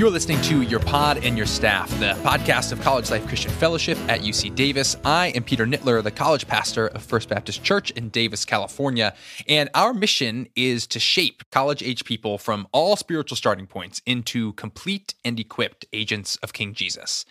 [0.00, 3.98] You're listening to Your Pod and Your Staff, the podcast of College Life Christian Fellowship
[4.08, 4.96] at UC Davis.
[5.04, 9.14] I am Peter Nittler, the college pastor of First Baptist Church in Davis, California.
[9.46, 14.54] And our mission is to shape college age people from all spiritual starting points into
[14.54, 17.26] complete and equipped agents of King Jesus.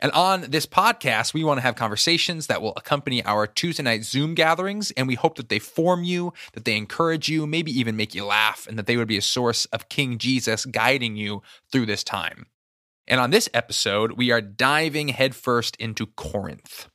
[0.00, 4.04] And on this podcast, we want to have conversations that will accompany our Tuesday night
[4.04, 4.90] Zoom gatherings.
[4.92, 8.24] And we hope that they form you, that they encourage you, maybe even make you
[8.24, 12.04] laugh, and that they would be a source of King Jesus guiding you through this
[12.04, 12.46] time.
[13.06, 16.88] And on this episode, we are diving headfirst into Corinth.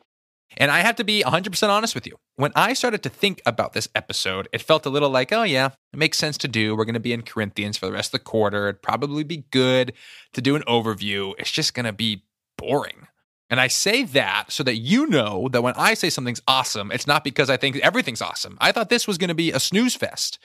[0.55, 2.17] And I have to be 100% honest with you.
[2.35, 5.71] When I started to think about this episode, it felt a little like, oh, yeah,
[5.91, 6.75] it makes sense to do.
[6.75, 8.69] We're going to be in Corinthians for the rest of the quarter.
[8.69, 9.93] It'd probably be good
[10.33, 11.33] to do an overview.
[11.39, 12.23] It's just going to be
[12.63, 13.07] boring.
[13.49, 17.05] And I say that so that you know that when I say something's awesome, it's
[17.05, 18.57] not because I think everything's awesome.
[18.59, 20.39] I thought this was going to be a snooze fest.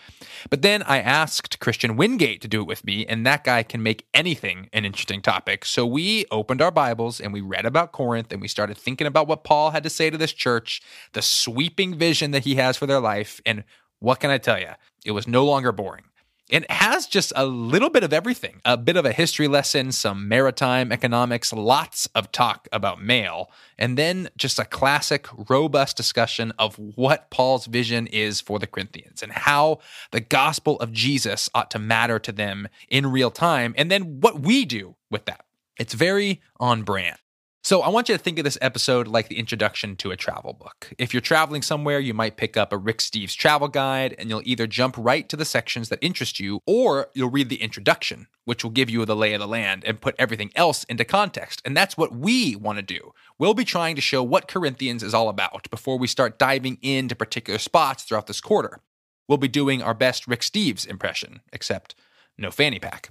[0.50, 3.82] But then I asked Christian Wingate to do it with me, and that guy can
[3.82, 5.65] make anything an interesting topic.
[5.65, 9.26] So we opened our Bibles and we read about Corinth and we started thinking about
[9.26, 12.87] what Paul had to say to this church, the sweeping vision that he has for
[12.87, 13.40] their life.
[13.46, 13.65] And
[14.00, 14.73] what can I tell you?
[15.06, 16.04] It was no longer boring.
[16.49, 20.29] It has just a little bit of everything a bit of a history lesson, some
[20.29, 26.77] maritime economics, lots of talk about mail, and then just a classic, robust discussion of
[26.79, 31.79] what Paul's vision is for the Corinthians and how the gospel of Jesus ought to
[31.79, 35.45] matter to them in real time, and then what we do with that.
[35.79, 37.18] It's very on brand.
[37.64, 40.52] So, I want you to think of this episode like the introduction to a travel
[40.52, 40.92] book.
[40.96, 44.42] If you're traveling somewhere, you might pick up a Rick Steves travel guide and you'll
[44.45, 48.62] either jump right to the sections that interest you or you'll read the introduction, which
[48.62, 51.60] will give you the lay of the land and put everything else into context.
[51.65, 53.12] And that's what we want to do.
[53.38, 57.16] We'll be trying to show what Corinthians is all about before we start diving into
[57.16, 58.80] particular spots throughout this quarter.
[59.28, 61.95] We'll be doing our best Rick Steves impression, except
[62.38, 63.10] no fanny pack.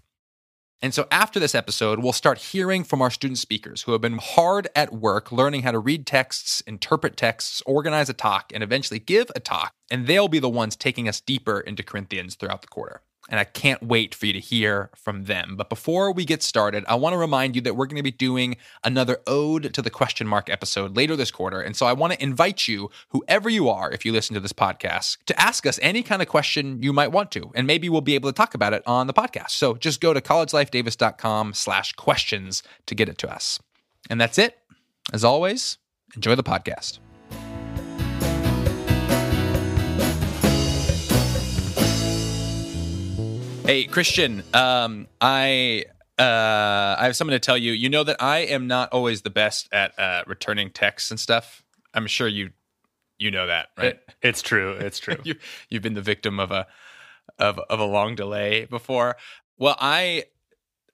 [0.82, 4.20] And so after this episode, we'll start hearing from our student speakers who have been
[4.20, 9.00] hard at work learning how to read texts, interpret texts, organize a talk, and eventually
[9.00, 9.74] give a talk.
[9.90, 13.44] And they'll be the ones taking us deeper into Corinthians throughout the quarter and I
[13.44, 15.56] can't wait for you to hear from them.
[15.58, 18.12] But before we get started, I want to remind you that we're going to be
[18.12, 21.62] doing another Ode to the Question Mark episode later this quarter.
[21.62, 24.54] And so I want to invite you, whoever you are, if you listen to this
[24.54, 27.52] podcast, to ask us any kind of question you might want to.
[27.56, 29.52] And maybe we'll be able to talk about it on the podcast.
[29.52, 33.60] So just go to collegelifedavis.com slash questions to get it to us.
[34.10, 34.58] And that's it.
[35.14, 35.78] As always,
[36.16, 37.00] enjoy the podcast.
[43.68, 45.84] Hey, Christian, um, I
[46.18, 47.74] uh, I have something to tell you.
[47.74, 51.66] You know that I am not always the best at uh, returning texts and stuff.
[51.94, 52.52] I'm sure you
[53.18, 53.88] you know that, right?
[53.88, 54.72] It, it's true.
[54.72, 55.18] It's true.
[55.26, 55.36] you
[55.68, 56.66] you've been the victim of a
[57.40, 59.18] of of a long delay before.
[59.58, 60.24] Well, I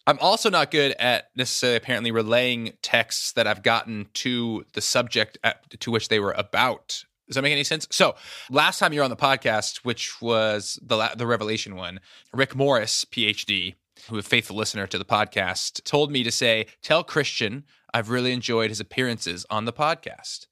[0.07, 5.38] I'm also not good at necessarily apparently relaying texts that I've gotten to the subject
[5.44, 7.03] at, to which they were about.
[7.28, 7.88] Does that make any sense?
[7.89, 8.16] So
[8.50, 12.00] last time you were on the podcast, which was the the Revelation one,
[12.34, 13.75] Rick Morris, PhD,
[14.09, 17.63] who is a faithful listener to the podcast, told me to say, "Tell Christian
[17.94, 20.47] I've really enjoyed his appearances on the podcast."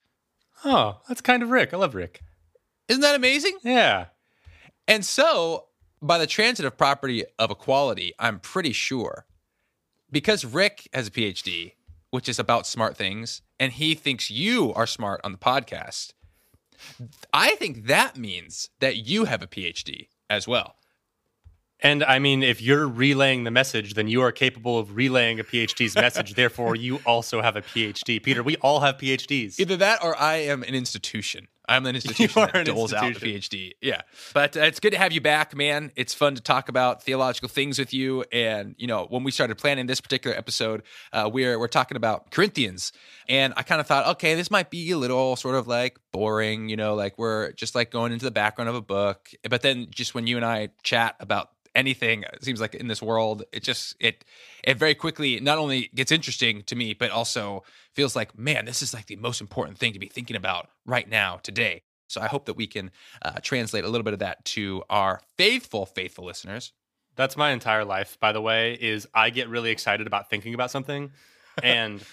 [0.64, 1.74] Oh, that's kind of Rick.
[1.74, 2.22] I love Rick.
[2.88, 3.58] Isn't that amazing?
[3.64, 4.06] Yeah.
[4.88, 5.68] And so,
[6.02, 9.26] by the transitive property of equality, I'm pretty sure
[10.12, 11.74] because Rick has a PhD,
[12.12, 16.14] which is about smart things, and he thinks you are smart on the podcast
[17.34, 20.76] I think that means that you have a PhD as well.
[21.84, 25.44] And I mean, if you're relaying the message, then you are capable of relaying a
[25.44, 26.34] PhD's message.
[26.36, 28.22] Therefore, you also have a PhD.
[28.22, 29.60] Peter, we all have PhDs.
[29.60, 31.48] Either that or I am an institution.
[31.72, 33.74] I'm an institution that doles out the PhD.
[33.82, 34.02] Yeah.
[34.34, 35.92] But uh, it's good to have you back, man.
[35.96, 38.26] It's fun to talk about theological things with you.
[38.32, 40.84] And, you know, when we started planning this particular episode,
[41.14, 42.92] uh, we're, we're talking about Corinthians.
[43.30, 46.68] And I kind of thought, okay, this might be a little sort of like boring,
[46.68, 49.30] you know, like we're just like going into the background of a book.
[49.50, 53.02] But then just when you and I chat about anything it seems like in this
[53.02, 54.26] world it just it
[54.64, 57.64] it very quickly not only gets interesting to me but also
[57.94, 61.10] feels like man this is like the most important thing to be thinking about right
[61.10, 61.84] now today.
[62.08, 62.92] So i hope that we can
[63.22, 66.74] uh, translate a little bit of that to our faithful faithful listeners.
[67.16, 70.72] That's my entire life by the way is i get really excited about thinking about
[70.72, 71.12] something
[71.64, 72.04] and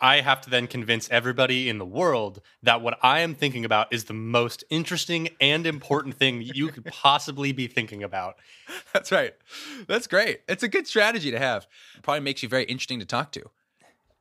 [0.00, 3.92] I have to then convince everybody in the world that what I am thinking about
[3.92, 8.36] is the most interesting and important thing you could possibly be thinking about.
[8.92, 9.34] That's right.
[9.86, 10.40] That's great.
[10.48, 11.66] It's a good strategy to have.
[12.02, 13.50] Probably makes you very interesting to talk to.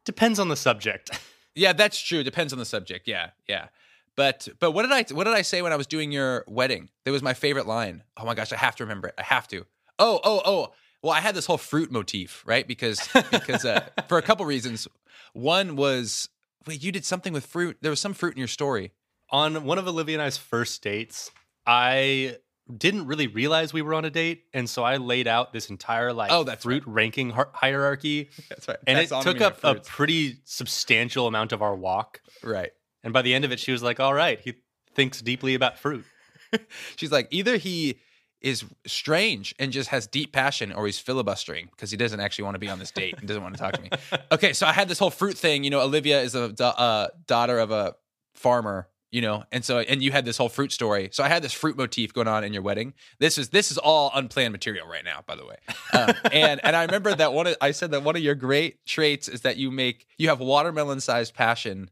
[0.03, 1.11] Depends on the subject.
[1.55, 2.23] yeah, that's true.
[2.23, 3.09] Depends on the subject.
[3.09, 3.67] Yeah, yeah.
[4.15, 6.89] But but what did I what did I say when I was doing your wedding?
[7.03, 8.03] That was my favorite line.
[8.15, 9.15] Oh my gosh, I have to remember it.
[9.17, 9.65] I have to.
[9.99, 10.73] Oh oh oh.
[11.03, 12.67] Well, I had this whole fruit motif, right?
[12.67, 14.87] Because because uh, for a couple reasons.
[15.33, 16.29] One was
[16.65, 17.77] wait, you did something with fruit.
[17.81, 18.91] There was some fruit in your story.
[19.29, 21.31] On one of Olivia and I's first dates,
[21.65, 22.37] I
[22.75, 26.11] didn't really realize we were on a date, and so I laid out this entire
[26.13, 28.77] like Oh, that's fruit ranking hi- hierarchy, That's right.
[28.87, 32.21] and it took up a pretty substantial amount of our walk.
[32.43, 32.71] right.
[33.03, 34.55] And by the end of it, she was like, "All right, he
[34.95, 36.03] thinks deeply about fruit."
[36.97, 37.99] She's like, either he
[38.41, 42.55] is strange and just has deep passion, or he's filibustering because he doesn't actually want
[42.55, 43.89] to be on this date and doesn't want to talk to me.
[44.31, 45.63] Okay, so I had this whole fruit thing.
[45.63, 47.95] You know, Olivia is a uh, daughter of a
[48.35, 48.87] farmer.
[49.09, 51.09] You know, and so and you had this whole fruit story.
[51.13, 52.93] So I had this fruit motif going on in your wedding.
[53.19, 55.55] This is this is all unplanned material right now, by the way.
[55.93, 57.47] Um, and and I remember that one.
[57.47, 60.41] Of, I said that one of your great traits is that you make you have
[60.41, 61.89] watermelon sized passion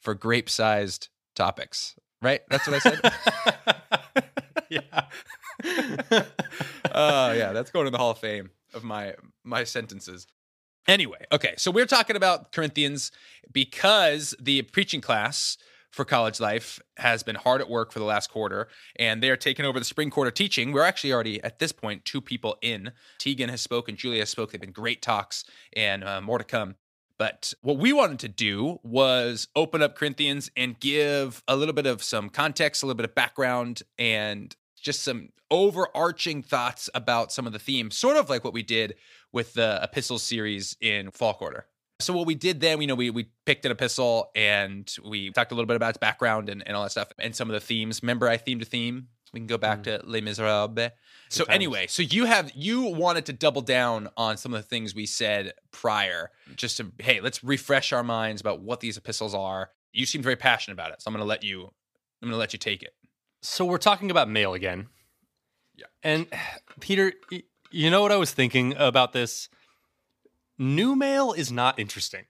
[0.00, 1.94] for grape sized topics.
[2.20, 2.40] Right?
[2.50, 4.24] That's what I said.
[4.68, 5.04] yeah.
[5.64, 9.14] Oh yeah, that's going to the Hall of Fame of my
[9.44, 10.26] my sentences.
[10.88, 13.12] Anyway, okay, so we're talking about Corinthians
[13.52, 15.56] because the preaching class
[15.92, 18.66] for college life has been hard at work for the last quarter,
[18.96, 20.72] and they are taking over the spring quarter teaching.
[20.72, 22.92] We're actually already at this point two people in.
[23.18, 24.50] Tegan has spoken, Julia has spoke.
[24.52, 25.44] They've been great talks,
[25.74, 26.76] and uh, more to come.
[27.18, 31.86] But what we wanted to do was open up Corinthians and give a little bit
[31.86, 37.46] of some context, a little bit of background, and just some overarching thoughts about some
[37.46, 38.94] of the themes, sort of like what we did
[39.32, 41.66] with the epistles series in fall quarter.
[42.00, 45.52] So what we did then, you know, we we picked an epistle and we talked
[45.52, 47.60] a little bit about its background and, and all that stuff and some of the
[47.60, 48.02] themes.
[48.02, 49.08] Remember, I themed a theme.
[49.32, 49.84] We can go back mm.
[49.84, 50.90] to Les Miserables.
[51.30, 51.54] So times.
[51.54, 55.06] anyway, so you have you wanted to double down on some of the things we
[55.06, 59.70] said prior, just to hey, let's refresh our minds about what these epistles are.
[59.92, 61.62] You seem very passionate about it, so I'm going to let you.
[62.20, 62.94] I'm going to let you take it.
[63.42, 64.86] So we're talking about mail again.
[65.74, 65.86] Yeah.
[66.02, 66.26] And
[66.80, 67.12] Peter,
[67.70, 69.48] you know what I was thinking about this?
[70.58, 72.26] New mail is not interesting.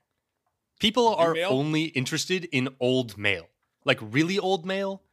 [0.79, 1.49] People are mail?
[1.51, 3.47] only interested in old mail,
[3.85, 5.03] like really old mail.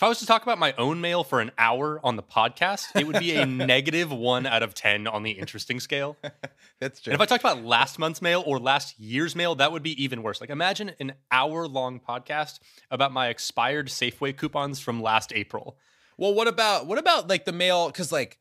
[0.00, 2.98] If I was to talk about my own mail for an hour on the podcast,
[2.98, 6.16] it would be a negative one out of 10 on the interesting scale.
[6.80, 7.12] That's true.
[7.12, 10.02] And if I talked about last month's mail or last year's mail, that would be
[10.02, 10.40] even worse.
[10.40, 12.60] Like imagine an hour long podcast
[12.90, 15.76] about my expired Safeway coupons from last April.
[16.16, 17.88] Well, what about what about like the mail?
[17.88, 18.38] Because like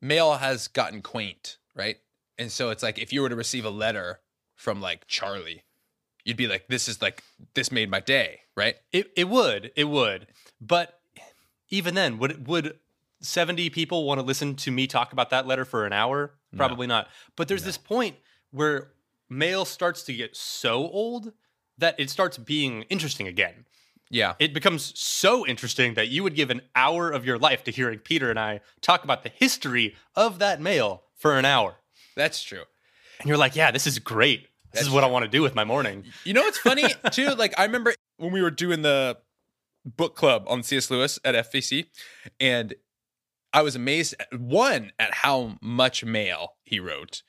[0.00, 1.96] mail has gotten quaint, right?
[2.38, 4.20] And so it's like if you were to receive a letter
[4.54, 5.64] from like Charlie,
[6.24, 7.24] you'd be like, "This is like
[7.54, 8.76] this made my day," right?
[8.92, 10.28] It it would, it would.
[10.60, 11.00] But
[11.70, 12.78] even then, would would
[13.20, 16.34] 70 people want to listen to me talk about that letter for an hour?
[16.56, 17.08] Probably not.
[17.34, 18.16] But there's this point
[18.50, 18.88] where
[19.28, 21.32] mail starts to get so old
[21.78, 23.66] that it starts being interesting again.
[24.08, 27.72] Yeah, It becomes so interesting that you would give an hour of your life to
[27.72, 31.74] hearing Peter and I talk about the history of that mail for an hour.
[32.14, 32.62] that's true.
[33.18, 34.42] And you're like, yeah, this is great.
[34.42, 36.04] This That's is what I want to do with my morning.
[36.24, 37.30] You know what's funny too?
[37.30, 39.18] Like I remember when we were doing the
[39.86, 40.90] book club on C.S.
[40.90, 41.86] Lewis at FBC,
[42.40, 42.74] and
[43.52, 47.22] I was amazed at, one at how much mail he wrote,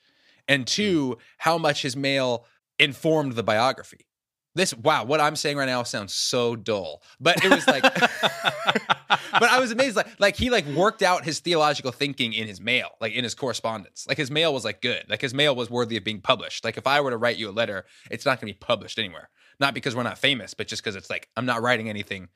[0.46, 0.66] and hmm.
[0.66, 2.46] two how much his mail
[2.78, 4.06] informed the biography.
[4.54, 7.82] This wow, what I'm saying right now sounds so dull, but it was like,
[9.32, 9.94] but I was amazed.
[9.94, 13.36] Like, like he like worked out his theological thinking in his mail, like in his
[13.36, 14.04] correspondence.
[14.08, 15.04] Like his mail was like good.
[15.08, 16.64] Like his mail was worthy of being published.
[16.64, 18.98] Like if I were to write you a letter, it's not going to be published
[18.98, 19.30] anywhere.
[19.60, 22.28] Not because we're not famous, but just because it's like I'm not writing anything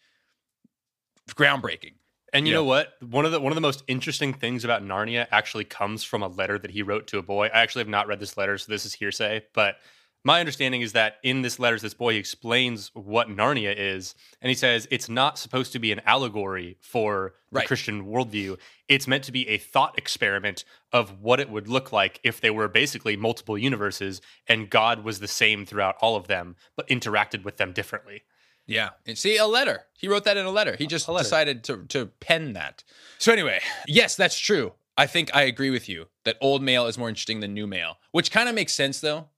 [1.31, 1.95] groundbreaking.
[2.33, 2.61] And you Yeah.
[2.61, 2.95] know what?
[3.03, 6.29] One of the one of the most interesting things about Narnia actually comes from a
[6.29, 7.47] letter that he wrote to a boy.
[7.47, 9.77] I actually have not read this letter, so this is hearsay, but
[10.25, 14.55] my understanding is that in this letter, this boy explains what Narnia is, and he
[14.55, 17.67] says it's not supposed to be an allegory for the Right.
[17.67, 18.57] Christian worldview.
[18.89, 22.53] It's meant to be a thought experiment of what it would look like if there
[22.55, 27.43] were basically multiple universes and God was the same throughout all of them, but interacted
[27.43, 28.23] with them differently.
[28.67, 28.91] Yeah.
[29.07, 29.85] And see, a letter.
[29.99, 30.77] He wrote that in a letter.
[30.77, 31.23] He just letter.
[31.23, 32.85] decided to to pen that.
[33.19, 34.73] So anyway, yes, that's true.
[34.97, 37.99] I think I agree with you that old mail is more interesting than new mail,
[38.13, 39.29] which kind of makes sense though,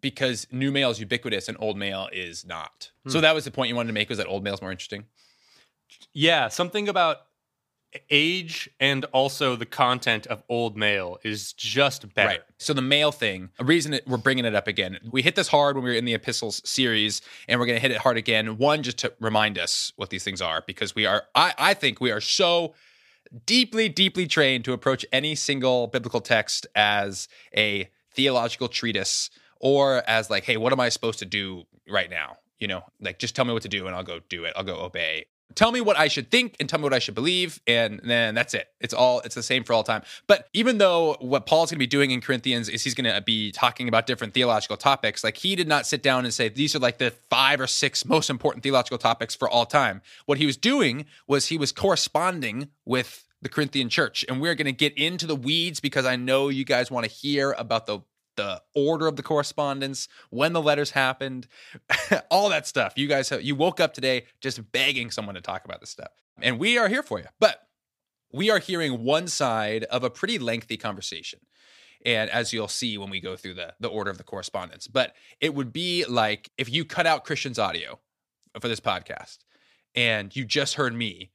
[0.00, 2.90] because new mail is ubiquitous and old mail is not.
[3.08, 3.22] So hmm.
[3.22, 5.04] that was the point you wanted to make was that old mail is more interesting.
[6.12, 7.18] Yeah, something about
[8.10, 12.28] age and also the content of old mail is just better.
[12.28, 12.40] Right.
[12.58, 14.98] So the mail thing, a reason we're bringing it up again.
[15.10, 17.82] We hit this hard when we were in the epistles series, and we're going to
[17.82, 18.58] hit it hard again.
[18.58, 22.00] One, just to remind us what these things are, because we are, I, I think
[22.00, 22.74] we are so
[23.46, 29.30] deeply, deeply trained to approach any single biblical text as a theological treatise
[29.60, 32.36] or as like, hey, what am I supposed to do right now?
[32.58, 34.52] You know, like just tell me what to do and I'll go do it.
[34.56, 35.26] I'll go obey.
[35.54, 38.34] Tell me what I should think and tell me what I should believe, and then
[38.34, 38.68] that's it.
[38.80, 40.02] It's all it's the same for all time.
[40.26, 43.20] But even though what Paul's going to be doing in Corinthians is he's going to
[43.20, 46.74] be talking about different theological topics, like he did not sit down and say these
[46.74, 50.02] are like the five or six most important theological topics for all time.
[50.26, 54.66] What he was doing was he was corresponding with the Corinthian church, and we're going
[54.66, 58.00] to get into the weeds because I know you guys want to hear about the
[58.40, 61.46] the order of the correspondence, when the letters happened,
[62.30, 62.94] all that stuff.
[62.96, 66.08] You guys have, you woke up today just begging someone to talk about this stuff.
[66.40, 67.26] And we are here for you.
[67.38, 67.68] But
[68.32, 71.40] we are hearing one side of a pretty lengthy conversation.
[72.06, 75.14] And as you'll see when we go through the, the order of the correspondence, but
[75.38, 77.98] it would be like if you cut out Christian's audio
[78.58, 79.40] for this podcast
[79.94, 81.30] and you just heard me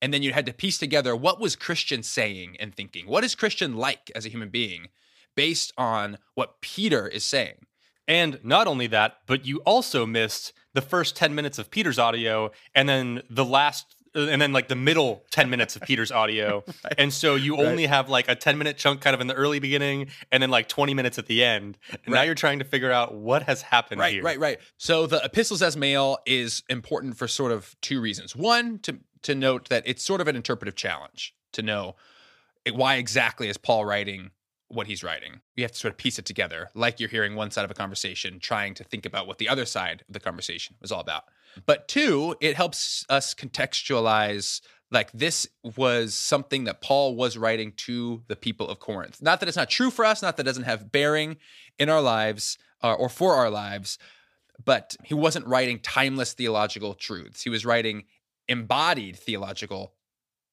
[0.00, 3.08] and then you had to piece together what was Christian saying and thinking.
[3.08, 4.86] What is Christian like as a human being?
[5.34, 7.66] Based on what Peter is saying.
[8.08, 12.50] And not only that, but you also missed the first 10 minutes of Peter's audio
[12.74, 16.62] and then the last and then like the middle 10 minutes of Peter's audio.
[16.84, 16.94] right.
[16.98, 17.66] And so you right.
[17.66, 20.50] only have like a 10 minute chunk kind of in the early beginning and then
[20.50, 21.78] like 20 minutes at the end.
[21.90, 22.20] And right.
[22.20, 24.22] now you're trying to figure out what has happened right, here.
[24.22, 28.36] Right, right, So the epistles as mail is important for sort of two reasons.
[28.36, 31.94] One, to to note that it's sort of an interpretive challenge to know
[32.72, 34.32] why exactly is Paul writing
[34.72, 35.40] what he's writing.
[35.54, 37.74] You have to sort of piece it together, like you're hearing one side of a
[37.74, 41.24] conversation, trying to think about what the other side of the conversation was all about.
[41.66, 48.22] But two, it helps us contextualize like this was something that Paul was writing to
[48.28, 49.22] the people of Corinth.
[49.22, 51.36] Not that it's not true for us, not that it doesn't have bearing
[51.78, 53.98] in our lives uh, or for our lives,
[54.62, 57.42] but he wasn't writing timeless theological truths.
[57.42, 58.04] He was writing
[58.48, 59.94] embodied theological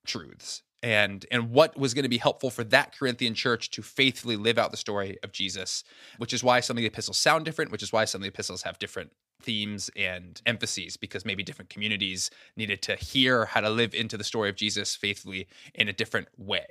[0.05, 4.37] truths and and what was going to be helpful for that Corinthian church to faithfully
[4.37, 5.83] live out the story of Jesus,
[6.17, 8.29] which is why some of the epistles sound different, which is why some of the
[8.29, 13.69] epistles have different themes and emphases because maybe different communities needed to hear how to
[13.69, 16.67] live into the story of Jesus faithfully in a different way.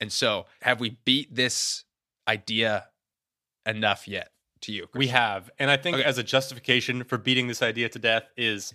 [0.00, 1.84] And so, have we beat this
[2.26, 2.86] idea
[3.66, 4.82] enough yet to you?
[4.82, 4.98] Christian?
[4.98, 5.50] We have.
[5.58, 6.04] And I think okay.
[6.04, 8.74] as a justification for beating this idea to death is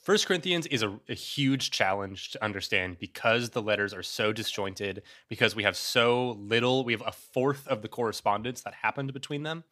[0.00, 5.02] First Corinthians is a, a, huge challenge to understand because the letters are so disjointed,
[5.28, 9.42] because we have so little, we have a fourth of the correspondence that happened between
[9.42, 9.64] them.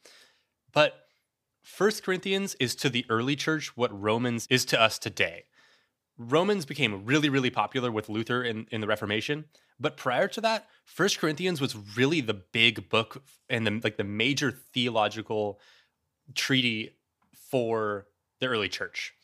[0.71, 1.07] But
[1.63, 5.45] First Corinthians is to the early church what Romans is to us today.
[6.19, 9.47] Romans became really, really popular with Luther in, in the Reformation.
[9.81, 14.05] But prior to that, First Corinthians was really the big book and the like the
[14.05, 15.61] major theological
[16.35, 16.97] treaty
[17.35, 18.09] for
[18.41, 19.15] the early church.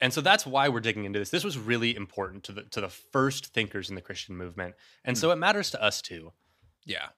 [0.00, 1.30] And so that's why we're digging into this.
[1.30, 4.74] This was really important to the to the first thinkers in the Christian movement.
[5.04, 5.20] And mm.
[5.20, 6.32] so it matters to us too.
[6.84, 7.08] Yeah.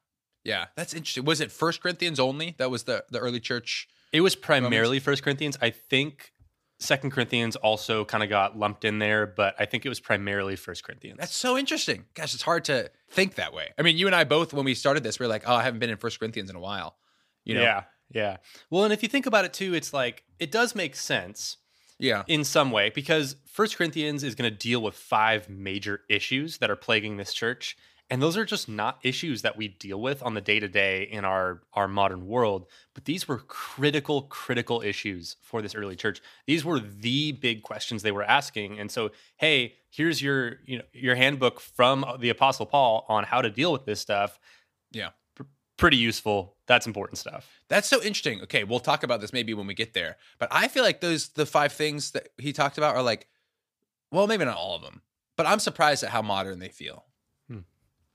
[0.44, 0.66] Yeah.
[0.76, 1.24] That's interesting.
[1.24, 2.56] Was it First Corinthians only?
[2.58, 3.88] That was the the early church.
[4.12, 5.56] It was primarily First Corinthians.
[5.62, 6.32] I think
[6.82, 10.56] Second Corinthians also kind of got lumped in there, but I think it was primarily
[10.56, 11.18] First Corinthians.
[11.18, 12.06] That's so interesting.
[12.14, 13.68] Gosh, it's hard to think that way.
[13.78, 15.62] I mean, you and I both, when we started this, we are like, oh, I
[15.62, 16.96] haven't been in First Corinthians in a while.
[17.44, 17.62] You know?
[17.62, 18.36] Yeah, yeah.
[18.68, 21.58] Well, and if you think about it too, it's like it does make sense
[22.02, 22.24] yeah.
[22.26, 26.68] In some way, because First Corinthians is going to deal with five major issues that
[26.68, 27.76] are plaguing this church.
[28.10, 31.04] And those are just not issues that we deal with on the day to day
[31.04, 32.66] in our, our modern world.
[32.92, 36.20] But these were critical, critical issues for this early church.
[36.46, 38.80] These were the big questions they were asking.
[38.80, 43.40] And so, hey, here's your you know your handbook from the Apostle Paul on how
[43.40, 44.40] to deal with this stuff.
[44.90, 45.10] Yeah
[45.82, 46.54] pretty useful.
[46.66, 47.50] That's important stuff.
[47.68, 48.40] That's so interesting.
[48.42, 50.16] Okay, we'll talk about this maybe when we get there.
[50.38, 53.26] But I feel like those the five things that he talked about are like,
[54.12, 55.02] well, maybe not all of them,
[55.36, 57.04] but I'm surprised at how modern they feel.
[57.48, 57.58] Hmm.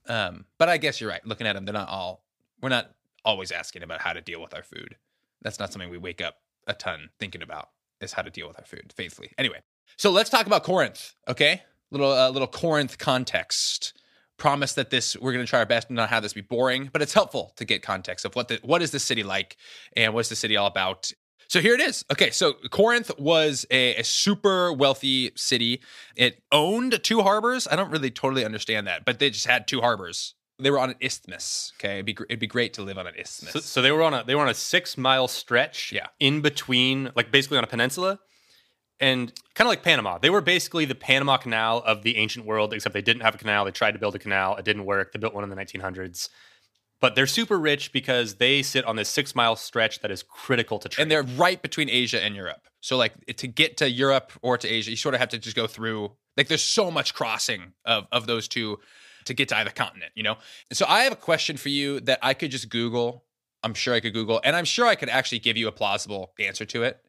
[0.08, 1.26] Um, but I guess you're right.
[1.26, 2.24] Looking at them, they're not all.
[2.62, 2.90] We're not
[3.26, 4.96] always asking about how to deal with our food.
[5.42, 7.70] That's not something we wake up a ton thinking about.
[8.00, 9.32] Is how to deal with our food faithfully.
[9.38, 9.60] Anyway,
[9.98, 11.16] so let's talk about Corinth.
[11.28, 14.00] Okay, little uh, little Corinth context
[14.38, 16.90] promise that this we're going to try our best to not have this be boring,
[16.94, 19.58] but it's helpful to get context of what the what is the city like
[19.96, 21.12] and what's the city all about.
[21.50, 22.04] So here it is.
[22.12, 25.82] Okay, so Corinth was a, a, super wealthy city.
[26.18, 27.70] It owned two harbors.
[27.72, 30.36] I don't really totally understand that, but they just had two harbors.
[30.60, 31.72] They were on an isthmus.
[31.80, 33.54] Okay, it'd be it'd be great to live on an isthmus.
[33.54, 35.94] So, so they were on a they were on a six mile stretch.
[35.94, 36.08] Yeah.
[36.20, 38.20] in between, like basically on a peninsula
[39.00, 40.18] and kind of like Panama.
[40.18, 43.38] They were basically the Panama Canal of the ancient world, except they didn't have a
[43.38, 43.66] canal.
[43.66, 45.12] They tried to build a canal, it didn't work.
[45.12, 46.30] They built one in the 1900s.
[47.00, 50.80] But they're super rich because they sit on this six mile stretch that is critical
[50.80, 51.04] to trade.
[51.04, 52.68] And they're right between Asia and Europe.
[52.82, 55.56] So, like, to get to Europe or to Asia, you sort of have to just
[55.56, 58.80] go through, like, there's so much crossing of, of those two
[59.26, 60.38] to get to either continent, you know?
[60.74, 63.26] So, I have a question for you that I could just Google.
[63.62, 66.34] I'm sure I could Google, and I'm sure I could actually give you a plausible
[66.40, 67.00] answer to it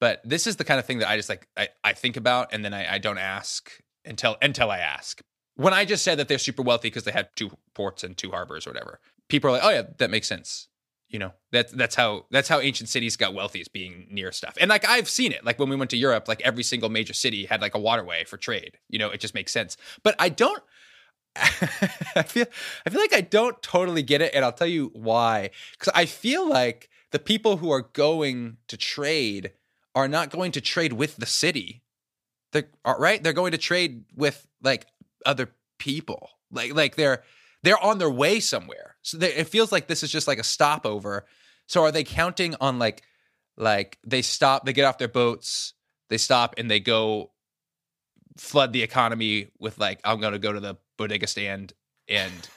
[0.00, 2.52] But this is the kind of thing that I just like I, I think about
[2.52, 3.70] and then I, I don't ask
[4.04, 5.20] until until I ask.
[5.56, 8.30] When I just said that they're super wealthy because they had two ports and two
[8.30, 10.68] harbors or whatever, people are like, "Oh yeah, that makes sense."
[11.08, 14.54] You know, that's that's how that's how ancient cities got wealthy is being near stuff.
[14.60, 15.44] And like I've seen it.
[15.44, 18.24] Like when we went to Europe, like every single major city had like a waterway
[18.24, 18.78] for trade.
[18.88, 19.76] You know, it just makes sense.
[20.04, 20.62] But I don't
[21.36, 22.46] I feel
[22.86, 25.50] I feel like I don't totally get it, and I'll tell you why.
[25.72, 29.52] Because I feel like the people who are going to trade
[29.98, 31.82] are not going to trade with the city.
[32.52, 33.20] They're uh, right.
[33.20, 34.86] They're going to trade with like
[35.26, 35.50] other
[35.80, 36.30] people.
[36.52, 37.24] Like like they're
[37.64, 38.94] they're on their way somewhere.
[39.02, 41.26] So they, it feels like this is just like a stopover.
[41.66, 43.02] So are they counting on like
[43.56, 45.74] like they stop, they get off their boats,
[46.10, 47.32] they stop, and they go
[48.36, 51.72] flood the economy with like I'm going to go to the bodega stand
[52.06, 52.48] and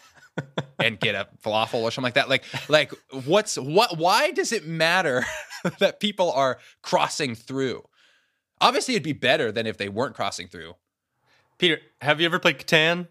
[0.79, 2.29] and get a falafel or something like that.
[2.29, 2.93] Like like
[3.25, 5.25] what's what why does it matter
[5.79, 7.83] that people are crossing through?
[8.59, 10.75] Obviously it'd be better than if they weren't crossing through.
[11.57, 13.07] Peter, have you ever played Catan?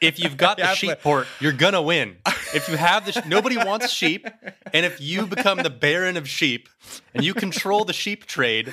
[0.00, 2.16] if you've got the yeah, sheep port, you're gonna win.
[2.54, 4.26] If you have the, sh- nobody wants sheep,
[4.72, 6.68] and if you become the baron of sheep
[7.14, 8.72] and you control the sheep trade,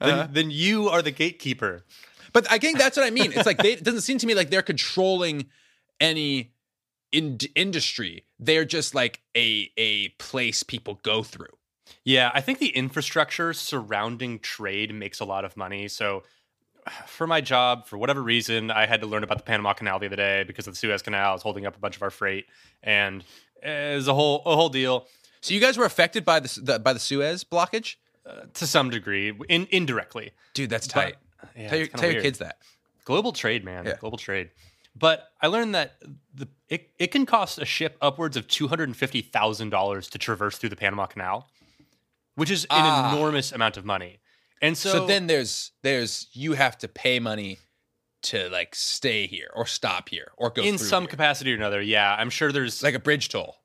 [0.00, 0.28] then, uh-huh.
[0.30, 1.84] then you are the gatekeeper.
[2.32, 3.32] But I think that's what I mean.
[3.32, 5.46] It's like they, it doesn't seem to me like they're controlling
[6.00, 6.52] any
[7.12, 8.24] in- industry.
[8.38, 11.56] They're just like a a place people go through.
[12.04, 15.88] Yeah, I think the infrastructure surrounding trade makes a lot of money.
[15.88, 16.22] So
[17.06, 20.06] for my job, for whatever reason, I had to learn about the Panama Canal the
[20.06, 22.46] other day because of the Suez Canal is holding up a bunch of our freight,
[22.82, 23.24] and
[23.62, 25.06] it's a whole a whole deal.
[25.40, 28.90] So you guys were affected by the, the by the Suez blockage uh, to some
[28.90, 30.32] degree, in, indirectly.
[30.54, 31.16] Dude, that's tight.
[31.40, 32.58] But, yeah, tell your, tell your kids that.
[33.04, 33.86] Global trade, man.
[33.86, 33.96] Yeah.
[33.96, 34.50] Global trade.
[34.96, 35.96] But I learned that
[36.34, 40.08] the it, it can cost a ship upwards of two hundred and fifty thousand dollars
[40.10, 41.48] to traverse through the Panama Canal,
[42.34, 43.14] which is an ah.
[43.14, 44.18] enormous amount of money.
[44.62, 47.58] And so, so then there's there's you have to pay money
[48.22, 51.10] to like stay here or stop here or go in some here.
[51.10, 51.80] capacity or another.
[51.80, 53.56] Yeah, I'm sure there's like a bridge toll.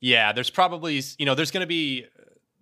[0.00, 2.06] Yeah, there's probably you know there's going to be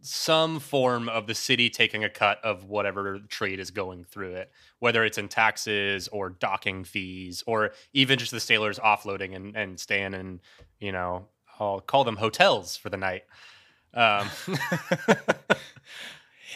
[0.00, 4.50] some form of the city taking a cut of whatever trade is going through it,
[4.78, 9.80] whether it's in taxes or docking fees or even just the sailors offloading and, and
[9.80, 10.40] staying in,
[10.78, 11.26] you know,
[11.58, 13.24] I'll call them hotels for the night.
[13.94, 14.28] Um,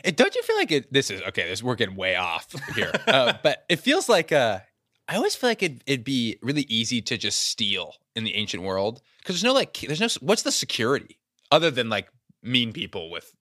[0.05, 0.92] it, don't you feel like it?
[0.92, 1.48] This is okay.
[1.48, 4.61] This we're getting way off here, uh, but it feels like uh,
[5.09, 8.62] I always feel like it, it'd be really easy to just steal in the ancient
[8.62, 11.18] world because there's no like there's no what's the security
[11.50, 12.09] other than like
[12.42, 13.35] mean people with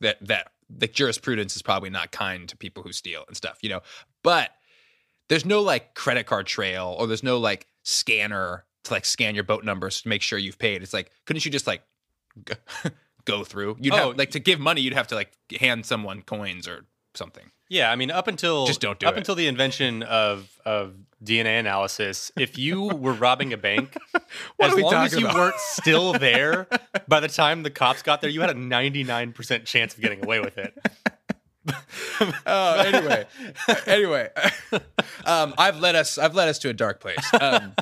[0.00, 3.70] that that the jurisprudence is probably not kind to people who steal and stuff, you
[3.70, 3.80] know.
[4.22, 4.50] But
[5.28, 9.44] there's no like credit card trail or there's no like scanner to like scan your
[9.44, 10.82] boat numbers to make sure you've paid.
[10.82, 11.82] It's like couldn't you just like
[13.24, 13.76] go, through?
[13.80, 16.86] You'd oh, have like to give money, you'd have to like hand someone coins or
[17.14, 17.50] something.
[17.68, 19.18] Yeah, I mean, up until just don't do up it.
[19.18, 23.96] until the invention of of DNA analysis, if you were robbing a bank,
[24.60, 25.34] as long as you about?
[25.34, 26.66] weren't still there
[27.08, 30.00] by the time the cops got there, you had a ninety nine percent chance of
[30.00, 30.78] getting away with it.
[32.46, 33.26] oh, anyway,
[33.86, 34.30] anyway,
[35.26, 36.16] um, I've led us.
[36.16, 37.18] I've led us to a dark place.
[37.38, 37.74] Um,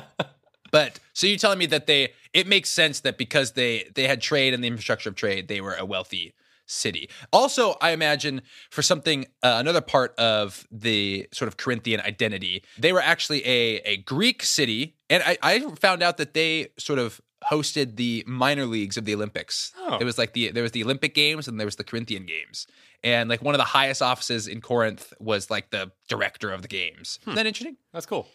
[0.71, 4.21] but so you're telling me that they it makes sense that because they they had
[4.21, 6.33] trade and the infrastructure of trade, they were a wealthy
[6.67, 7.09] city.
[7.33, 12.93] Also, I imagine for something, uh, another part of the sort of Corinthian identity, they
[12.93, 14.95] were actually a, a Greek city.
[15.09, 19.13] And I, I found out that they sort of hosted the minor leagues of the
[19.13, 19.71] Olympics.
[19.77, 19.97] Oh.
[19.97, 22.67] It was like the there was the Olympic Games and there was the Corinthian Games.
[23.03, 26.67] And like one of the highest offices in Corinth was like the director of the
[26.67, 27.19] games.
[27.23, 27.31] Hmm.
[27.31, 27.77] Isn't that interesting?
[27.93, 28.27] That's cool.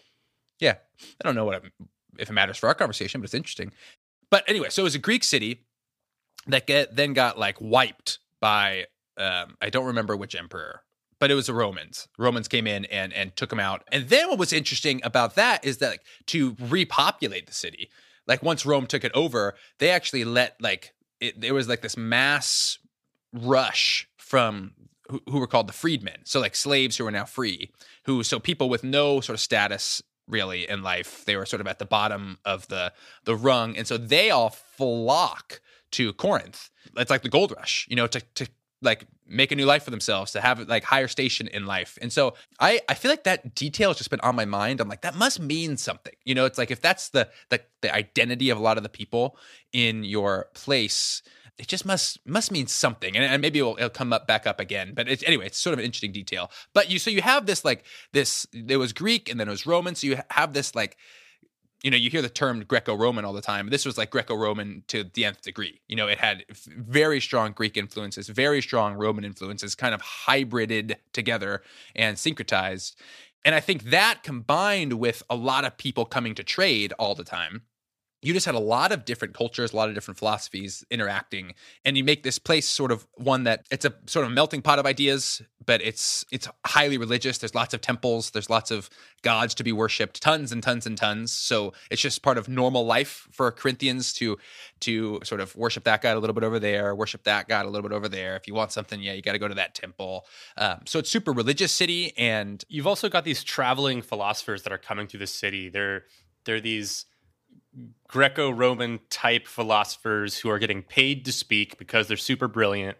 [0.60, 0.76] Yeah.
[1.02, 1.72] I don't know what it,
[2.18, 3.72] if it matters for our conversation, but it's interesting.
[4.30, 5.66] But anyway, so it was a Greek city
[6.46, 10.82] that get, then got like wiped by um, I don't remember which emperor,
[11.18, 12.08] but it was the Romans.
[12.18, 13.84] Romans came in and and took them out.
[13.90, 17.88] And then what was interesting about that is that like, to repopulate the city,
[18.26, 21.96] like once Rome took it over, they actually let like it, there was like this
[21.96, 22.78] mass
[23.32, 24.72] rush from
[25.08, 26.20] who, who were called the freedmen.
[26.24, 27.70] So like slaves who were now free,
[28.04, 31.66] who so people with no sort of status really in life, they were sort of
[31.66, 32.92] at the bottom of the
[33.24, 35.60] the rung, and so they all flock
[35.92, 36.70] to Corinth.
[36.96, 38.48] It's like the gold rush, you know, to to
[38.82, 41.98] like make a new life for themselves, to have like higher station in life.
[42.02, 44.80] And so I I feel like that detail has just been on my mind.
[44.80, 46.14] I'm like that must mean something.
[46.24, 48.88] You know, it's like if that's the the the identity of a lot of the
[48.88, 49.36] people
[49.72, 51.22] in your place,
[51.58, 54.58] it just must must mean something and, and maybe it'll, it'll, come up back up
[54.58, 57.46] again but it's anyway it's sort of an interesting detail but you so you have
[57.46, 60.74] this like this there was greek and then it was roman so you have this
[60.74, 60.96] like
[61.82, 63.68] you know, you hear the term Greco-Roman all the time.
[63.68, 65.80] This was like Greco-Roman to the nth degree.
[65.88, 70.96] You know, it had very strong Greek influences, very strong Roman influences, kind of hybrided
[71.12, 71.62] together
[71.96, 72.94] and syncretized.
[73.44, 77.24] And I think that combined with a lot of people coming to trade all the
[77.24, 77.62] time,
[78.22, 81.54] you just had a lot of different cultures, a lot of different philosophies interacting,
[81.84, 84.78] and you make this place sort of one that it's a sort of melting pot
[84.78, 87.38] of ideas, but it's it's highly religious.
[87.38, 88.88] There's lots of temples, there's lots of
[89.22, 91.32] gods to be worshipped, tons and tons and tons.
[91.32, 94.38] So it's just part of normal life for Corinthians to
[94.80, 97.68] to sort of worship that god a little bit over there, worship that god a
[97.68, 98.36] little bit over there.
[98.36, 100.26] If you want something, yeah, you got to go to that temple.
[100.56, 104.78] Um, so it's super religious city, and you've also got these traveling philosophers that are
[104.78, 105.68] coming through the city.
[105.68, 106.04] They're
[106.44, 107.06] they're these
[108.08, 112.98] Greco Roman type philosophers who are getting paid to speak because they're super brilliant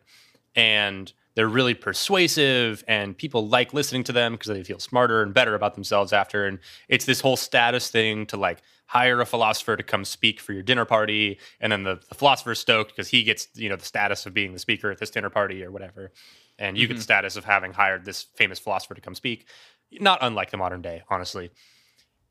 [0.54, 5.32] and they're really persuasive and people like listening to them because they feel smarter and
[5.32, 6.46] better about themselves after.
[6.46, 6.58] And
[6.88, 10.62] it's this whole status thing to like hire a philosopher to come speak for your
[10.62, 11.38] dinner party.
[11.60, 14.52] And then the, the philosopher's stoked because he gets, you know, the status of being
[14.52, 16.12] the speaker at this dinner party or whatever.
[16.58, 16.92] And you mm-hmm.
[16.92, 19.46] get the status of having hired this famous philosopher to come speak.
[19.90, 21.50] Not unlike the modern day, honestly.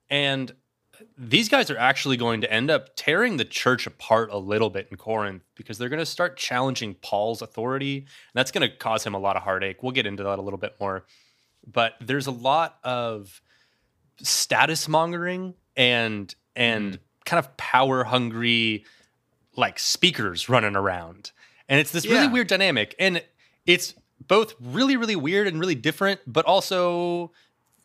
[0.10, 0.54] And
[1.18, 4.88] these guys are actually going to end up tearing the church apart a little bit
[4.92, 7.98] in Corinth because they're going to start challenging Paul's authority.
[7.98, 9.84] And that's going to cause him a lot of heartache.
[9.84, 11.06] We'll get into that a little bit more.
[11.66, 13.42] But there's a lot of
[14.22, 17.00] status mongering and and mm.
[17.26, 18.86] kind of power hungry
[19.56, 21.32] like speakers running around.
[21.70, 22.14] And it's this yeah.
[22.14, 22.96] really weird dynamic.
[23.00, 23.24] And
[23.66, 23.94] it's
[24.28, 27.32] both really, really weird and really different, but also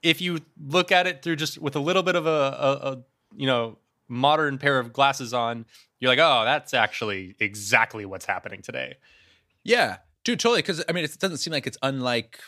[0.02, 3.02] if you look at it through just with a little bit of a, a, a
[3.34, 3.78] you know
[4.08, 5.66] modern pair of glasses on,
[5.98, 8.96] you're like, oh, that's actually exactly what's happening today.
[9.64, 10.60] Yeah, dude, totally.
[10.62, 12.38] Because I mean, it doesn't seem like it's unlike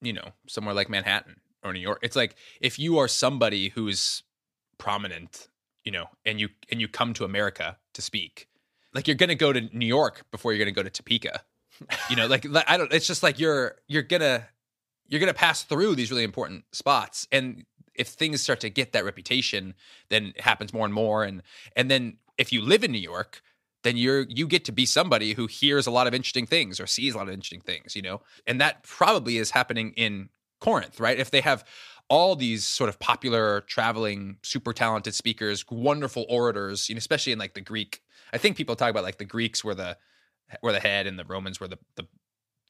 [0.00, 2.00] you know somewhere like Manhattan or New York.
[2.02, 4.22] It's like if you are somebody who's
[4.78, 5.48] prominent,
[5.84, 8.48] you know, and you and you come to America to speak,
[8.94, 11.42] like you're gonna go to New York before you're gonna go to Topeka.
[12.10, 12.92] you know, like I don't.
[12.92, 14.46] It's just like you're you're gonna
[15.08, 18.92] you're going to pass through these really important spots and if things start to get
[18.92, 19.74] that reputation
[20.08, 21.42] then it happens more and more and
[21.76, 23.42] and then if you live in New York
[23.82, 26.86] then you're you get to be somebody who hears a lot of interesting things or
[26.86, 28.20] sees a lot of interesting things you know?
[28.46, 30.28] And that probably is happening in
[30.60, 31.18] Corinth right?
[31.18, 31.64] If they have
[32.08, 37.38] all these sort of popular traveling super talented speakers wonderful orators you know especially in
[37.38, 39.98] like the Greek I think people talk about like the Greeks were the
[40.62, 42.06] were the head and the Romans were the the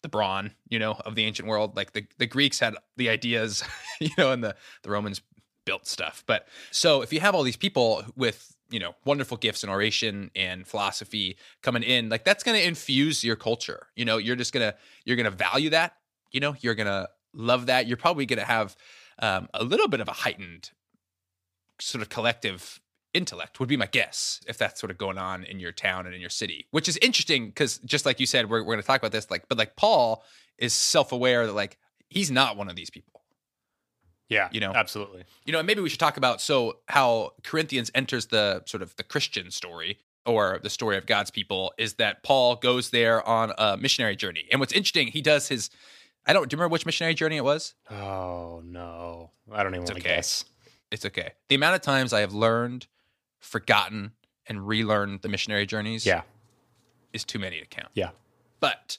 [0.03, 1.77] the brawn, you know, of the ancient world.
[1.77, 3.65] Like the, the Greeks had the ideas,
[4.01, 5.23] you know, and the, the Romans
[5.65, 6.25] built stuff.
[6.27, 10.31] But so if you have all these people with, you know, wonderful gifts in oration
[10.35, 13.87] and philosophy coming in, like that's going to infuse your culture.
[13.97, 15.97] You know, you're just going to, you're going to value that,
[16.31, 17.87] you know, you're going to love that.
[17.87, 18.77] You're probably going to have
[19.19, 20.71] um, a little bit of a heightened
[21.81, 22.81] sort of collective
[23.15, 26.15] intellect would be my guess if that's sort of going on in your town and
[26.15, 28.87] in your city which is interesting because just like you said we're, we're going to
[28.87, 30.25] talk about this like but like paul
[30.59, 33.23] is self-aware that like he's not one of these people.
[34.29, 34.73] Yeah you know?
[34.75, 35.25] absolutely.
[35.45, 38.97] You know and maybe we should talk about so how corinthians enters the sort of
[38.97, 43.53] the christian story or the story of god's people is that paul goes there on
[43.59, 44.47] a missionary journey.
[44.51, 45.69] And what's interesting he does his
[46.25, 47.75] i don't do you remember which missionary journey it was?
[47.91, 49.33] Oh no.
[49.53, 50.17] I don't even want to okay.
[50.17, 50.47] guess.
[50.91, 51.33] It's okay.
[51.49, 52.87] The amount of times i have learned
[53.43, 54.13] forgotten
[54.47, 56.23] and relearn the missionary journeys yeah.
[57.13, 57.91] is too many to count.
[57.95, 58.11] Yeah.
[58.61, 58.99] But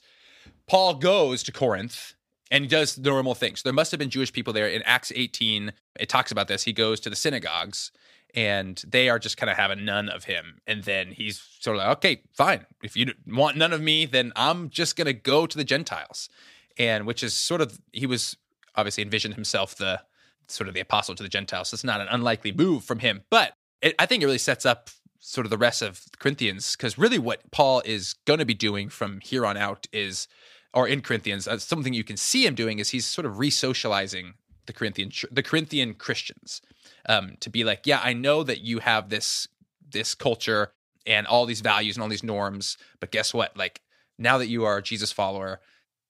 [0.66, 2.14] paul goes to corinth
[2.50, 3.62] and he does the normal things.
[3.62, 4.68] There must have been jewish people there.
[4.68, 6.64] In acts 18 it talks about this.
[6.64, 7.90] He goes to the synagogues
[8.34, 10.60] and they are just kind of having none of him.
[10.66, 12.66] And then he's sort of like okay fine.
[12.82, 16.28] If you want none of me then i'm just going to go to the gentiles.
[16.76, 18.36] And which is sort of he was
[18.76, 20.02] obviously envisioned himself the
[20.48, 21.68] sort of the apostle to the gentiles.
[21.68, 23.22] So it's not an unlikely move from him.
[23.30, 26.98] But it, I think it really sets up sort of the rest of Corinthians because
[26.98, 30.28] really what Paul is going to be doing from here on out is,
[30.72, 34.34] or in Corinthians, uh, something you can see him doing is he's sort of re-socializing
[34.66, 36.60] the Corinthian the Corinthian Christians
[37.08, 39.48] um, to be like, yeah, I know that you have this
[39.90, 40.72] this culture
[41.06, 43.56] and all these values and all these norms, but guess what?
[43.56, 43.80] Like
[44.18, 45.60] now that you are a Jesus follower,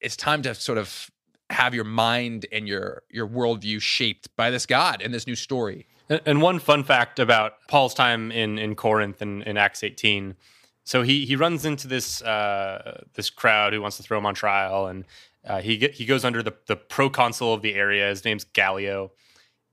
[0.00, 1.10] it's time to sort of
[1.50, 5.86] have your mind and your your worldview shaped by this God and this new story
[6.08, 10.36] and one fun fact about Paul's time in, in Corinth in, in Acts 18.
[10.84, 14.34] So he he runs into this uh, this crowd who wants to throw him on
[14.34, 15.06] trial, and
[15.46, 18.08] uh, he get, he goes under the the proconsul of the area.
[18.08, 19.12] His name's Gallio,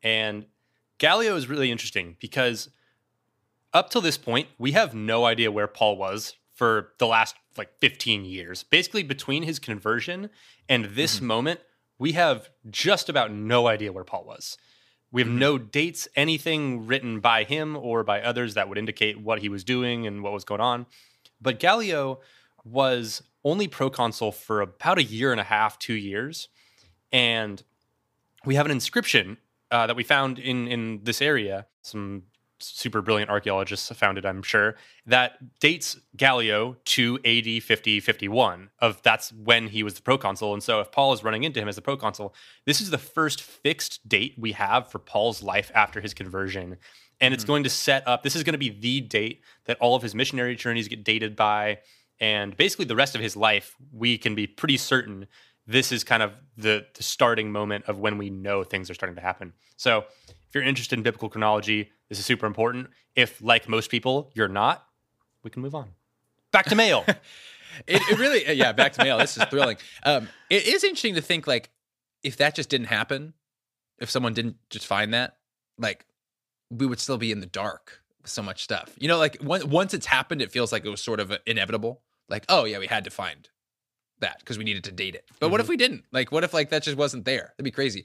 [0.02, 0.46] and
[1.00, 2.70] Gallio is really interesting because
[3.74, 7.78] up till this point we have no idea where Paul was for the last like
[7.80, 8.64] 15 years.
[8.64, 10.30] Basically, between his conversion
[10.70, 11.26] and this mm-hmm.
[11.26, 11.60] moment,
[12.00, 14.58] we have just about no idea where Paul was
[15.12, 19.40] We have no dates, anything written by him or by others that would indicate what
[19.40, 20.86] he was doing and what was going on.
[21.42, 22.22] But Gallio
[22.64, 26.48] was only proconsul for about a year and a half, two years.
[27.12, 27.62] And
[28.46, 29.38] we have an inscription
[29.70, 31.68] uh, that we found in, in this area.
[31.82, 32.24] Some
[32.64, 39.02] super brilliant archaeologists found it, I'm sure, that dates Gallio to AD 50 51 of
[39.02, 40.54] that's when he was the proconsul.
[40.54, 42.34] And so if Paul is running into him as the proconsul,
[42.66, 46.78] this is the first fixed date we have for Paul's life after his conversion.
[47.20, 47.52] And it's mm-hmm.
[47.52, 50.16] going to set up, this is going to be the date that all of his
[50.16, 51.80] missionary journeys get dated by.
[52.20, 55.28] And basically, the rest of his life, we can be pretty certain
[55.68, 59.16] this is kind of the, the starting moment of when we know things are starting
[59.16, 59.54] to happen.
[59.78, 60.06] So,
[60.52, 62.90] if you're interested in biblical chronology, this is super important.
[63.16, 64.86] If, like most people, you're not,
[65.44, 65.92] we can move on.
[66.52, 67.06] Back to mail.
[67.88, 69.18] it, it, really, yeah, back to mail.
[69.18, 69.78] This is thrilling.
[70.04, 71.70] Um, it is interesting to think like
[72.22, 73.34] if that just didn't happen,
[74.00, 75.38] if someone didn't just find that,
[75.78, 76.06] like
[76.70, 78.94] we would still be in the dark with so much stuff.
[79.00, 82.02] You know, like once it's happened, it feels like it was sort of inevitable.
[82.28, 83.48] Like, oh yeah, we had to find
[84.20, 85.24] that because we needed to date it.
[85.40, 85.52] But mm-hmm.
[85.54, 86.04] what if we didn't?
[86.12, 87.54] Like, what if like that just wasn't there?
[87.56, 88.04] That'd be crazy.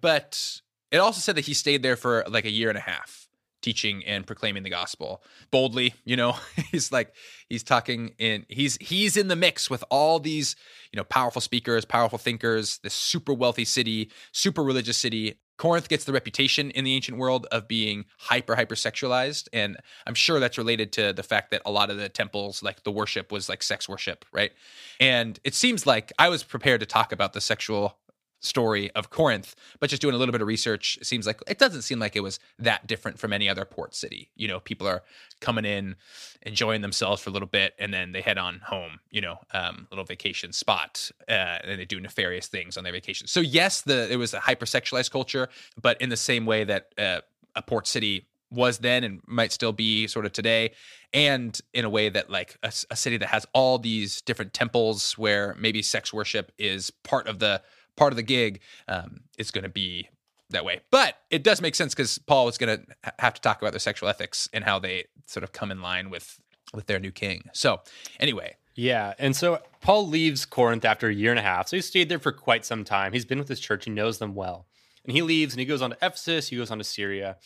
[0.00, 0.60] But
[0.94, 3.28] it also said that he stayed there for like a year and a half
[3.62, 5.22] teaching and proclaiming the gospel.
[5.50, 6.36] Boldly you know
[6.70, 7.14] he's like
[7.48, 10.54] he's talking in he's he's in the mix with all these
[10.92, 15.40] you know powerful speakers powerful thinkers this super wealthy city super religious city.
[15.56, 20.14] Corinth gets the reputation in the ancient world of being hyper hyper sexualized and I'm
[20.14, 23.32] sure that's related to the fact that a lot of the temples like the worship
[23.32, 24.52] was like sex worship right?
[25.00, 27.96] And it seems like I was prepared to talk about the sexual
[28.44, 31.82] story of Corinth, but just doing a little bit of research, seems like it doesn't
[31.82, 34.30] seem like it was that different from any other port city.
[34.36, 35.02] You know, people are
[35.40, 35.96] coming in,
[36.42, 39.00] enjoying themselves for a little bit, and then they head on home.
[39.10, 41.32] You know, um, little vacation spot, uh,
[41.64, 43.26] and they do nefarious things on their vacation.
[43.26, 45.48] So yes, the it was a hypersexualized culture,
[45.80, 47.20] but in the same way that uh,
[47.54, 50.70] a port city was then and might still be sort of today
[51.12, 55.18] and in a way that like a, a, city that has all these different temples
[55.18, 57.60] where maybe sex worship is part of the
[57.96, 60.08] part of the gig um, is going to be
[60.50, 60.80] that way.
[60.90, 63.80] But it does make sense because Paul is going to have to talk about their
[63.80, 66.40] sexual ethics and how they sort of come in line with
[66.72, 67.44] with their new king.
[67.52, 67.80] So
[68.18, 68.56] anyway.
[68.74, 69.14] Yeah.
[69.18, 71.68] And so Paul leaves Corinth after a year and a half.
[71.68, 73.12] So he stayed there for quite some time.
[73.12, 74.66] He's been with his church, he knows them well.
[75.04, 77.36] And he leaves and he goes on to Ephesus, he goes on to Syria.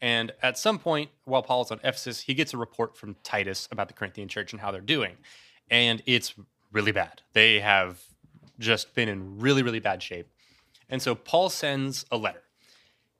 [0.00, 3.88] And at some point, while Paul's on Ephesus, he gets a report from Titus about
[3.88, 5.16] the Corinthian church and how they're doing.
[5.70, 6.34] And it's
[6.72, 7.22] really bad.
[7.32, 8.02] They have
[8.58, 10.28] just been in really, really bad shape.
[10.88, 12.42] And so Paul sends a letter.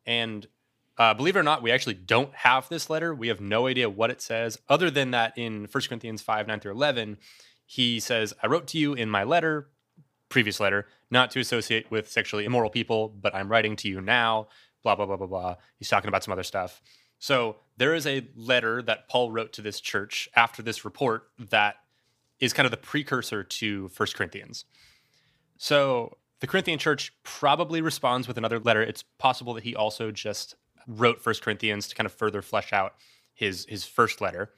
[0.06, 0.46] And
[0.96, 3.14] uh, believe it or not, we actually don't have this letter.
[3.14, 6.60] We have no idea what it says, other than that in 1 Corinthians 5 9
[6.60, 7.18] through 11,
[7.66, 9.68] he says, I wrote to you in my letter,
[10.28, 14.48] previous letter, not to associate with sexually immoral people, but I'm writing to you now,
[14.82, 15.56] blah, blah, blah, blah, blah.
[15.78, 16.80] He's talking about some other stuff.
[17.18, 21.76] So there is a letter that Paul wrote to this church after this report that
[22.38, 24.64] is kind of the precursor to 1 Corinthians.
[25.56, 28.82] So the Corinthian church probably responds with another letter.
[28.82, 32.94] It's possible that he also just wrote First Corinthians to kind of further flesh out
[33.32, 34.50] his his first letter.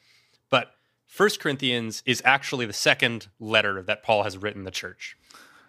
[0.50, 0.72] But
[1.06, 5.16] First Corinthians is actually the second letter that Paul has written the church.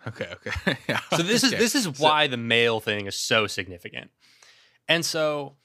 [0.08, 0.78] Okay, okay.
[0.90, 1.00] yeah.
[1.12, 1.56] So this okay.
[1.56, 4.10] is this is why so, the mail thing is so significant.
[4.88, 5.56] And so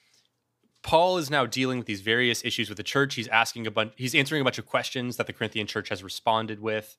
[0.83, 3.15] Paul is now dealing with these various issues with the church.
[3.15, 6.03] He's asking a bunch he's answering a bunch of questions that the Corinthian church has
[6.03, 6.97] responded with.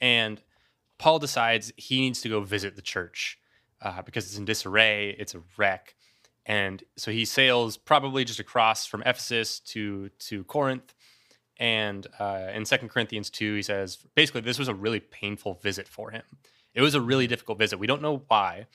[0.00, 0.40] And
[0.98, 3.38] Paul decides he needs to go visit the church
[3.82, 5.94] uh, because it's in disarray, it's a wreck.
[6.46, 10.94] And so he sails probably just across from Ephesus to to Corinth.
[11.58, 15.88] And uh, in Second Corinthians 2, he says basically this was a really painful visit
[15.88, 16.22] for him.
[16.74, 17.78] It was a really difficult visit.
[17.78, 18.66] We don't know why,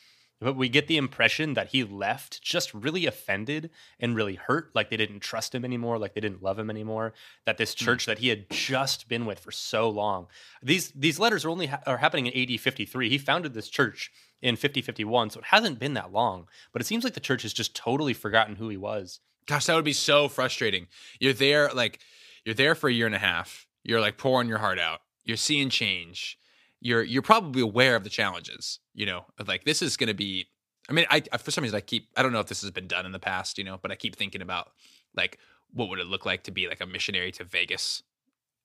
[0.42, 4.90] but we get the impression that he left just really offended and really hurt, like
[4.90, 7.14] they didn't trust him anymore, like they didn't love him anymore.
[7.46, 7.86] That this hmm.
[7.86, 10.28] church that he had just been with for so long.
[10.64, 13.08] These these letters are only ha- are happening in AD 53.
[13.08, 16.48] He founded this church in 50 51, so it hasn't been that long.
[16.74, 19.20] But it seems like the church has just totally forgotten who he was.
[19.46, 20.88] Gosh, that would be so frustrating.
[21.20, 22.00] You're there like
[22.46, 23.68] you're there for a year and a half.
[23.84, 25.02] You're like pouring your heart out.
[25.24, 26.40] You're seeing change
[26.82, 30.48] you're you're probably aware of the challenges you know like this is going to be
[30.90, 32.72] i mean I, I for some reason i keep i don't know if this has
[32.72, 34.72] been done in the past you know but i keep thinking about
[35.16, 35.38] like
[35.74, 38.04] what would it look like to be like a missionary to vegas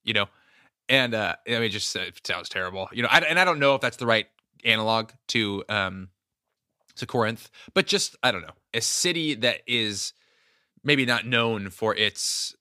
[0.02, 0.26] you know?
[0.88, 3.58] And uh i mean just uh, it sounds terrible you know I, and i don't
[3.58, 4.26] know if that's the right
[4.64, 6.08] analog to um
[6.96, 10.12] to corinth but just i don't know a city that is
[10.82, 12.54] maybe not known for its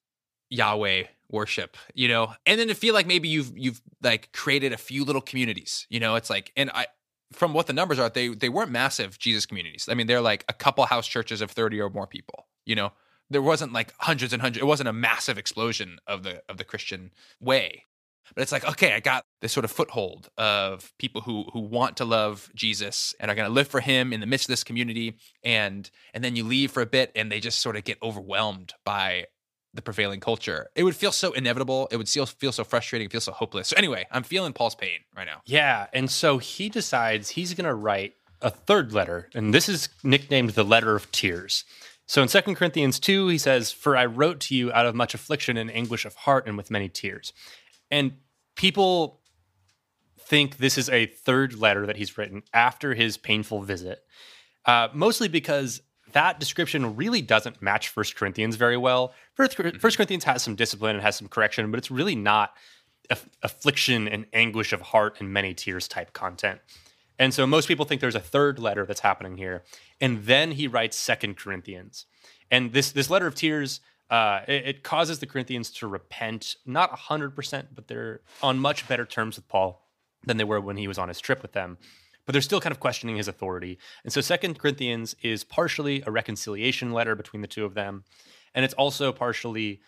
[0.50, 4.78] yahweh worship you know and then to feel like maybe you've you've like created a
[4.78, 6.86] few little communities you know it's like and i
[7.32, 9.88] from what the numbers are, they they weren't massive Jesus communities.
[9.90, 12.92] I mean, they're like a couple house churches of 30 or more people, you know.
[13.30, 14.62] There wasn't like hundreds and hundreds.
[14.62, 17.86] It wasn't a massive explosion of the of the Christian way.
[18.34, 21.98] But it's like, okay, I got this sort of foothold of people who who want
[21.98, 24.64] to love Jesus and are going to live for him in the midst of this
[24.64, 27.98] community and and then you leave for a bit and they just sort of get
[28.04, 29.26] overwhelmed by
[29.76, 30.70] the prevailing culture.
[30.76, 31.88] It would feel so inevitable.
[31.92, 33.70] It would feel feel so frustrating, feel so hopeless.
[33.70, 35.42] So anyway, I'm feeling Paul's pain right now.
[35.46, 39.90] Yeah, and so he decides he's going to write a third letter, and this is
[40.04, 41.66] nicknamed the letter of tears.
[42.08, 45.14] So in 2 Corinthians 2, he says, For I wrote to you out of much
[45.14, 47.34] affliction and anguish of heart and with many tears.
[47.90, 48.14] And
[48.56, 49.22] people
[50.20, 54.04] think this is a third letter that he's written after his painful visit,
[54.66, 55.82] uh, mostly because
[56.14, 59.14] that description really doesn't match First Corinthians very well.
[59.36, 59.78] First, mm-hmm.
[59.78, 62.54] First Corinthians has some discipline and has some correction, but it's really not
[63.10, 66.60] aff- affliction and anguish of heart and many tears type content.
[67.17, 69.63] And so most people think there's a third letter that's happening here.
[70.02, 72.06] And then he writes Second Corinthians.
[72.52, 76.91] And this this letter of tears uh, it, it, causes the Corinthians to repent, not
[76.91, 79.89] 100%, but they're on much better terms with Paul
[80.24, 81.78] than they were when he was on his trip with them.
[82.26, 83.80] But they're still kind of questioning his authority.
[84.04, 88.04] And so Second Corinthians is partially a reconciliation letter between the two of them.
[88.56, 89.82] And it's also partially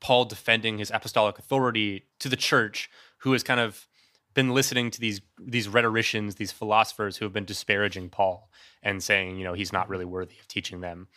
[0.00, 3.86] Paul defending his apostolic authority to the church, who has kind of
[4.34, 8.48] been listening to these these rhetoricians, these philosophers who have been disparaging Paul
[8.82, 11.08] and saying, you know, he's not really worthy of teaching them.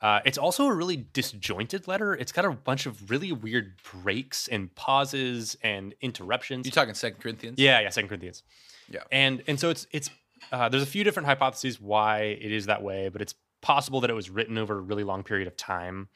[0.00, 2.14] Uh, it's also a really disjointed letter.
[2.14, 6.64] It's got a bunch of really weird breaks and pauses and interruptions.
[6.64, 7.58] You talking Second Corinthians?
[7.58, 8.42] Yeah, yeah, Second Corinthians.
[8.88, 10.08] Yeah, and and so it's it's
[10.52, 14.10] uh, there's a few different hypotheses why it is that way, but it's possible that
[14.10, 16.08] it was written over a really long period of time,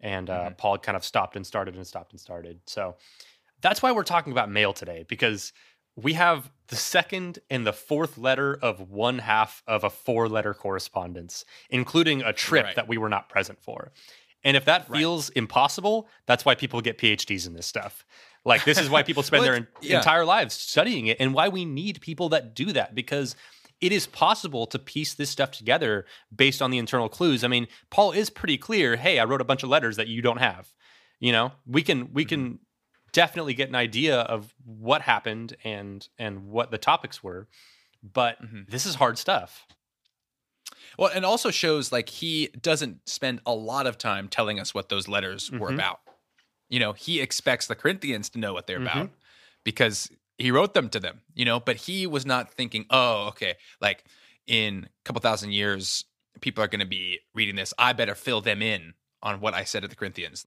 [0.00, 0.54] and uh, mm-hmm.
[0.54, 2.60] Paul kind of stopped and started and stopped and started.
[2.66, 2.96] So
[3.60, 5.52] that's why we're talking about mail today because
[5.96, 10.54] we have the second and the fourth letter of one half of a four letter
[10.54, 12.76] correspondence, including a trip right.
[12.76, 13.92] that we were not present for.
[14.42, 15.36] And if that feels right.
[15.38, 18.04] impossible, that's why people get PhDs in this stuff.
[18.44, 19.98] Like, this is why people spend well, their yeah.
[19.98, 23.36] entire lives studying it and why we need people that do that because
[23.80, 27.44] it is possible to piece this stuff together based on the internal clues.
[27.44, 30.22] I mean, Paul is pretty clear, hey, I wrote a bunch of letters that you
[30.22, 30.72] don't have.
[31.20, 32.28] You know, we can we mm-hmm.
[32.28, 32.58] can
[33.14, 37.48] definitely get an idea of what happened and and what the topics were
[38.02, 38.62] but mm-hmm.
[38.68, 39.66] this is hard stuff
[40.98, 44.88] well and also shows like he doesn't spend a lot of time telling us what
[44.88, 45.60] those letters mm-hmm.
[45.60, 46.00] were about
[46.68, 48.98] you know he expects the corinthians to know what they're mm-hmm.
[48.98, 49.10] about
[49.62, 53.54] because he wrote them to them you know but he was not thinking oh okay
[53.80, 54.04] like
[54.46, 56.04] in a couple thousand years
[56.40, 59.64] people are going to be reading this i better fill them in on what i
[59.64, 60.46] said to the corinthians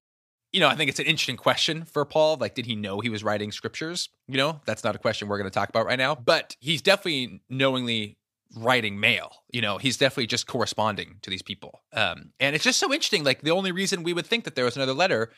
[0.53, 2.37] you know, I think it's an interesting question for Paul.
[2.39, 4.09] Like, did he know he was writing scriptures?
[4.27, 6.81] You know, that's not a question we're going to talk about right now, but he's
[6.81, 8.17] definitely knowingly
[8.55, 9.31] writing mail.
[9.51, 11.81] You know, he's definitely just corresponding to these people.
[11.93, 13.23] Um, and it's just so interesting.
[13.23, 15.31] Like, the only reason we would think that there was another letter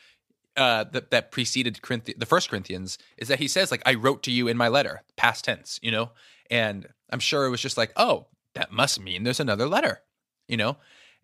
[0.60, 1.80] uh, that, that preceded
[2.18, 5.02] the first Corinthians is that he says, like, I wrote to you in my letter,
[5.16, 6.10] past tense, you know?
[6.50, 10.02] And I'm sure it was just like, oh, that must mean there's another letter,
[10.48, 10.76] you know?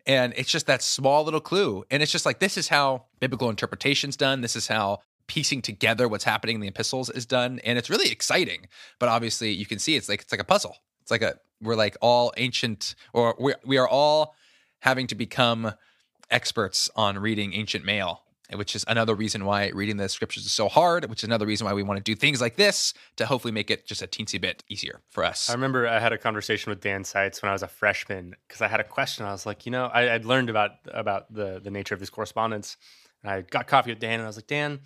[0.07, 1.85] And it's just that small little clue.
[1.91, 4.41] And it's just like, this is how biblical interpretation's done.
[4.41, 7.59] This is how piecing together what's happening in the epistles is done.
[7.63, 8.67] And it's really exciting.
[8.97, 10.77] But obviously you can see it's like, it's like a puzzle.
[11.01, 14.33] It's like a, we're like all ancient, or we, we are all
[14.79, 15.73] having to become
[16.31, 20.69] experts on reading ancient mail which is another reason why reading the scriptures is so
[20.69, 23.51] hard, which is another reason why we want to do things like this to hopefully
[23.51, 25.49] make it just a teensy bit easier for us.
[25.49, 28.61] I remember I had a conversation with Dan Seitz when I was a freshman because
[28.61, 29.25] I had a question.
[29.25, 32.09] I was like, you know, I, would learned about about the the nature of this
[32.09, 32.77] correspondence,
[33.23, 34.79] and I got coffee with Dan, and I was like, Dan,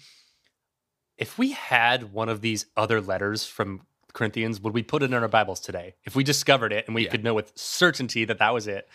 [1.17, 3.81] if we had one of these other letters from
[4.13, 5.95] Corinthians, would we put it in our Bibles today?
[6.03, 7.11] If we discovered it and we yeah.
[7.11, 8.89] could know with certainty that that was it,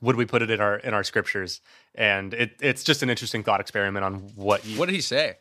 [0.00, 1.60] would we put it in our in our scriptures?
[1.94, 4.78] And it, it's just an interesting thought experiment on what you.
[4.78, 5.36] What did he say?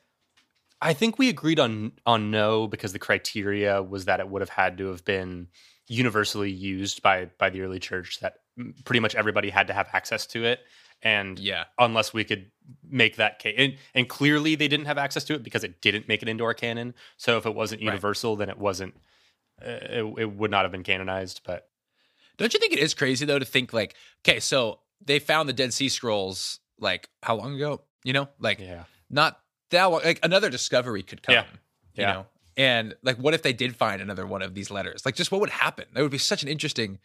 [0.82, 4.50] I think we agreed on on no because the criteria was that it would have
[4.50, 5.48] had to have been
[5.88, 8.40] universally used by by the early church that
[8.86, 10.60] pretty much everybody had to have access to it
[11.02, 12.52] and yeah unless we could
[12.90, 16.08] make that case and, and, clearly they didn't have access to it because it didn't
[16.08, 18.40] make it into our canon so if it wasn't universal right.
[18.40, 18.94] then it wasn't
[19.66, 21.70] uh, it, it would not have been canonized but
[22.38, 25.54] don't you think it is crazy though to think like, okay, so they found the
[25.54, 27.82] Dead Sea Scrolls like how long ago?
[28.04, 28.84] You know, like yeah.
[29.10, 29.40] not
[29.72, 30.02] that long.
[30.04, 31.34] Like another discovery could come.
[31.34, 31.46] Yeah.
[31.96, 32.14] You yeah.
[32.14, 32.26] know,
[32.58, 35.06] and like, what if they did find another one of these letters?
[35.06, 35.86] Like, just what would happen?
[35.94, 37.00] That would be such an interesting.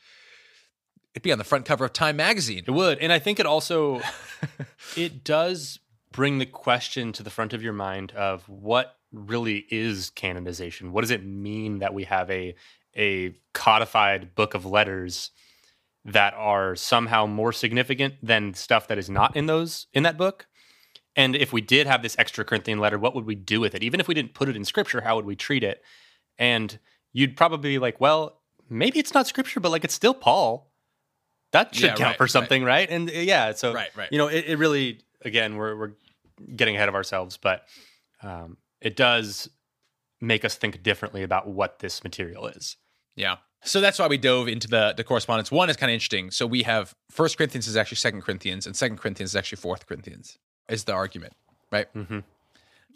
[1.14, 2.64] It'd be on the front cover of Time magazine.
[2.66, 4.00] It would, and I think it also
[4.96, 5.78] it does
[6.10, 10.92] bring the question to the front of your mind of what really is canonization.
[10.92, 12.54] What does it mean that we have a
[12.96, 15.30] a codified book of letters
[16.04, 20.46] that are somehow more significant than stuff that is not in those in that book.
[21.14, 23.82] And if we did have this extra Corinthian letter, what would we do with it?
[23.82, 25.82] Even if we didn't put it in scripture, how would we treat it?
[26.38, 26.78] And
[27.12, 30.72] you'd probably be like, well, maybe it's not scripture, but like it's still Paul.
[31.52, 32.30] That should Yeah, count right, for right.
[32.30, 32.88] something, right.
[32.90, 34.08] And uh, yeah, so Right, right.
[34.10, 35.92] you know, it, it really again we're we're
[36.56, 37.68] getting ahead of ourselves, but
[38.22, 39.50] um, it does
[40.20, 42.76] make us think differently about what this material is.
[43.16, 43.36] Yeah.
[43.64, 45.50] So that's why we dove into the the correspondence.
[45.50, 46.30] One is kind of interesting.
[46.30, 49.86] So we have First Corinthians is actually Second Corinthians, and Second Corinthians is actually Fourth
[49.86, 50.38] Corinthians.
[50.68, 51.34] Is the argument
[51.72, 51.92] right?
[51.94, 52.20] Mm-hmm.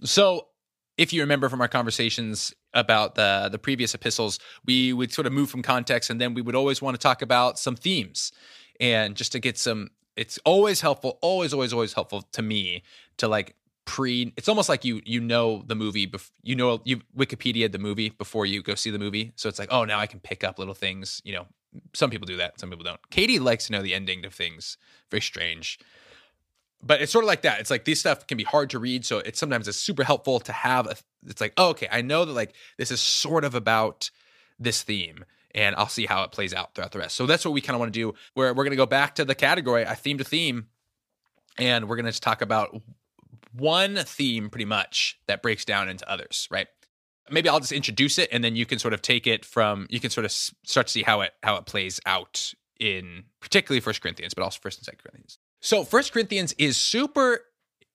[0.05, 0.49] So
[0.97, 5.33] if you remember from our conversations about the the previous epistles, we would sort of
[5.33, 8.31] move from context, and then we would always want to talk about some themes,
[8.79, 9.91] and just to get some.
[10.15, 12.83] It's always helpful, always, always, always helpful to me
[13.19, 13.55] to like
[13.87, 14.33] pre.
[14.37, 18.11] It's almost like you you know the movie, bef- you know you Wikipedia the movie
[18.11, 19.33] before you go see the movie.
[19.37, 21.23] So it's like, oh, now I can pick up little things.
[21.25, 21.47] You know,
[21.95, 23.01] some people do that, some people don't.
[23.11, 24.77] Katie likes to know the ending of things.
[25.11, 25.79] Very strange
[26.83, 27.61] but it's sort of like that.
[27.61, 30.41] It's like these stuff can be hard to read, so it's sometimes it's super helpful
[30.41, 30.87] to have.
[30.87, 34.11] A, it's like, oh, okay, I know that like this is sort of about
[34.59, 35.25] this theme,
[35.55, 37.17] and I'll see how it plays out throughout the rest.
[37.17, 38.15] So that's what we kind of want to do.
[38.35, 40.67] Where we're going to go back to the category, a theme to theme,
[41.59, 42.81] and we're going to talk about
[43.57, 46.69] one theme pretty much that breaks down into others, right?
[47.31, 49.87] Maybe I'll just introduce it, and then you can sort of take it from.
[49.91, 53.81] You can sort of start to see how it how it plays out in particularly
[53.81, 55.39] First Corinthians, but also First and Second Corinthians.
[55.61, 57.41] So First Corinthians is super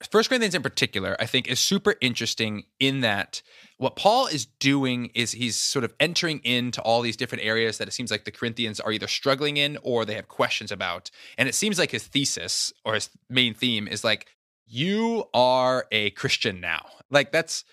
[0.10, 3.42] First Corinthians in particular, I think, is super interesting in that
[3.78, 7.88] what Paul is doing is he's sort of entering into all these different areas that
[7.88, 11.12] it seems like the Corinthians are either struggling in or they have questions about.
[11.38, 14.28] And it seems like his thesis or his main theme is like,
[14.72, 16.86] you are a Christian now.
[17.10, 17.66] Like that's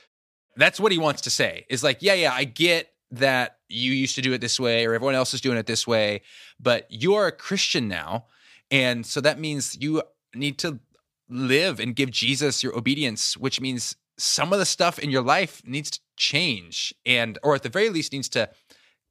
[0.56, 1.64] that's what he wants to say.
[1.70, 4.94] Is like, yeah, yeah, I get that you used to do it this way or
[4.94, 6.22] everyone else is doing it this way,
[6.58, 8.26] but you're a Christian now.
[8.70, 10.02] And so that means you
[10.34, 10.80] need to
[11.30, 15.62] live and give Jesus your obedience, which means some of the stuff in your life
[15.64, 18.50] needs to change and or at the very least needs to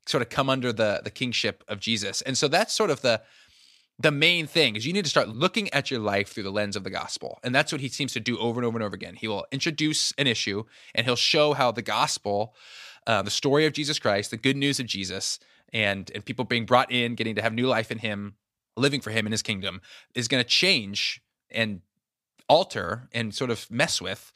[0.06, 2.22] sort of come under the the kingship of Jesus.
[2.22, 3.22] And so that's sort of the
[4.00, 6.76] the main thing is you need to start looking at your life through the lens
[6.76, 7.40] of the gospel.
[7.44, 9.16] And that's what he seems to do over and over and over again.
[9.16, 12.54] He will introduce an issue and he'll show how the gospel,
[13.08, 15.40] uh, the story of Jesus Christ, the good news of Jesus,
[15.74, 18.36] and and people being brought in, getting to have new life in him,
[18.76, 19.82] living for him in his kingdom,
[20.16, 21.82] is going to change and
[22.48, 24.32] alter and sort of mess with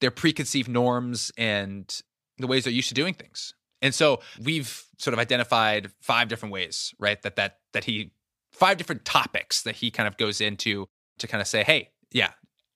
[0.00, 2.02] their preconceived norms and
[2.38, 3.54] the ways they're used to doing things.
[3.82, 7.20] And so we've sort of identified five different ways, right?
[7.22, 8.12] That that that he
[8.50, 10.88] five different topics that he kind of goes into
[11.18, 12.32] to kind of say, hey, yeah,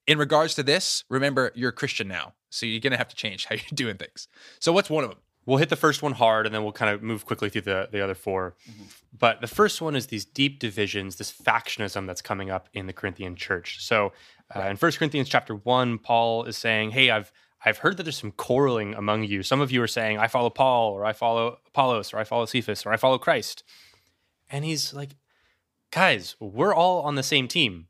[0.07, 2.35] in regards to this, remember you're a Christian now.
[2.51, 4.29] So you're gonna have to change how you're doing things.
[4.61, 5.18] So what's one of them?
[5.47, 7.89] We'll hit the first one hard and then we'll kind of move quickly through the,
[7.93, 8.55] the other 4
[9.18, 12.95] But the first one is these deep divisions, this factionism that's coming up in the
[12.95, 13.85] Corinthian church.
[13.85, 14.12] So
[14.57, 17.31] uh, in 1 Corinthians chapter 1, Paul is saying, Hey, I've
[17.64, 19.43] I've heard that there's some quarreling among you.
[19.43, 22.45] Some of you are saying, I follow Paul, or I follow Apollos, or I follow
[22.45, 23.64] Cephas, or I follow Christ.
[24.51, 25.16] And he's like,
[25.95, 27.86] Guys, we're all on the same team.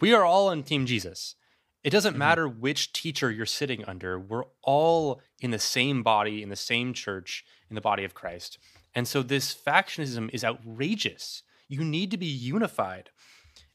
[0.00, 1.34] We are all on Team Jesus.
[1.82, 4.20] It doesn't matter which teacher you're sitting under.
[4.20, 8.56] We're all in the same body, in the same church, in the body of Christ.
[8.94, 11.42] And so this factionism is outrageous.
[11.66, 13.10] You need to be unified.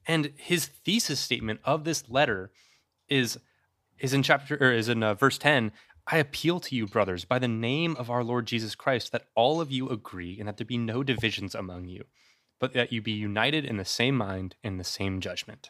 [0.08, 2.52] And his thesis statement of this letter
[3.10, 3.38] is
[4.00, 5.74] is in chapter or is in uh, verse 10
[6.08, 9.60] I appeal to you brothers by the name of our Lord Jesus Christ that all
[9.60, 12.06] of you agree and that there be no divisions among you
[12.66, 15.70] but that you be united in the same mind and the same judgment.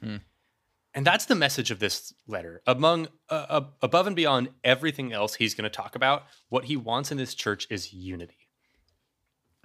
[0.00, 2.62] And that's the message of this letter.
[2.64, 6.76] Among uh, uh, above and beyond everything else he's going to talk about, what he
[6.76, 8.48] wants in this church is unity.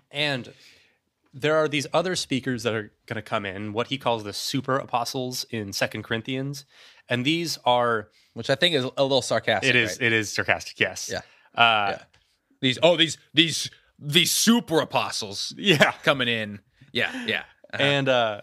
[0.10, 0.52] And
[1.32, 4.34] there are these other speakers that are going to come in, what he calls the
[4.34, 6.66] super apostles in Second Corinthians,
[7.08, 9.70] and these are Which I think is a little sarcastic.
[9.70, 10.08] it is right?
[10.08, 11.20] it is sarcastic, yes, Yeah.
[11.54, 12.04] uh, Yeah.
[12.62, 13.70] these oh these these
[14.02, 15.92] these super apostles yeah.
[16.04, 16.60] coming in.
[16.92, 17.44] Yeah, yeah.
[17.74, 17.84] Uh-huh.
[17.84, 18.42] And uh,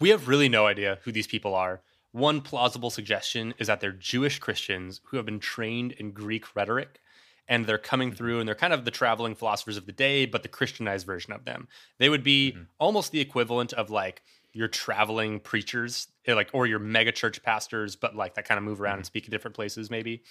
[0.00, 1.80] we have really no idea who these people are.
[2.12, 7.00] One plausible suggestion is that they're Jewish Christians who have been trained in Greek rhetoric
[7.46, 10.42] and they're coming through and they're kind of the traveling philosophers of the day, but
[10.42, 11.68] the Christianized version of them.
[11.98, 16.78] They would be almost the equivalent of like your traveling preachers, eh, like or your
[16.78, 19.90] mega church pastors, but like that kind of move around and speak in different places,
[19.90, 20.22] maybe.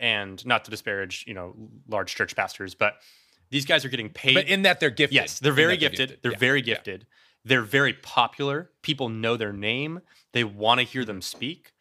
[0.00, 1.54] And not to disparage, you know,
[1.88, 2.94] large church pastors, but
[3.50, 4.34] these guys are getting paid.
[4.34, 5.14] but in that they're gifted.
[5.14, 6.18] Yes, they're very that gifted.
[6.22, 6.38] They're Yeah.
[6.38, 6.74] very Yeah.
[6.74, 7.06] gifted.
[7.44, 8.70] They're very popular.
[8.82, 10.00] People know their name.
[10.32, 11.72] They want to hear them speak,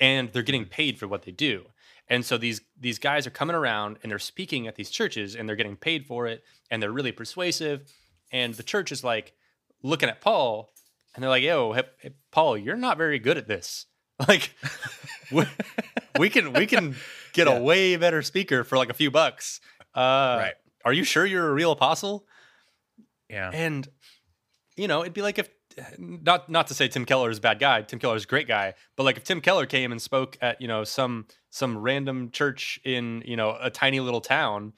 [0.00, 1.66] and they're getting paid for what they do.
[2.08, 5.48] And so these these guys are coming around and they're speaking at these churches and
[5.48, 7.82] they're getting paid for it and they're really persuasive.
[8.32, 9.34] And the church is like
[9.82, 10.72] looking at Paul
[11.14, 13.86] and they're like, "Yo, hey, hey, Paul, you're not very good at this.
[14.28, 14.54] Like,
[15.32, 15.44] we,
[16.18, 16.94] we can we can
[17.32, 17.58] get Yeah.
[17.58, 19.60] a way better speaker for like a few bucks.
[19.94, 20.54] Uh, Right.
[20.84, 22.26] Are you sure you're a real apostle?"
[23.28, 23.50] Yeah.
[23.52, 23.88] And
[24.76, 25.48] you know, it'd be like if
[25.98, 27.82] not not to say Tim Keller is a bad guy.
[27.82, 30.60] Tim Keller is a great guy, but like if Tim Keller came and spoke at
[30.60, 34.72] you know some some random church in you know a tiny little town,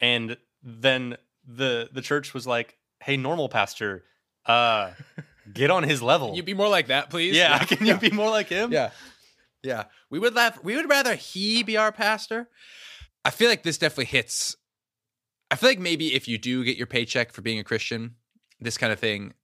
[0.00, 1.16] and then
[1.46, 4.04] the the church was like, "Hey, normal pastor,
[4.46, 4.92] uh,
[5.52, 7.36] get on his level." you be more like that, please?
[7.36, 8.72] yeah, can you be more like him?
[8.72, 8.90] Yeah.
[9.64, 9.84] Yeah.
[10.10, 12.48] We would laugh we would rather he be our pastor.
[13.24, 14.56] I feel like this definitely hits
[15.50, 18.16] I feel like maybe if you do get your paycheck for being a Christian,
[18.60, 19.34] this kind of thing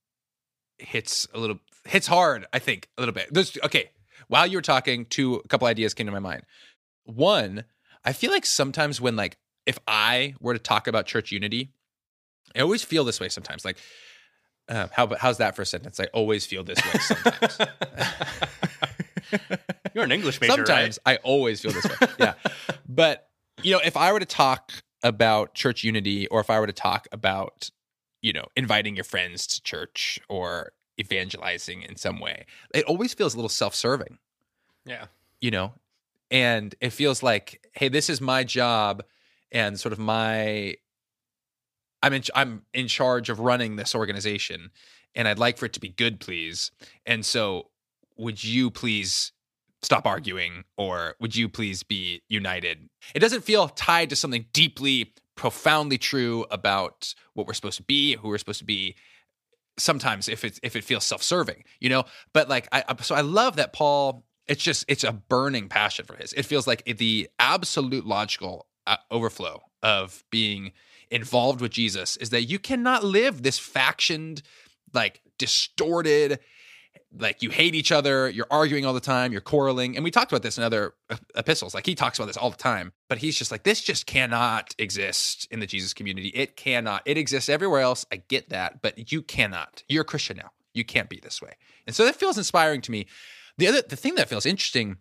[0.78, 3.28] hits a little hits hard, I think, a little bit.
[3.32, 3.90] There's okay.
[4.28, 6.42] While you were talking, two a couple ideas came to my mind.
[7.04, 7.64] One,
[8.04, 11.72] I feel like sometimes when like if I were to talk about church unity,
[12.56, 13.64] I always feel this way sometimes.
[13.64, 13.78] Like,
[14.68, 16.00] uh, how how's that for a sentence?
[16.00, 17.58] I always feel this way sometimes.
[19.94, 22.08] You're an English major, Sometimes I always feel this way.
[22.18, 22.34] Yeah.
[22.88, 23.28] but,
[23.62, 24.72] you know, if I were to talk
[25.02, 27.70] about church unity or if I were to talk about,
[28.22, 33.34] you know, inviting your friends to church or evangelizing in some way, it always feels
[33.34, 34.18] a little self serving.
[34.84, 35.06] Yeah.
[35.40, 35.72] you know?
[36.30, 39.02] And it feels like, hey, this is my job
[39.52, 40.76] and sort of my
[42.02, 44.70] I'm in I'm in charge of running this organization
[45.14, 46.70] and I'd like for it to be good, please.
[47.04, 47.69] And so
[48.20, 49.32] would you please
[49.82, 52.88] stop arguing or would you please be united?
[53.14, 58.16] It doesn't feel tied to something deeply, profoundly true about what we're supposed to be,
[58.16, 58.94] who we're supposed to be.
[59.78, 62.04] Sometimes if it if it feels self-serving, you know,
[62.34, 66.16] but like I- so I love that Paul it's just it's a burning passion for
[66.16, 66.32] his.
[66.32, 70.72] It feels like the absolute logical uh, overflow of being
[71.10, 74.42] involved with Jesus is that you cannot live this factioned,
[74.92, 76.40] like distorted,
[77.18, 79.96] like you hate each other, you're arguing all the time, you're quarreling.
[79.96, 80.94] And we talked about this in other
[81.34, 81.74] epistles.
[81.74, 84.74] Like he talks about this all the time, but he's just like, this just cannot
[84.78, 86.28] exist in the Jesus community.
[86.28, 87.02] It cannot.
[87.06, 88.06] It exists everywhere else.
[88.12, 89.82] I get that, but you cannot.
[89.88, 90.50] You're a Christian now.
[90.72, 91.54] You can't be this way.
[91.86, 93.06] And so that feels inspiring to me.
[93.58, 94.98] The other the thing that feels interesting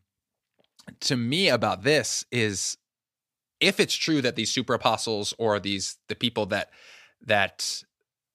[1.02, 2.78] to me about this is
[3.60, 6.72] if it's true that these super apostles or these the people that
[7.26, 7.84] that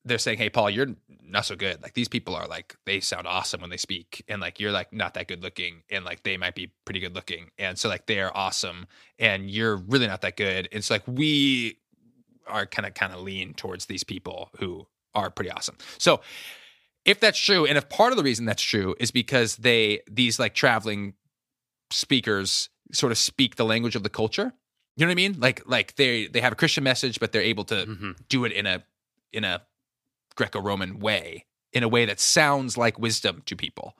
[0.04, 0.88] they're saying, "Hey, Paul, you're
[1.22, 4.40] not so good." Like these people are like they sound awesome when they speak, and
[4.40, 7.50] like you're like not that good looking, and like they might be pretty good looking,
[7.58, 8.86] and so like they're awesome,
[9.18, 10.68] and you're really not that good.
[10.72, 11.78] It's so like we
[12.46, 15.76] are kind of kind of lean towards these people who are pretty awesome.
[15.98, 16.20] So
[17.06, 20.38] if that's true, and if part of the reason that's true is because they these
[20.38, 21.14] like traveling
[21.90, 24.52] speakers sort of speak the language of the culture.
[24.96, 25.36] You know what I mean?
[25.40, 28.16] Like like they they have a Christian message, but they're able to Mhm.
[28.28, 28.84] do it in a
[29.32, 29.62] in a
[30.36, 33.94] Greco-Roman way, in a way that sounds like wisdom to people.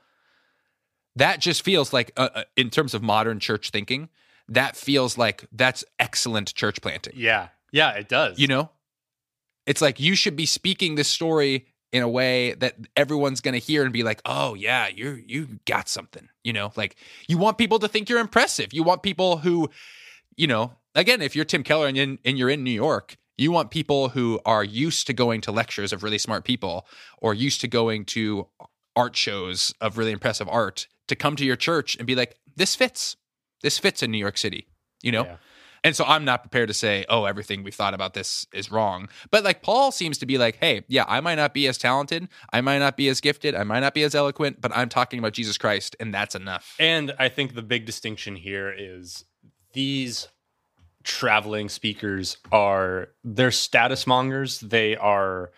[1.17, 4.09] That just feels like, uh, uh, in terms of modern church thinking,
[4.49, 7.15] that feels like that's excellent church planting.
[7.17, 7.49] Yeah.
[7.73, 8.39] Yeah, it does.
[8.39, 8.71] You know,
[9.67, 13.59] it's like you should be speaking this story in a way that everyone's going to
[13.59, 16.95] hear and be like, "Oh yeah, you you got something." You know, like
[17.27, 18.73] you want people to think you're impressive.
[18.73, 19.71] You want people who,
[20.37, 23.51] you know, again, if you're Tim Keller and, in, and you're in New York, you
[23.53, 26.87] want people who are used to going to lectures of really smart people
[27.19, 28.47] or used to going to
[28.97, 32.75] art shows of really impressive art to come to your church and be like, "This
[32.75, 33.17] fits.
[33.63, 34.69] This fits in New York City."
[35.03, 35.37] You know, Yeah.
[35.83, 39.09] and so I'm not prepared to say, oh, everything we've thought about this is wrong.
[39.31, 42.29] But like Paul seems to be like, hey, yeah, I might not be as talented,
[42.55, 45.19] I might not be as gifted, I might not be as eloquent, but I'm talking
[45.19, 46.75] about Jesus Christ, and that's enough.
[46.79, 49.27] And I think the big distinction here is
[49.75, 50.29] these
[51.05, 54.61] traveling speakers are they're status mongers.
[54.61, 55.53] They are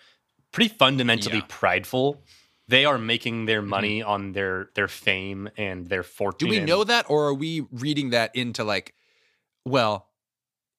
[0.52, 1.44] pretty fundamentally Yeah.
[1.48, 2.22] prideful.
[2.68, 6.48] They are making their money on their their fame and their fortune.
[6.48, 8.94] Do we know that, or are we reading that into like,
[9.64, 10.08] well,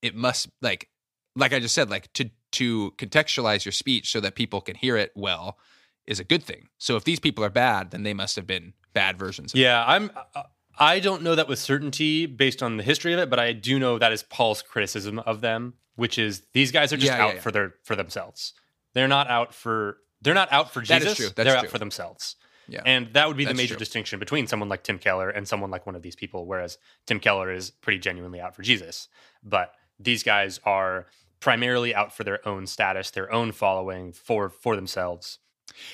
[0.01, 0.89] it must like,
[1.35, 4.97] like I just said, like to to contextualize your speech so that people can hear
[4.97, 5.57] it well
[6.05, 6.67] is a good thing.
[6.77, 9.53] So if these people are bad, then they must have been bad versions.
[9.53, 10.11] Of Yeah, I'm.
[10.35, 10.43] uh,
[10.79, 13.79] I don't know that with certainty based on the history of it, but I do
[13.79, 17.25] know that is Paul's criticism of them, which is these guys are just Yeah, yeah,
[17.25, 17.41] out yeah.
[17.41, 18.53] for their for themselves.
[18.93, 21.17] They're not out for they're not out for That is Jesus.
[21.17, 21.25] true.
[21.27, 21.67] That's they're true.
[21.67, 22.35] out for themselves.
[22.69, 22.81] Yeah.
[22.85, 23.79] And that would be the major true.
[23.79, 27.19] distinction between someone like Tim Keller and someone like one of these people, whereas Tim
[27.19, 29.07] Keller is pretty genuinely out for Jesus.
[29.41, 31.05] But these guys are
[31.39, 35.39] primarily out for their own status, their own following for for themselves.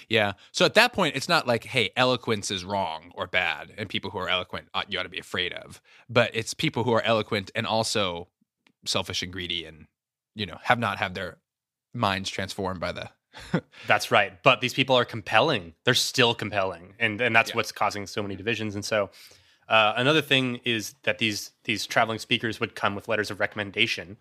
[0.10, 0.34] Yeah.
[0.52, 4.12] So at that point, it's not like, hey, eloquence is wrong or bad, and people
[4.12, 5.82] who are eloquent ought, you ought to be afraid of.
[6.10, 8.28] But it's people who are eloquent and also
[8.86, 9.88] selfish and greedy, and
[10.36, 11.38] you know, have not had their
[11.94, 13.10] minds transformed by the.
[13.88, 14.42] That's right.
[14.44, 15.74] But these people are compelling.
[15.86, 17.56] They're still compelling, and and that's Yeah.
[17.58, 18.76] what's causing so many divisions.
[18.76, 19.10] And so,
[19.68, 24.18] uh, another thing is that these these traveling speakers would come with letters of recommendation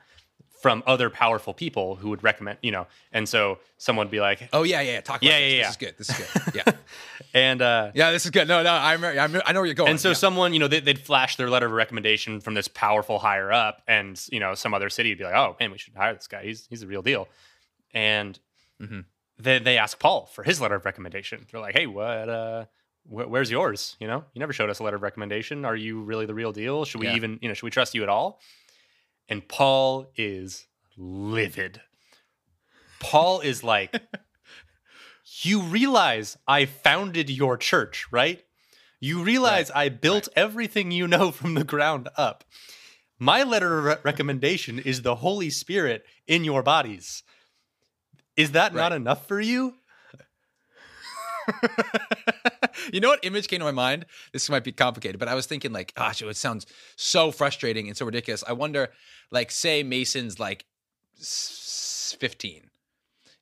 [0.63, 2.87] from other powerful people who would recommend, you know.
[3.13, 4.93] And so someone would be like, Oh yeah, yeah.
[4.93, 5.01] yeah.
[5.01, 5.53] Talk about Yeah, this.
[5.53, 5.63] yeah, yeah.
[5.63, 5.95] This is good.
[5.99, 6.65] This is good.
[6.67, 6.73] Yeah,
[7.35, 8.11] and uh, yeah.
[8.13, 8.47] This is good.
[8.49, 8.73] No, no.
[8.73, 9.91] I'm, I'm I know where you're going.
[9.91, 10.15] and so yeah.
[10.15, 13.83] someone, you know, they, they'd flash their letter of recommendation from this powerful higher up,
[13.89, 16.27] and you know, some other city would be like, "Oh man, we should hire this
[16.29, 16.45] guy.
[16.45, 17.27] He's he's the real deal."
[17.95, 18.39] And
[18.81, 19.05] Mhm.
[19.39, 21.47] they they ask Paul for his letter of recommendation.
[21.51, 22.29] They're like, "Hey, what?
[22.29, 22.65] Uh,
[23.05, 23.97] wh- where's yours?
[24.01, 25.65] You know, you never showed us a letter of recommendation.
[25.65, 26.85] Are you really the real deal?
[26.85, 28.41] Should we even, you know, should we trust you at all?"
[29.29, 30.67] And Paul is
[30.97, 31.81] livid.
[33.01, 33.95] Paul is like,
[35.43, 38.45] "You realize I founded your church, right?"
[39.03, 42.45] You realize I built everything you know from the ground up.
[43.19, 47.25] My letter of re- recommendation is the Holy Spirit in your bodies.
[48.37, 49.75] Is that not enough for you?
[52.93, 54.07] you know what image came to my mind?
[54.33, 56.67] This might be complicated, but I was thinking like, gosh, it sounds
[56.97, 58.45] so frustrating and so ridiculous.
[58.47, 58.91] I wonder,
[59.31, 60.65] like, say Mason's like
[61.17, 62.71] 15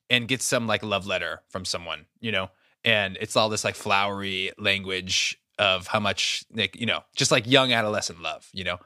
[0.09, 2.49] and gets some like love letter from someone, you know,
[2.83, 7.47] and it's all this like flowery language of how much like, you know, just like
[7.47, 8.77] young adolescent love, you know.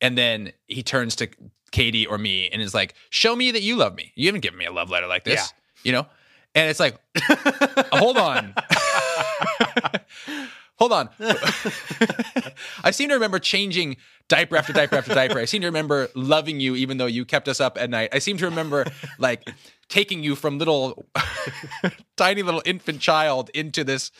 [0.00, 1.28] And then he turns to
[1.74, 4.12] Katie or me and is like, "Show me that you love me.
[4.14, 5.82] You haven't given me a love letter like this." Yeah.
[5.82, 6.06] You know?
[6.54, 6.98] And it's like,
[7.92, 8.54] hold on.
[10.76, 11.08] Hold on.
[12.82, 13.96] I seem to remember changing
[14.28, 15.38] diaper after diaper after diaper.
[15.38, 18.10] I seem to remember loving you even though you kept us up at night.
[18.12, 18.84] I seem to remember
[19.18, 19.48] like
[19.88, 21.06] taking you from little
[22.16, 24.10] tiny little infant child into this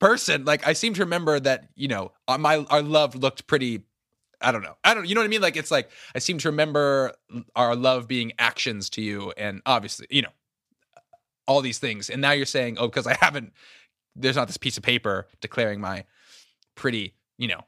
[0.00, 0.44] person.
[0.44, 3.84] Like I seem to remember that, you know, uh, my our love looked pretty
[4.40, 4.76] I don't know.
[4.82, 5.42] I don't you know what I mean?
[5.42, 7.12] Like it's like I seem to remember
[7.54, 10.30] our love being actions to you and obviously, you know,
[11.50, 12.08] all these things.
[12.08, 13.52] And now you're saying, "Oh, because I haven't
[14.14, 16.04] there's not this piece of paper declaring my
[16.76, 17.60] pretty, you know,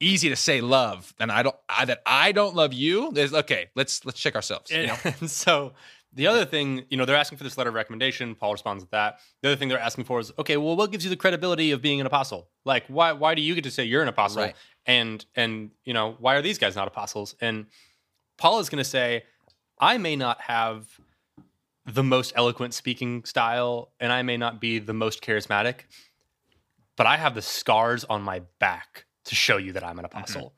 [0.00, 3.10] easy to say love, and I don't I, that I don't love you.
[3.12, 3.70] There's okay.
[3.74, 4.70] Let's let's check ourselves.
[4.70, 5.72] You know, And so
[6.12, 8.36] the other thing, you know, they're asking for this letter of recommendation.
[8.36, 9.18] Paul responds with that.
[9.42, 11.82] The other thing they're asking for is, okay, well, what gives you the credibility of
[11.82, 12.48] being an apostle?
[12.64, 14.42] Like, why why do you get to say you're an apostle?
[14.42, 14.54] Right.
[14.86, 17.34] And and you know, why are these guys not apostles?
[17.40, 17.66] And
[18.38, 19.24] Paul is going to say,
[19.80, 20.86] I may not have
[21.86, 25.82] the most eloquent speaking style, and I may not be the most charismatic,
[26.96, 30.54] but I have the scars on my back to show you that I'm an apostle.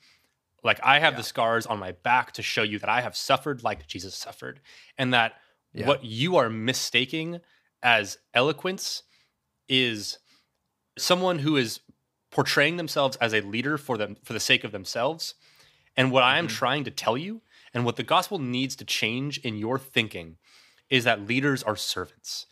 [0.65, 1.19] Like I have Yeah.
[1.19, 4.61] the scars on my back to show you that I have suffered like Jesus suffered,
[4.97, 5.41] and that
[5.75, 5.87] Yeah.
[5.87, 7.41] what you are mistaking
[7.83, 9.03] as eloquence
[9.69, 10.19] is
[10.97, 11.81] someone who is
[12.31, 15.35] portraying themselves as a leader for them for the sake of themselves.
[15.97, 16.51] And what I am Mhm.
[16.51, 17.43] trying to tell you,
[17.75, 20.39] and what the gospel needs to change in your thinking,
[20.91, 22.47] is that leaders are servants.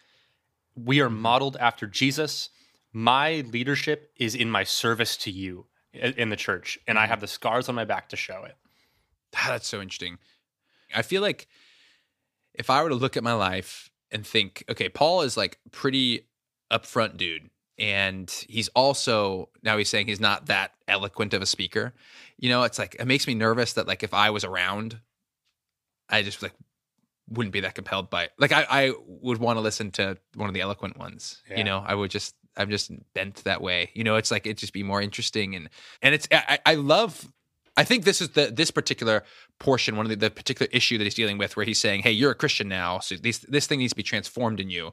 [0.74, 1.20] We are mm-hmm.
[1.20, 2.50] modeled after Jesus.
[2.92, 7.10] My leadership is in my service to you in the church, and I mm-hmm.
[7.10, 8.56] have the scars on my back to show it.
[9.46, 10.18] That's so interesting.
[10.94, 11.48] I feel like
[12.54, 16.26] if I were to look at my life and think, okay, Paul is like pretty
[16.72, 17.50] upfront dude.
[17.78, 21.92] And he's also now he's saying he's not that eloquent of a speaker.
[22.38, 25.00] You know, it's like it makes me nervous that like if I was around,
[26.08, 26.54] I just like
[27.28, 30.54] wouldn't be that compelled by like I, I would want to listen to one of
[30.54, 31.42] the eloquent ones.
[31.50, 31.58] Yeah.
[31.58, 33.90] You know, I would just I'm just bent that way.
[33.94, 35.68] You know, it's like it'd just be more interesting and
[36.02, 37.26] and it's I, I love
[37.78, 39.22] I think this is the this particular
[39.58, 42.12] portion, one of the, the particular issue that he's dealing with, where he's saying, "Hey,
[42.12, 44.92] you're a Christian now, so this this thing needs to be transformed in you."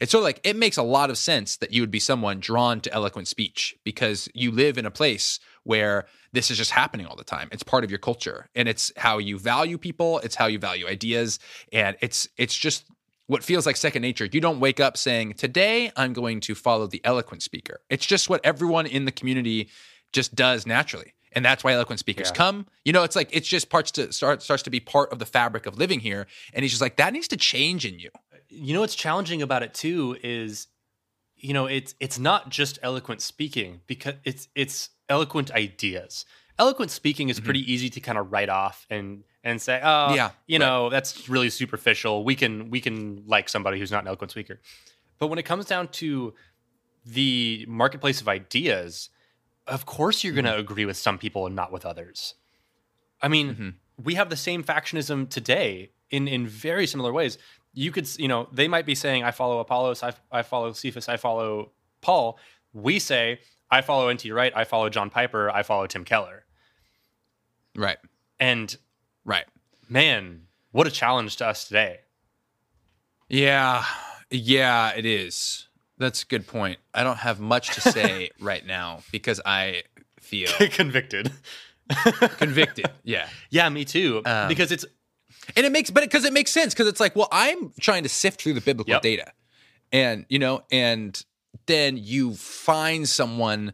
[0.00, 2.40] It's sort of like it makes a lot of sense that you would be someone
[2.40, 7.06] drawn to eloquent speech because you live in a place where this is just happening
[7.06, 7.48] all the time.
[7.52, 10.20] It's part of your culture, and it's how you value people.
[10.20, 11.38] It's how you value ideas,
[11.72, 12.84] and it's it's just
[13.26, 14.28] what feels like second nature.
[14.30, 18.30] You don't wake up saying, "Today I'm going to follow the eloquent speaker." It's just
[18.30, 19.68] what everyone in the community
[20.12, 22.34] just does naturally and that's why eloquent speakers Yeah.
[22.36, 22.66] come.
[22.84, 25.26] You know, it's like it's just parts to start starts to be part of the
[25.26, 26.28] fabric of living here.
[26.52, 28.10] And he's just like that needs to change in you.
[28.48, 30.68] you know what's challenging about it too is
[31.44, 36.24] you know it's it's not just eloquent speaking because it's it's eloquent ideas.
[36.58, 40.30] Eloquent speaking is pretty easy to kind of write off and and say oh Yeah,
[40.46, 42.24] you know that's really superficial.
[42.24, 44.60] We can we can like somebody who's not an eloquent speaker.
[45.18, 46.34] But when it comes down to
[47.04, 49.10] the marketplace of ideas
[49.66, 52.34] of course you're going to agree with some people and not with others.
[53.20, 53.74] I mean Mhm.
[54.02, 57.36] we have the same factionism today in in very similar ways
[57.74, 61.08] you could, you know, they might be saying, I follow Apollos, I, I follow Cephas,
[61.08, 62.38] I follow Paul.
[62.72, 64.30] We say, I follow N.T.
[64.32, 66.44] Wright, I follow John Piper, I follow Tim Keller.
[67.76, 67.98] Right.
[68.38, 68.76] And
[69.24, 69.46] Right.
[69.88, 72.00] man, what a challenge to us today.
[73.28, 73.84] Yeah.
[74.30, 75.68] Yeah, it is.
[75.98, 76.78] That's a good point.
[76.92, 79.82] I don't have much to say right now because I
[80.20, 81.30] feel Convicted.
[82.38, 82.86] convicted.
[83.02, 83.28] Yeah.
[83.50, 84.22] yeah, me too.
[84.24, 84.84] Um, because it's
[85.56, 88.08] And it makes, but because it makes sense, because it's like, well, I'm trying to
[88.08, 89.02] sift through the biblical Yep.
[89.02, 89.32] data,
[89.92, 91.24] and you know, and
[91.66, 93.72] then you find someone,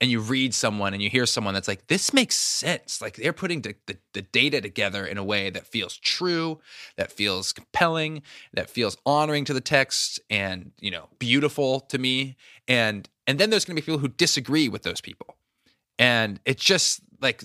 [0.00, 3.00] and you read someone, and you hear someone that's like, this makes sense.
[3.00, 6.60] Like they're putting the, the, the data together in a way that feels true,
[6.96, 12.36] that feels compelling, that feels honoring to the text, and you know, beautiful to me.
[12.68, 15.36] And and then there's going to be people who disagree with those people,
[15.98, 17.44] and it's just like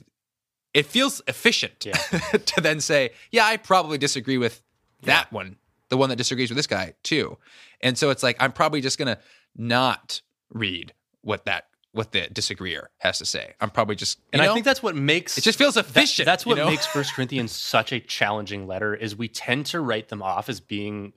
[0.73, 1.93] it feels efficient Yeah.
[2.45, 4.61] to then say, yeah, I probably disagree with
[5.03, 5.57] that one,
[5.89, 7.37] the one that disagrees with this guy too.
[7.81, 9.17] And so it's like I'm probably just gonna
[9.55, 13.53] not read what that what the disagreeer has to say.
[13.59, 16.25] I'm probably just and know, I think that's what makes it just feels that- efficient.
[16.25, 16.69] that's what you know?
[16.69, 18.95] makes First Corinthians such a challenging letter.
[18.95, 21.11] Is we tend to write them off as being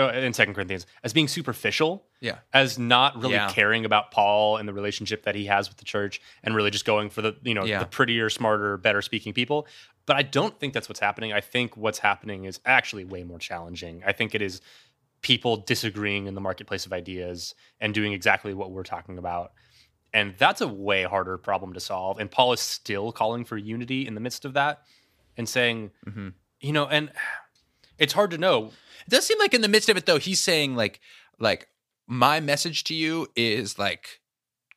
[0.00, 2.38] uh, in Second Corinthians as being superficial, yeah.
[2.52, 3.50] as not really Yeah.
[3.50, 6.84] caring about Paul and the relationship that he has with the church, and really just
[6.84, 7.78] going for the you know Yeah.
[7.80, 9.66] the prettier, smarter, better speaking people.
[10.06, 11.32] But I don't think that's what's happening.
[11.32, 14.02] I think what's happening is actually way more challenging.
[14.04, 14.60] I think it is
[15.22, 19.52] people disagreeing in the marketplace of ideas and doing exactly what we're talking about.
[20.12, 22.18] And that's a way harder problem to solve.
[22.18, 24.82] And Paul is still calling for unity in the midst of that
[25.36, 26.32] and saying, Mhm.
[26.60, 27.12] you know, and
[28.00, 28.72] it's hard to know.
[29.06, 31.00] It does seem like in the midst of it though, he's saying like
[31.38, 31.68] like
[32.08, 34.20] my message to you is like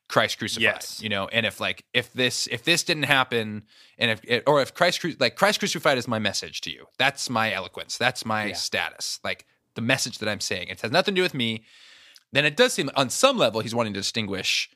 [0.09, 0.61] Christ crucified.
[0.63, 1.01] Yes.
[1.01, 3.63] You know, and if like if this if this didn't happen
[3.97, 6.85] and if it, or if Christ cru- like Christ crucified is my message to you.
[6.99, 7.97] That's my eloquence.
[7.97, 8.53] That's my Yeah.
[8.53, 9.19] status.
[9.23, 9.45] Like
[9.75, 10.67] the message that I'm saying.
[10.67, 11.63] It has nothing to do with me.
[12.31, 14.69] Then it does seem on some level he's wanting to distinguish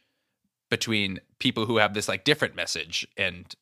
[0.69, 3.55] between people who have this like different message and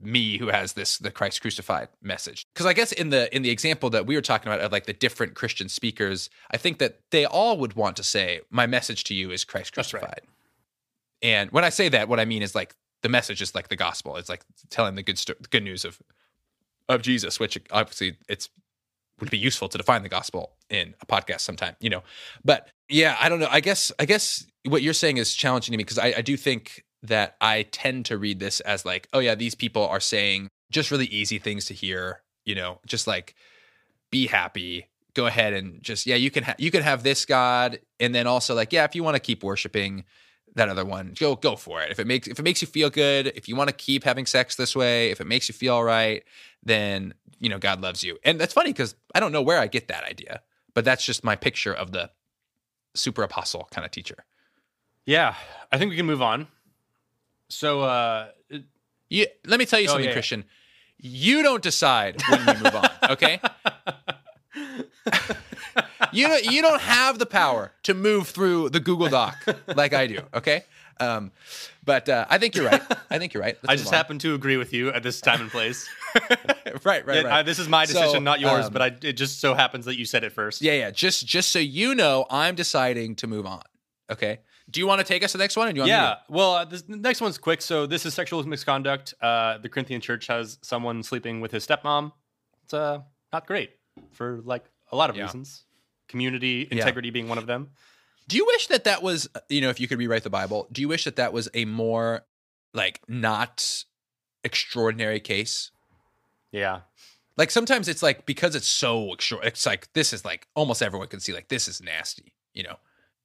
[0.00, 2.46] me who has this the Christ crucified message.
[2.52, 4.86] Because I guess in the in the example that we were talking about of like
[4.86, 9.04] the different Christian speakers, I think that they all would want to say, "My message
[9.04, 10.00] to you is Christ That's right.
[10.00, 10.22] crucified."
[11.22, 13.76] And when I say that, what I mean is like the message is like the
[13.76, 14.16] gospel.
[14.16, 16.00] It's like telling the good sto- good news of
[16.88, 18.48] of Jesus, which obviously it's
[19.20, 22.02] would be useful to define the gospel in a podcast sometime, you know.
[22.44, 23.48] But yeah, I don't know.
[23.50, 26.36] I guess I guess what you're saying is challenging to me because I, I do
[26.36, 30.48] think that I tend to read this as like, oh yeah, these people are saying
[30.70, 33.34] just really easy things to hear, you know, just like
[34.10, 37.80] be happy, go ahead and just yeah, you can ha- you can have this God,
[37.98, 40.04] and then also like yeah, if you want to keep worshiping
[40.56, 41.90] that other one, go go for it.
[41.90, 44.26] If it makes if it makes you feel good, if you want to keep having
[44.26, 46.24] sex this way, if it makes you feel all right,
[46.62, 48.18] then you know God loves you.
[48.24, 50.42] And that's funny because I don't know where I get that idea,
[50.74, 52.10] but that's just my picture of the
[52.94, 54.24] super apostle kind of teacher.
[55.06, 55.34] Yeah,
[55.72, 56.48] I think we can move on.
[57.50, 58.28] So, uh,
[59.08, 60.12] You, let me tell you Oh, something, yeah.
[60.12, 60.44] Christian.
[60.98, 63.40] You don't decide when we move on, okay?
[66.12, 69.36] you don't, you don't have the power to move through the Google Doc
[69.74, 70.64] like I do, okay?
[71.00, 71.32] Um,
[71.84, 72.82] but uh, I think you're right.
[73.10, 73.56] I think you're right.
[73.62, 73.94] Let's I just on.
[73.94, 75.88] happen to agree with you at this time and place.
[76.84, 77.26] right, right, It- right.
[77.26, 79.86] I- this is my So, decision, not yours, um, but I, it just so happens
[79.86, 80.60] that you said it first.
[80.60, 80.90] yeah, yeah.
[80.90, 83.62] Just just so you know, I'm deciding to move on.
[84.10, 84.40] Okay.
[84.70, 85.68] Do you want to take us to the next one?
[85.68, 86.14] Do you want Yeah.
[86.14, 86.20] to?
[86.28, 87.60] Well, uh, this the next one's quick.
[87.62, 89.14] So this is sexual misconduct.
[89.20, 92.12] Uh, the Corinthian church has someone sleeping with his stepmom.
[92.64, 93.00] It's uh,
[93.32, 93.70] not great
[94.12, 95.24] for like a lot of Yeah.
[95.24, 95.64] reasons.
[96.08, 96.78] Community Yeah.
[96.78, 97.70] integrity being one of them.
[98.28, 100.80] Do you wish that that was, you know, if you could rewrite the Bible, do
[100.80, 102.24] you wish that that was a more
[102.72, 103.84] like not
[104.44, 105.70] extraordinary case?
[106.52, 106.80] Yeah.
[107.36, 111.08] Like sometimes it's like because it's so extra, it's like this is like almost everyone
[111.08, 112.34] can see like this is nasty.
[112.54, 112.76] You know,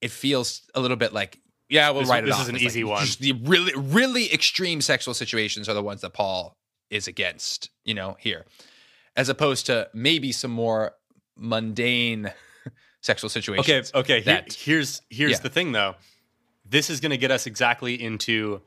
[0.02, 1.40] it feels a little bit like
[1.70, 2.40] yeah, we'll This- write it this off.
[2.42, 3.06] This is an It's like easy one.
[3.06, 6.56] just the really really extreme sexual situations are the ones that Paul
[6.90, 7.70] is against.
[7.84, 8.46] You know, here
[9.16, 10.94] as opposed to maybe some more
[11.38, 12.32] mundane
[13.02, 13.92] sexual situations.
[13.94, 14.20] Okay.
[14.20, 14.22] Okay.
[14.22, 15.38] Here- here's here's Yeah.
[15.40, 15.96] the thing, though.
[16.68, 18.62] This is going to get us exactly into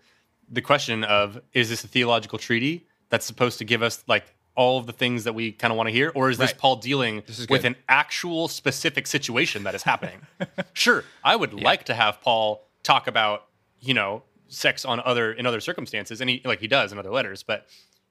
[0.48, 4.24] the question of: Is this a theological treaty that's supposed to give us like
[4.58, 6.58] all of the things that we kind of want to hear, or is this Right.
[6.58, 10.20] Paul dealing This is with an actual specific situation that is happening?
[10.74, 13.46] sure, I would like to have Paul talk about
[13.80, 17.10] you know sex on other in other circumstances, and he like he does in other
[17.10, 17.66] letters, but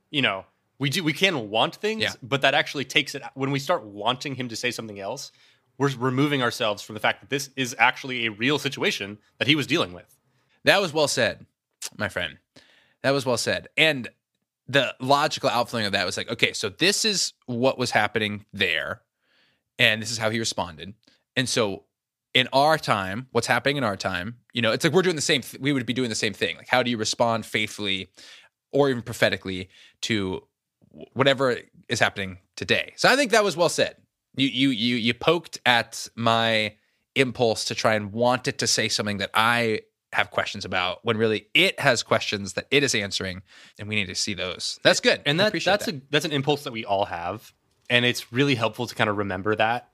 [0.10, 0.46] you know.
[0.80, 1.04] We do.
[1.04, 2.12] We can want things, Yeah.
[2.22, 3.24] but that actually takes it.
[3.34, 5.32] When we start wanting him to say something else,
[5.80, 9.56] we're removing ourselves from the fact that this is actually a real situation that he
[9.56, 10.16] was dealing with.
[10.66, 11.48] That was well said,
[11.98, 12.38] my friend.
[13.02, 13.70] That was well said.
[13.76, 14.10] And
[14.68, 19.02] the logical outflowing of that was like, okay, so this is what was happening there.
[19.80, 20.94] and this is how he responded.
[21.36, 21.84] And so
[22.34, 25.22] in our time, what's happening in our time, you know, it's like we're doing the
[25.22, 26.58] same th- we would be doing the same thing.
[26.58, 28.10] Like how do you respond faithfully
[28.72, 29.70] or even prophetically
[30.02, 30.44] to
[31.14, 31.58] whatever
[31.90, 32.94] is happening today?
[32.96, 33.98] So I think that was well said.
[34.36, 36.76] You you you you poked at my
[37.16, 39.82] impulse to try and want it to say something that I
[40.18, 43.44] have questions about when really it has questions that it is answering
[43.78, 44.80] and we need to see those.
[44.84, 45.22] That's good.
[45.26, 45.96] And that that's that.
[45.96, 47.54] a that's an impulse that we all have
[47.90, 49.90] and it's really helpful to kind of remember that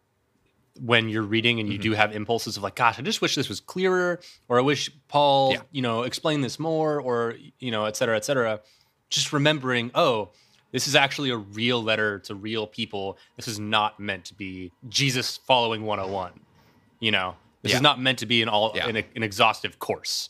[0.80, 1.84] when you're reading and you mm-hmm.
[1.84, 4.90] do have impulses of like gosh, I just wish this was clearer or I wish
[5.10, 5.62] Paul, yeah.
[5.72, 8.62] you know, explained this more or you know, et cetera, et cetera.
[9.10, 10.32] Just remembering, oh,
[10.72, 13.18] this is actually a real letter to real people.
[13.36, 16.40] This is not meant to be Jesus following 101.
[17.00, 17.78] You know, this yeah.
[17.78, 18.88] is not meant to be an all yeah.
[18.88, 20.30] an, an exhaustive course.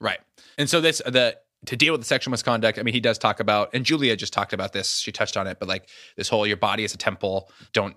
[0.00, 0.20] Right.
[0.56, 3.40] And so this the to deal with the sexual misconduct, I mean, he does talk
[3.40, 4.98] about, and Julia just talked about this.
[4.98, 7.96] She touched on it, but like this whole your body is a temple, don't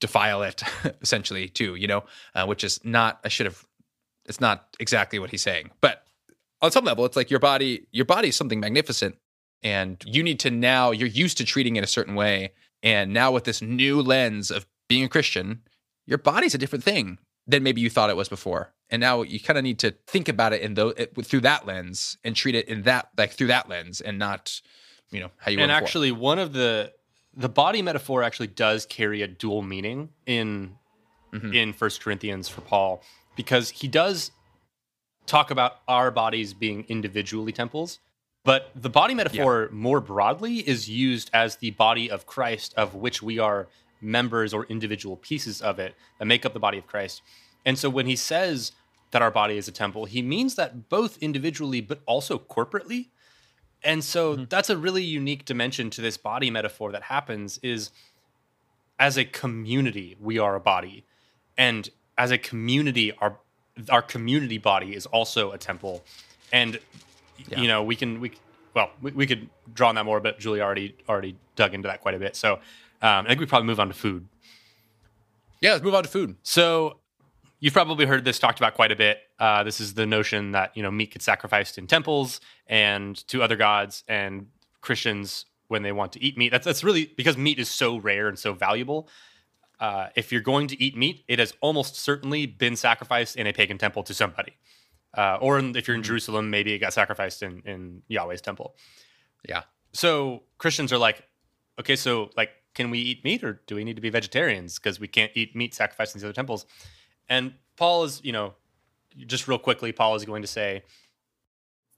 [0.00, 0.62] defile it,
[1.02, 2.04] essentially, too, you know,
[2.34, 3.64] uh, which is not, I should have,
[4.26, 5.70] it's not exactly what he's saying.
[5.80, 6.04] But
[6.60, 9.16] on some level, it's like your body, your body is something magnificent.
[9.62, 12.52] And you need to now, you're used to treating it a certain way.
[12.82, 15.62] And now with this new lens of being a Christian,
[16.06, 17.18] your body's a different thing
[17.48, 18.70] than maybe you thought it was before.
[18.90, 22.16] And now you kind of need to think about it in the through that lens
[22.22, 24.60] and treat it in that like through that lens and not,
[25.10, 25.58] you know, how you.
[25.58, 26.92] And actually, one of the
[27.36, 30.76] the body metaphor actually does carry a dual meaning in
[31.32, 31.52] mm-hmm.
[31.52, 33.02] in First Corinthians for Paul
[33.36, 34.30] because he does
[35.26, 37.98] talk about our bodies being individually temples,
[38.44, 39.76] but the body metaphor yeah.
[39.76, 43.68] more broadly is used as the body of Christ, of which we are
[44.00, 47.22] members or individual pieces of it that make up the body of Christ.
[47.64, 48.72] And so when he says
[49.10, 53.08] that our body is a temple, he means that both individually but also corporately.
[53.82, 54.44] And so mm-hmm.
[54.48, 57.90] that's a really unique dimension to this body metaphor that happens is
[58.98, 61.04] as a community, we are a body.
[61.56, 63.38] And as a community, our
[63.90, 66.02] our community body is also a temple.
[66.52, 66.80] And
[67.48, 67.60] yeah.
[67.60, 68.32] you know, we can we
[68.74, 72.00] well, we, we could draw on that more, but Julie already already dug into that
[72.00, 72.36] quite a bit.
[72.36, 72.60] So
[73.02, 74.26] um, I think we probably move on to food.
[75.60, 76.36] Yeah, let's move on to food.
[76.42, 77.00] So
[77.60, 79.18] you've probably heard this talked about quite a bit.
[79.38, 83.42] Uh, this is the notion that you know meat gets sacrificed in temples and to
[83.42, 84.46] other gods, and
[84.80, 86.50] Christians when they want to eat meat.
[86.50, 89.08] That's that's really because meat is so rare and so valuable.
[89.80, 93.52] Uh, if you're going to eat meat, it has almost certainly been sacrificed in a
[93.52, 94.56] pagan temple to somebody.
[95.16, 96.08] Uh, or in, if you're in mm-hmm.
[96.08, 98.74] Jerusalem, maybe it got sacrificed in, in Yahweh's temple.
[99.48, 99.62] Yeah.
[99.92, 101.22] So Christians are like,
[101.78, 105.00] okay, so like, can we eat meat or do we need to be vegetarians because
[105.00, 106.64] we can't eat meat sacrificed in these other temples?
[107.28, 108.54] And Paul is, you know,
[109.26, 110.84] just real quickly, Paul is going to say,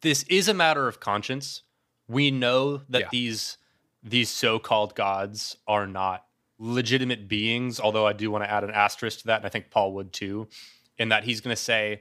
[0.00, 1.64] this is a matter of conscience.
[2.08, 3.08] We know that yeah.
[3.12, 3.58] these
[4.02, 6.24] these so-called gods are not
[6.58, 9.70] legitimate beings, although I do want to add an asterisk to that, and I think
[9.70, 10.48] Paul would too,
[10.96, 12.00] in that he's going to say,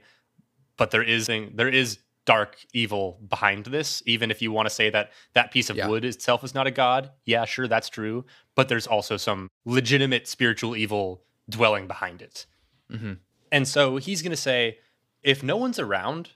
[0.78, 1.98] but there is there is
[2.30, 5.88] dark evil behind this even if you want to say that that piece of yeah.
[5.88, 8.24] wood itself is not a god yeah sure that's true
[8.54, 12.46] but there's also some legitimate spiritual evil dwelling behind it
[12.88, 13.14] mm-hmm.
[13.50, 14.78] and so he's going to say
[15.24, 16.30] if no one's around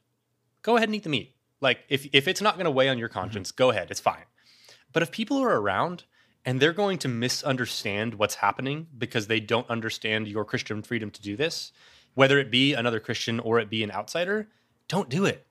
[0.62, 2.99] go ahead and eat the meat like if, if it's not going to weigh on
[2.99, 3.20] your mm-hmm.
[3.20, 3.62] conscience mm-hmm.
[3.62, 4.26] go ahead it's fine
[4.92, 6.03] but if people are around
[6.45, 11.22] and they're going to misunderstand what's happening because they don't understand your christian freedom to
[11.22, 11.70] do this
[12.14, 14.49] whether it be another christian or it be an outsider
[14.88, 15.47] don't do it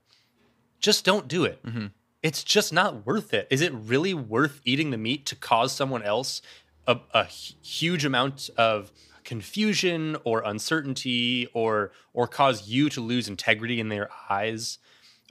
[0.83, 1.65] just don't do it.
[1.65, 1.87] Mm-hmm.
[2.21, 3.47] It's just not worth it.
[3.49, 6.41] Is it really worth eating the meat to cause someone else
[6.85, 8.91] a, a huge amount of
[9.23, 14.77] confusion or uncertainty or or cause you to lose integrity in their eyes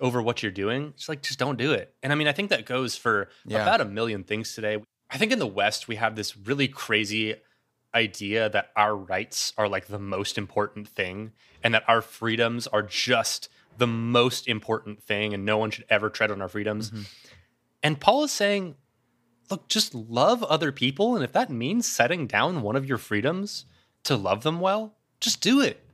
[0.01, 0.95] over what you're doing?
[0.97, 1.95] It's like just don't do it.
[2.03, 3.63] And I mean, I think that goes for yeah.
[3.63, 4.79] about a million things today.
[5.11, 7.35] I think in the West we have this really crazy
[7.95, 11.33] idea that our rights are like the most important thing
[11.63, 16.11] and that our freedoms are just the most important thing and no one should ever
[16.11, 16.91] tread on our freedoms.
[16.91, 17.03] Mm-hmm.
[17.83, 18.77] And Paul is saying,
[19.51, 21.15] look, just love other people.
[21.15, 23.65] And if that means setting down one of your freedoms
[24.05, 25.85] to love them well, just do it.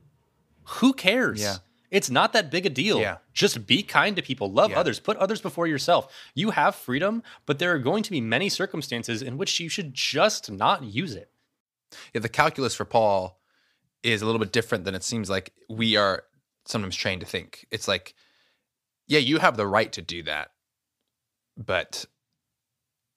[0.63, 1.41] Who cares?
[1.41, 1.57] Yeah.
[1.91, 2.99] It's not that big a deal.
[2.99, 3.17] Yeah.
[3.33, 4.51] Just be kind to people.
[4.51, 4.79] Love yeah.
[4.79, 4.99] others.
[4.99, 6.13] Put others before yourself.
[6.35, 9.93] You have freedom, but there are going to be many circumstances in which you should
[9.93, 11.31] just not use it.
[12.13, 13.39] Yeah, the calculus for Paul
[14.03, 16.23] is a little bit different than it seems like we are
[16.69, 17.65] sometimes trained to think.
[17.71, 18.13] It's like,
[19.07, 20.51] yeah, you have the right to do that,
[21.57, 22.05] but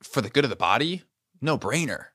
[0.02, 1.02] for the good of the body,
[1.40, 2.06] no brainer.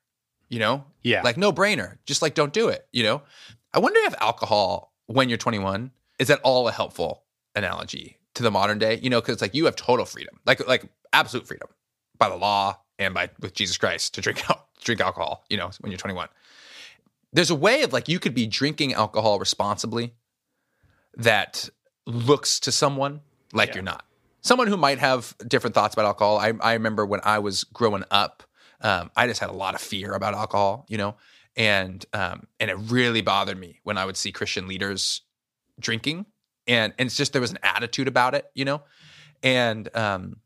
[0.48, 1.98] You know, yeah, like no brainer.
[2.06, 2.88] Just like don't do it.
[2.90, 3.22] You know,
[3.74, 7.24] I wonder if alcohol when you're 21 is at all a helpful
[7.54, 8.98] analogy to the modern day.
[9.02, 11.68] You know, because it's like you have total freedom, like like absolute freedom
[12.16, 15.44] by the law and by with Jesus Christ to drink out drink alcohol.
[15.50, 16.28] You know, when you're 21
[17.32, 20.14] there's a way of like you could be drinking alcohol responsibly
[21.18, 21.68] that
[22.06, 23.20] looks to someone
[23.52, 23.74] like Yeah.
[23.76, 24.04] you're not.
[24.40, 26.38] Someone who might have different thoughts about alcohol.
[26.38, 28.44] I, I remember when I was growing up,
[28.80, 31.16] um, I just had a lot of fear about alcohol, you know,
[31.56, 35.22] and um, and it really bothered me when I would see Christian leaders
[35.80, 36.26] drinking,
[36.68, 38.82] and and it's just there was an attitude about it, you know,
[39.42, 40.36] and um,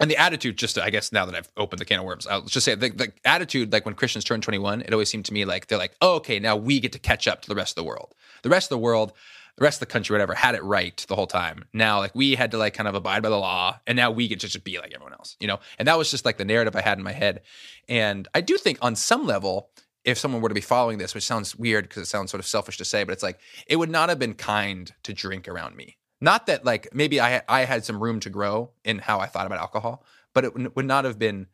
[0.00, 2.42] and the attitude just i guess now that i've opened the can of worms i'll
[2.42, 5.44] just say the, the attitude like when christians turn 21 it always seemed to me
[5.44, 7.82] like they're like oh, okay now we get to catch up to the rest of
[7.82, 9.12] the world the rest of the world
[9.58, 11.64] the rest of the country whatever had it right the whole time.
[11.72, 14.28] Now like we had to like kind of abide by the law and now we
[14.28, 15.58] get to just be like everyone else you know?
[15.78, 17.42] And that was just like the narrative i had in my head.
[17.88, 19.70] And i do think on some level
[20.04, 22.46] if someone were to be following this which sounds weird because it sounds sort of
[22.46, 25.76] selfish to say but it's like it would not have been kind to drink around
[25.76, 25.96] me.
[26.20, 29.46] Not that like maybe I I had some room to grow in how I thought
[29.46, 30.04] about alcohol,
[30.34, 31.46] but it would would not have been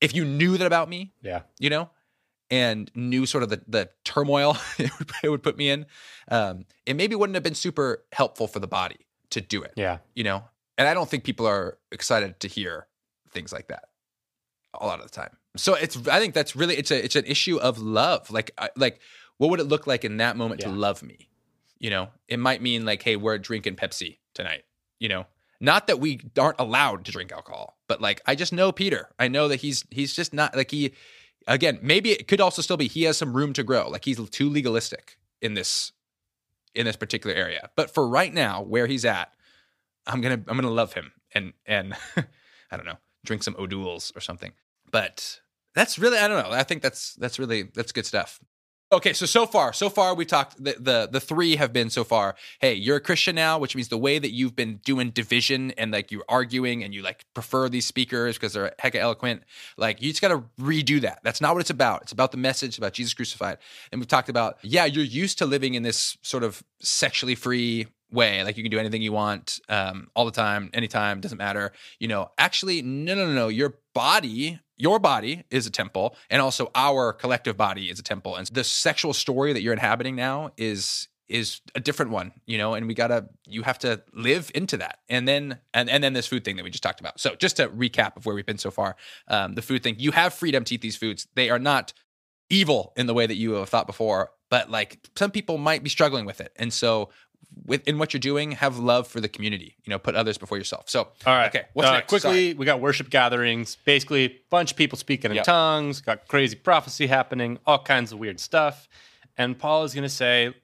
[0.00, 1.42] if you knew that about me, Yeah.
[1.58, 1.90] you know,
[2.50, 5.86] and knew sort of the the turmoil it would, it would put me in.
[6.28, 8.96] Um, it maybe wouldn't have been super helpful for the body
[9.30, 9.98] to do it, Yeah.
[10.14, 10.44] you know.
[10.78, 12.86] And I don't think people are excited to hear
[13.32, 13.84] things like that
[14.80, 15.36] a lot of the time.
[15.56, 18.30] So it's I think that's really it's a it's an issue of love.
[18.30, 19.00] Like I- like
[19.38, 21.28] what would it look like in that moment to love me?
[21.78, 24.62] You know, it might mean like, hey, we're drinking Pepsi tonight.
[25.00, 25.26] You know,
[25.60, 29.10] not that we aren't allowed to drink alcohol, but like I just know Peter.
[29.18, 30.94] I know that he's he's just not like he.
[31.46, 33.88] Again, maybe it could also still be he has some room to grow.
[33.88, 35.92] Like he's too legalistic in this
[36.74, 37.70] in this particular area.
[37.76, 39.32] But for right now, where he's at,
[40.06, 41.94] I'm gonna I'm gonna love him and and
[42.70, 44.52] I don't know, drink some O'Doul's or something.
[44.90, 45.40] But
[45.74, 46.56] that's really I don't know.
[46.56, 48.40] I think that's that's really that's good stuff.
[48.94, 52.04] Okay, so so far, so far we've talked the, the the three have been so
[52.04, 52.36] far.
[52.60, 55.90] Hey, you're a Christian now, which means the way that you've been doing division and
[55.90, 59.42] like you're arguing and you like prefer these speakers because they're hecka eloquent.
[59.76, 61.18] Like you just got to redo that.
[61.24, 62.02] That's not what it's about.
[62.02, 63.58] It's about the message about Jesus crucified.
[63.90, 67.88] And we've talked about yeah, you're used to living in this sort of sexually free
[68.12, 71.72] way like you can do anything you want um, all the time anytime doesn't matter
[71.98, 76.42] you know actually no no no no your body your body is a temple and
[76.42, 78.36] also our collective body is a temple.
[78.36, 82.74] And the sexual story that you're inhabiting now is is a different one you know
[82.74, 84.98] and we gotta you have to live into that.
[85.08, 87.18] And then and, and then this food thing that we just talked about.
[87.20, 88.96] So just to recap of where we've been so far
[89.28, 91.26] um, the food thing you have freedom to eat these foods.
[91.34, 91.92] They are not
[92.50, 95.90] evil in the way that you have thought before but like some people might be
[95.90, 96.52] struggling with it.
[96.54, 97.10] And so
[97.66, 100.58] with in what you're doing have love for the community you know put others before
[100.58, 101.46] yourself so All right.
[101.48, 103.76] okay what's Uh, next Quickly, we got worship gatherings.
[103.84, 105.44] Basically, a bunch of people speaking in Yep.
[105.46, 108.88] tongues, got crazy prophecy happening, all kinds of weird stuff.
[109.36, 110.54] And Paul is going to say,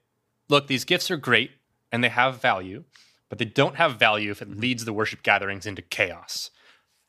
[0.49, 1.51] look, these gifts are great
[1.91, 2.83] and they have value,
[3.29, 6.51] but they don't have value if it leads the worship gatherings into chaos.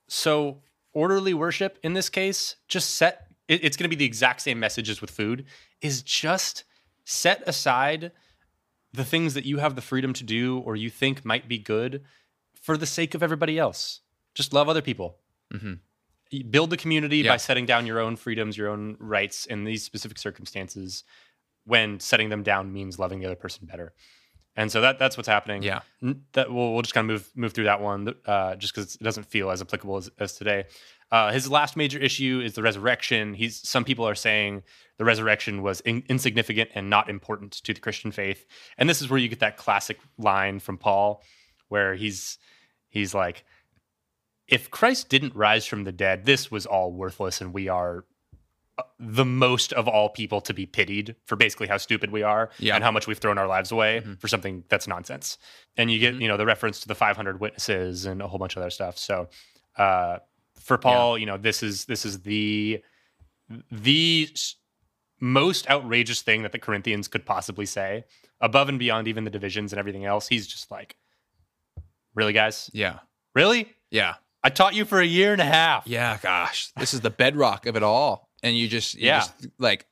[0.09, 0.63] So,
[0.93, 4.59] orderly worship in this case, just set it- it's going to be the exact same
[4.61, 5.45] message as with food,
[5.81, 6.65] is just
[7.05, 8.13] set aside
[8.93, 12.03] the things that you have the freedom to do or you think might be good
[12.61, 14.01] for the sake of everybody else.
[14.35, 15.19] Just love other people.
[15.53, 15.81] Mhm.
[16.33, 17.33] Y- Build the community Yeah.
[17.33, 21.05] by setting down your own freedoms, your own rights in these specific circumstances
[21.65, 23.93] when setting them down means loving the other person better.
[24.57, 25.63] And so that that's what's happening.
[25.63, 25.81] Yeah.
[26.33, 29.03] That we'll, we'll just kind of move move through that one uh, just because it
[29.03, 30.65] doesn't feel as applicable as, as today.
[31.13, 33.35] Uh, his last major issue is the resurrection.
[33.35, 34.63] He's some people are saying
[34.97, 38.47] the resurrection was in, insignificant and not important to the Christian faith.
[38.79, 41.23] And this is where you get that classic line from Paul,
[41.69, 42.39] where he's
[42.89, 43.45] he's like,
[44.49, 48.05] if Christ didn't rise from the dead, this was all worthless, and we are
[48.79, 52.49] uh, the most of all people to be pitied for basically how stupid we are
[52.59, 52.75] Yeah.
[52.75, 54.19] and how much we've thrown our lives away Mhm.
[54.19, 55.37] for something that's nonsense.
[55.77, 56.23] And you get, Mhm.
[56.23, 58.97] you know, the reference to the 500 witnesses and a whole bunch of other stuff.
[58.97, 59.29] So,
[59.77, 60.21] uh,
[60.65, 62.83] for Paul, you know, this is this is the
[63.71, 64.29] the
[65.21, 68.05] most outrageous thing that the Corinthians could possibly say,
[68.41, 70.29] above and beyond even the divisions and everything else.
[70.29, 70.97] He's just like,
[72.15, 73.01] really, guys, yeah
[73.35, 73.73] really?
[73.91, 75.87] yeah I taught you for a year and a half.
[75.87, 79.21] Yeah, gosh, this is the bedrock of it all, and you just, Yeah.
[79.21, 79.87] just like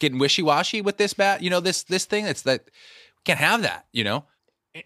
[0.00, 1.42] getting wishy washy with this bat.
[1.42, 2.24] You know, this this thing.
[2.26, 2.72] It's that we
[3.24, 3.86] can't have that.
[3.92, 4.24] You know,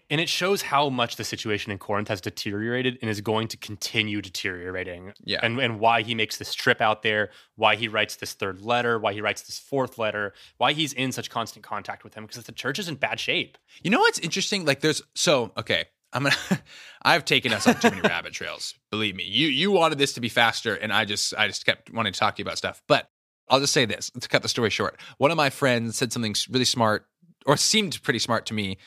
[0.09, 3.57] and it shows how much the situation in Corinth has deteriorated and is going to
[3.57, 5.13] continue deteriorating.
[5.23, 5.39] Yeah.
[5.43, 8.97] And and why he makes this trip out there, why he writes this third letter,
[8.97, 12.43] why he writes this fourth letter, why he's in such constant contact with him because
[12.43, 13.57] the church is in bad shape.
[13.83, 14.65] you know what's interesting?
[14.65, 15.85] Like, there's so okay.
[16.13, 16.35] I'm gonna.
[17.03, 18.75] I've taken us on too many rabbit trails.
[18.91, 19.23] Believe me.
[19.23, 22.19] You you wanted this to be faster, and I just I just kept wanting to
[22.19, 22.81] talk to you about stuff.
[22.87, 23.09] But
[23.49, 24.99] I'll just say this to cut the story short.
[25.17, 27.07] One of my friends said something really smart,
[27.45, 28.77] or seemed pretty smart to me,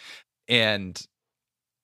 [0.49, 1.01] and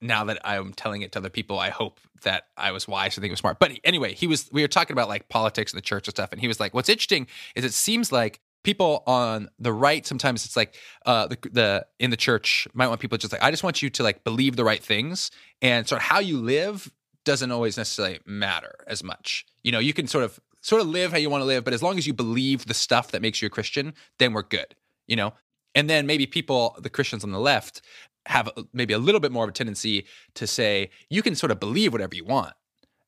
[0.00, 3.20] now that I'm telling it to other people, I hope that I was wise to
[3.20, 3.58] think it was smart.
[3.60, 6.32] But anyway, he was we were talking about like politics and the church and stuff,
[6.32, 10.44] and he was like, "What's interesting is it seems like people on the right sometimes
[10.44, 13.64] it's like uh the, the in the church might want people just like i just
[13.64, 15.30] want you to like believe the right things.
[15.60, 16.92] And sort of how you live
[17.24, 19.46] doesn't always necessarily matter as much.
[19.62, 21.74] You know you can sort of sort of live how you want to live but
[21.74, 24.76] as long as you believe the stuff that makes you a christian then we're good
[25.08, 25.34] you know?
[25.74, 27.82] And then maybe people the christians on the left
[28.26, 31.58] have maybe a little bit more of a tendency to say you can sort of
[31.58, 32.54] believe whatever you want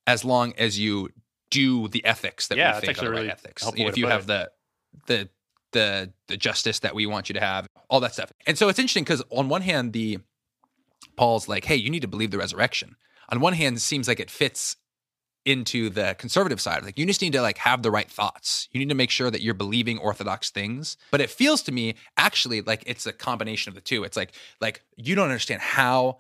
[0.07, 1.09] as long as you
[1.51, 3.71] do the ethics that Yeah, we think are the actually right really ethics.
[3.77, 4.27] You know, if you have it.
[4.27, 4.51] the
[5.07, 5.29] the
[5.73, 8.33] the the justice that we want you to have all that stuff.
[8.47, 10.19] And so it's interesting because on one hand the
[11.17, 12.97] paul's like hey you need to believe the resurrection.
[13.29, 14.77] On one hand it seems like it fits
[15.45, 16.85] into the conservative side.
[16.85, 18.69] Like you just need to like have the right thoughts.
[18.73, 20.97] You need to make sure that you're believing orthodox things.
[21.11, 24.05] But it feels to me actually like it's a combination of the two.
[24.05, 26.19] It's like like you don't understand how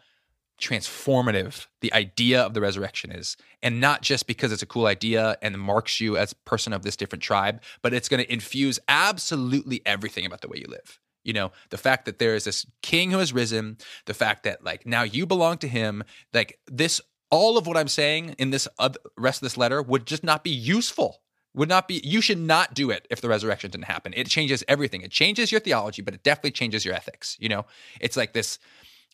[0.61, 3.37] transformative the idea of the resurrection is.
[3.63, 6.83] And not just because it's a cool idea and marks you as a person of
[6.83, 11.01] this different tribe but it's going to infuse absolutely everything about the way you live.
[11.25, 14.63] You know the fact that there is this king who has risen the fact that
[14.63, 16.05] like now you belong to him
[16.35, 17.01] like this
[17.31, 18.69] all of what i'm saying in this
[19.17, 21.21] rest of this letter would just not be useful
[21.55, 24.13] would not be you should not do it if the resurrection didn't happen.
[24.17, 25.03] It changes everything.
[25.03, 27.65] It changes your theology but it definitely changes your ethics you know?
[28.01, 28.59] It's like this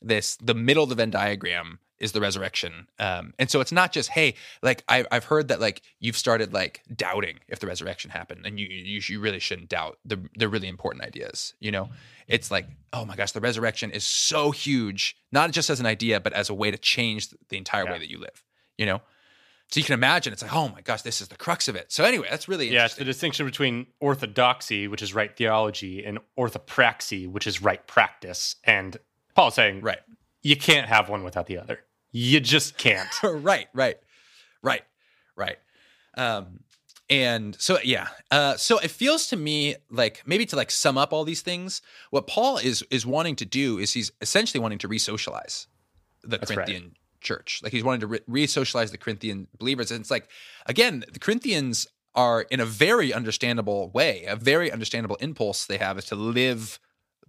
[0.03, 3.93] this the middle of the venn diagram is the resurrection um, and so it's not
[3.93, 8.11] just hey like I, i've heard that like you've started like doubting if the resurrection
[8.11, 11.91] happened and you you, you really shouldn't doubt the the really important ideas you know
[12.27, 16.19] it's like oh my gosh the resurrection is so huge not just as an idea
[16.21, 17.93] but as a way to change the entire Yeah.
[17.93, 18.43] way that you live
[18.79, 19.01] you know
[19.69, 21.93] so you can imagine it's like oh my gosh this is the crux of it
[21.93, 26.19] so anyway that's really Yeah, it's the distinction between orthodoxy, which is right theology, and
[26.37, 28.57] orthopraxy, which is right practice.
[28.65, 28.97] And
[29.35, 30.01] Paul's saying, right
[30.43, 31.81] you can't have one without the other.
[32.13, 33.09] You just can't.
[33.23, 33.99] right, right,
[34.63, 34.83] right,
[35.37, 35.59] right.
[36.17, 36.61] Um,
[37.09, 41.13] and so yeah, uh, so it feels to me like maybe to like sum up
[41.13, 44.89] all these things, what Paul is is wanting to do is he's essentially wanting to
[44.89, 45.67] re-socialize
[46.23, 46.67] the That's right.
[46.67, 47.61] Corinthian church.
[47.63, 50.29] Like he's wanting to re- re-socialize the Corinthian believers, and it's like
[50.67, 55.99] again, the Corinthians are in a very understandable way, a very understandable impulse they have
[55.99, 56.79] is to live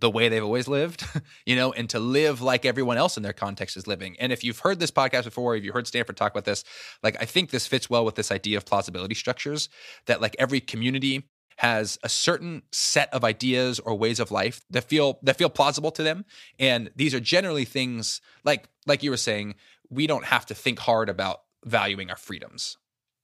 [0.02, 1.06] the way they've always lived,
[1.46, 4.18] you know, and to live like everyone else in their context is living.
[4.20, 6.64] And if you've heard this podcast before, if you heard Stanford talk about this,
[7.02, 9.70] like I think this fits well with this idea of plausibility structures
[10.08, 14.84] that like every community has a certain set of ideas or ways of life that
[14.84, 16.26] feel that feel plausible to them
[16.58, 19.54] and these are generally things like like you were saying
[19.90, 22.78] we don't have to think hard about valuing our freedoms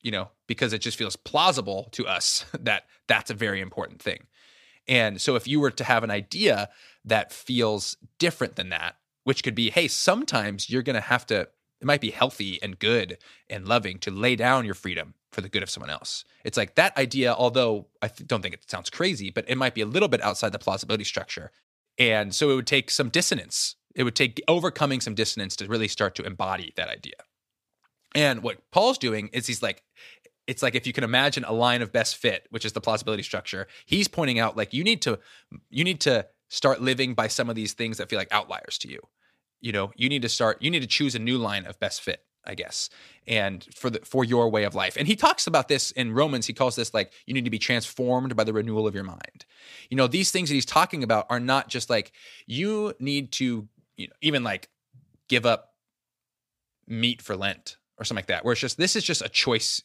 [0.04, 4.28] you know because it just feels plausible to us that that's a very important thing
[4.88, 6.70] and so if you were to have an idea
[7.06, 11.42] that feels different than that, which could be, hey, sometimes you're going to have to,
[11.42, 13.18] it might be healthy and good
[13.50, 16.24] and loving to lay down your freedom for the good of someone else.
[16.46, 19.76] It's like that idea, although I th- don't think it sounds crazy, but it might
[19.76, 21.52] be a little bit outside the plausibility structure.
[21.98, 23.76] And so it would take some dissonance.
[23.96, 27.16] It would take overcoming some dissonance to really start to embody that idea.
[28.16, 29.84] And what Paul's doing is he's like,
[30.48, 33.24] it's like if you can imagine a line of best fit, which is the plausibility
[33.24, 35.20] structure, he's pointing out like you need to
[35.70, 38.90] you need to start living by some of these things that feel like outliers to
[38.90, 39.02] you.
[39.60, 42.02] You know, you need to start you need to choose a new line of best
[42.02, 42.90] fit, I guess.
[43.28, 44.96] And for the for your way of life.
[44.98, 47.60] And he talks about this in Romans, he calls this like you need to be
[47.60, 49.46] transformed by the renewal of your mind.
[49.90, 52.14] You know, these things that he's talking about are not just like
[52.46, 53.68] you need to
[53.98, 54.70] you know, even like
[55.28, 55.74] give up
[56.88, 59.82] meat for Lent or something like that, where it's just this is just a choice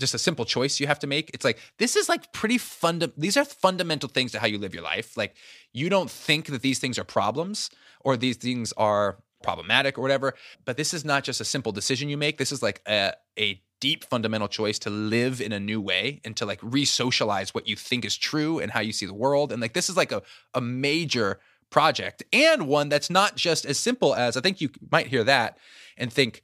[0.00, 1.30] just a simple choice you have to make.
[1.34, 4.74] It's like this is like pretty funda these are fundamental things to how you live
[4.74, 5.16] your life.
[5.16, 5.36] Like
[5.72, 7.70] you don't think that these things are problems
[8.00, 10.34] or these things are problematic or whatever,
[10.64, 12.38] but this is not just a simple decision you make.
[12.38, 16.36] This is like a a deep fundamental choice to live in a new way and
[16.36, 19.52] to like re-socialize what you think is true and how you see the world.
[19.52, 20.22] And like this is like a
[20.54, 21.38] a major
[21.70, 25.58] project and one that's not just as simple as I think you might hear that
[25.96, 26.42] and think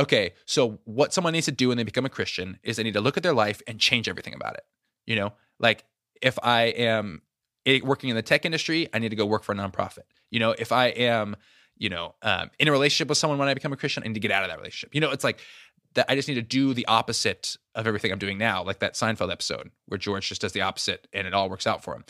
[0.00, 2.94] okay, so what someone needs to do when they become a Christian is they need
[2.94, 4.64] to look at their life and change everything about it.
[5.06, 5.84] You know, like
[6.22, 7.22] if I am
[7.84, 10.04] working in the tech industry, I need to go work for a nonprofit.
[10.30, 11.36] You know, if I am,
[11.76, 14.14] you know, um, in a relationship with someone when I become a Christian, I need
[14.14, 14.94] to get out of that relationship.
[14.94, 15.40] You know, it's like
[15.94, 16.06] that.
[16.08, 19.30] I just need to do the opposite of everything I'm doing now, like that Seinfeld
[19.30, 22.04] episode where George just does the opposite and it all works out for him.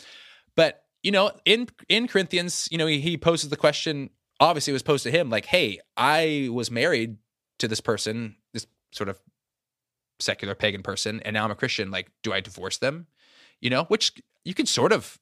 [0.55, 4.11] But you know, in in Corinthians, you know, he, he poses the question.
[4.39, 7.17] Obviously, it was posed to him like, "Hey, I was married
[7.61, 9.19] to this person, this sort of
[10.19, 11.91] secular pagan person, and now I'm a Christian.
[11.91, 13.07] Like, do I divorce them?
[13.59, 14.13] You know, which
[14.43, 15.19] you can sort of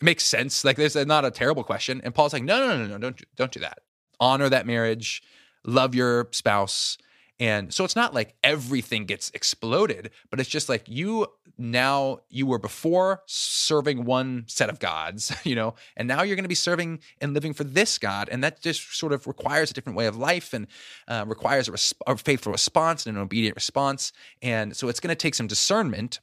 [0.00, 0.64] makes sense.
[0.64, 2.00] Like, there's not a terrible question.
[2.04, 3.78] And Paul's like, no, no, no, no, no, don't don't do that.
[4.20, 5.22] Honor that marriage,
[5.64, 6.98] love your spouse,
[7.42, 11.26] And so it's not like everything gets exploded, but it's just like you
[11.58, 16.44] now you were before serving one set of gods, you know, and now you're going
[16.44, 18.28] to be serving and living for this God.
[18.28, 20.68] And that just sort of requires a different way of life and
[21.08, 24.12] uh, requires a, a faithful response and an obedient response.
[24.40, 26.20] And so it's going to take some discernment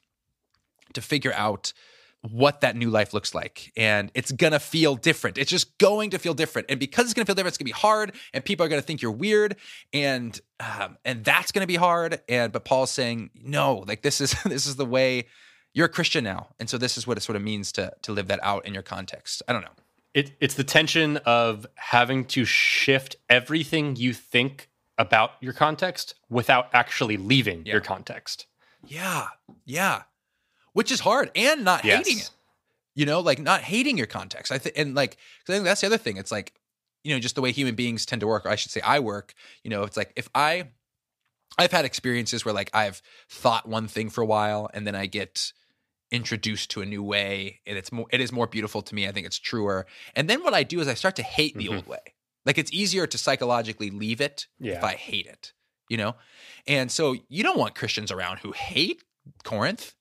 [0.94, 1.74] to figure out
[2.22, 3.72] what that new life looks like.
[3.78, 5.38] And it's going to feel different.
[5.38, 6.70] It's just going to feel different.
[6.70, 8.70] And because it's going to feel different, it's going to be hard and people are
[8.70, 9.56] going to think you're weird
[9.94, 14.20] and um, and that's going to be hard and but Paul's saying, "No, like this
[14.20, 15.28] is this is the way
[15.74, 18.12] you're a Christian now." And so this is what it sort of means to to
[18.12, 19.42] live that out in your context.
[19.48, 19.70] I don't know.
[20.14, 26.68] It, it's the tension of having to shift everything you think about your context without
[26.74, 27.74] actually leaving Yeah.
[27.74, 28.48] your context.
[28.86, 29.28] Yeah.
[29.66, 30.02] Yeah.
[30.74, 32.06] Which is hard and not Yes.
[32.06, 32.30] hating it.
[32.96, 34.52] You know, like not hating your context.
[34.52, 35.18] I think and like
[35.48, 36.18] I think that's the other thing.
[36.18, 36.54] It's like,
[37.04, 39.00] you know, just the way human beings tend to work, or I should say I
[39.00, 39.34] work,
[39.64, 40.70] you know, it's like if I
[41.58, 45.06] I've had experiences where like I've thought one thing for a while and then I
[45.06, 45.54] get
[46.12, 49.08] introduced to a new way and it's more it is more beautiful to me.
[49.08, 49.86] I think it's truer.
[50.16, 51.76] And then what I do is I start to hate the Mhm.
[51.76, 52.00] old way.
[52.46, 54.48] Like it's easier to psychologically leave it
[54.78, 55.54] if I hate it,
[55.90, 56.16] you know?
[56.68, 59.04] And so you don't want Christians around who hate
[59.44, 59.94] Corinth,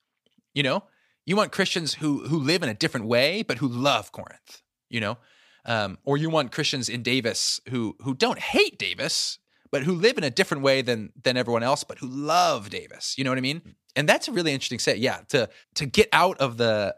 [0.58, 0.82] you know?
[1.24, 5.00] You want Christians who who live in a different way but who love Corinth, you
[5.00, 5.16] know?
[5.64, 9.38] Um, or you want Christians in Davis who who don't hate Davis
[9.70, 13.14] but who live in a different way than than everyone else but who love Davis.
[13.16, 13.76] You know what I mean?
[13.94, 14.98] And that's a really interesting set.
[14.98, 16.96] Yeah, to to get out of the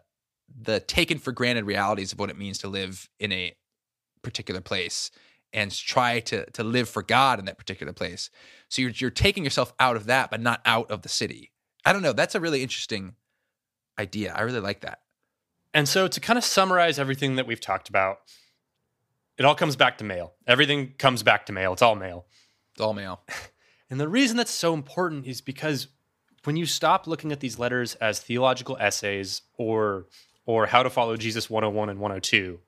[0.63, 3.55] the taken for granted realities of what it means to live in a
[4.23, 5.11] particular place
[5.53, 8.31] and try to to live for God in that particular place.
[8.71, 11.53] So you're you're taking yourself out of that, but not out of the city.
[11.85, 12.15] I don't know.
[12.15, 13.17] That's a really interesting
[14.01, 14.33] idea.
[14.35, 15.01] I really like that.
[15.73, 18.19] And so, to kind of summarize everything that we've talked about,
[19.39, 20.33] it all comes back to mail.
[20.47, 21.73] Everything comes back to mail.
[21.73, 22.27] It's all mail.
[22.73, 23.21] It's all mail.
[23.91, 25.89] And the reason that's so important is because
[26.45, 30.07] when you stop looking at these letters as theological essays or
[30.47, 32.61] or how to follow Jesus 101 and 102,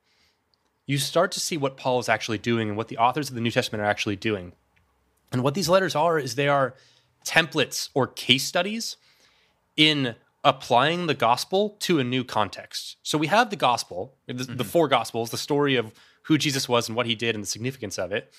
[0.86, 3.40] you start to see what Paul is actually doing and what the authors of the
[3.40, 4.52] New Testament are actually doing.
[5.30, 6.74] And what these letters are is they are
[7.24, 8.96] templates or case studies
[9.76, 12.96] in applying the gospel to a new context.
[13.02, 14.62] So we have the gospel, the, the mm-hmm.
[14.62, 15.92] four gospels, the story of
[16.24, 18.32] who Jesus was and what he did and the significance of it.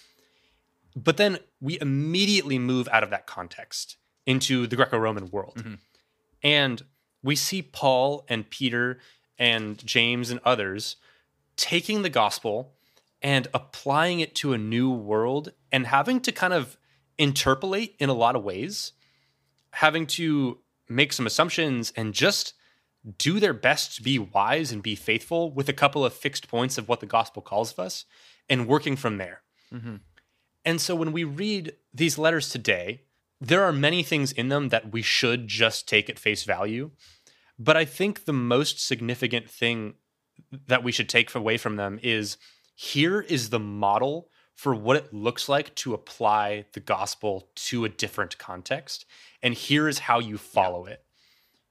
[0.95, 5.55] But then we immediately move out of that context into the Greco Roman world.
[5.57, 5.73] Mm-hmm.
[6.43, 6.81] And
[7.23, 8.99] we see Paul and Peter
[9.39, 10.97] and James and others
[11.55, 12.73] taking the gospel
[13.21, 16.77] and applying it to a new world and having to kind of
[17.17, 18.91] interpolate in a lot of ways,
[19.71, 20.59] having to
[20.89, 22.53] make some assumptions and just
[23.17, 26.77] do their best to be wise and be faithful with a couple of fixed points
[26.77, 28.05] of what the gospel calls of us
[28.49, 29.41] and working from there.
[29.73, 29.95] Mm-hmm.
[30.65, 33.01] And so when we read these letters today,
[33.41, 36.91] there are many things in them that we should just take at face value.
[37.59, 39.95] But I think the most significant thing
[40.67, 42.37] that we should take away from them is
[42.75, 47.89] here is the model for what it looks like to apply the gospel to a
[47.89, 49.05] different context.
[49.43, 51.03] And here is how you follow it.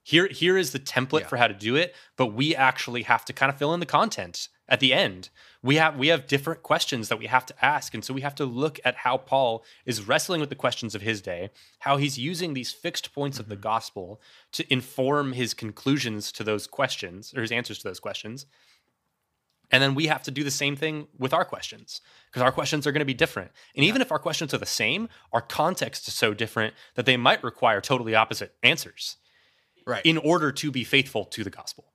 [0.05, 1.27] Here, here is the template Yeah.
[1.29, 3.87] for how to do it, but we actually have to kind of fill in the
[3.87, 5.29] content at the end.
[5.63, 8.35] We have we have different questions that we have to ask, and so we have
[8.37, 11.51] to look at how Paul is wrestling with the questions of his day,
[11.81, 13.63] how he's using these fixed points of the mm-hmm.
[13.63, 14.21] gospel
[14.53, 18.47] to inform his conclusions to those questions or his answers to those questions.
[19.73, 22.87] And then we have to do the same thing with our questions because our questions
[22.87, 23.51] are going to be different.
[23.75, 27.17] And even if our questions are the same, our context is so different that they
[27.17, 29.17] might require totally opposite answers
[29.85, 30.05] Right.
[30.07, 31.93] in order to be faithful to the gospel.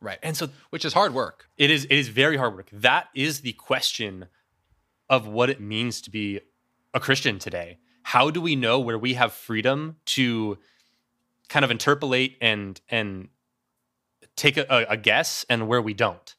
[0.00, 0.18] right.
[0.22, 1.48] And so Which is hard work.
[1.56, 2.68] it is it is very hard work.
[2.70, 4.26] That is the question
[5.10, 6.40] of what it means to be
[6.92, 7.78] a Christian today.
[8.02, 10.58] How do we know where we have freedom to
[11.48, 13.28] kind of interpolate and and
[14.36, 16.34] take a, a guess and where we don't?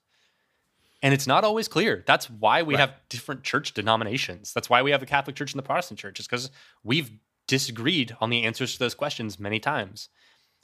[1.05, 2.03] And it's not always clear.
[2.07, 2.79] That's why we Right.
[2.79, 4.51] have different church denominations.
[4.53, 6.19] That's why we have the Catholic Church and the Protestant Church.
[6.19, 6.49] Is because
[6.83, 7.11] we've
[7.47, 10.09] disagreed on the answers to those questions many times.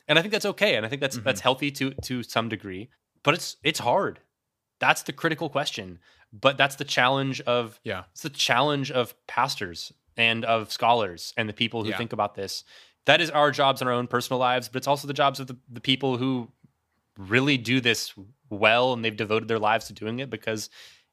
[0.08, 0.76] And I think that's okay.
[0.76, 1.26] And I think that's Mm-hmm.
[1.26, 2.90] that's healthy to to some degree.
[3.22, 4.20] But it's it's hard.
[4.80, 6.00] That's the critical question.
[6.34, 8.06] But that's the challenge of Yeah.
[8.12, 11.98] it's the challenge of pastors and of scholars and the people who Yeah.
[11.98, 12.64] think about this.
[13.06, 15.46] That is our jobs in our own personal lives, but it's also the jobs of
[15.48, 16.52] the, the people who
[17.18, 18.14] really do this
[18.52, 20.70] well and they've devoted their lives to doing it because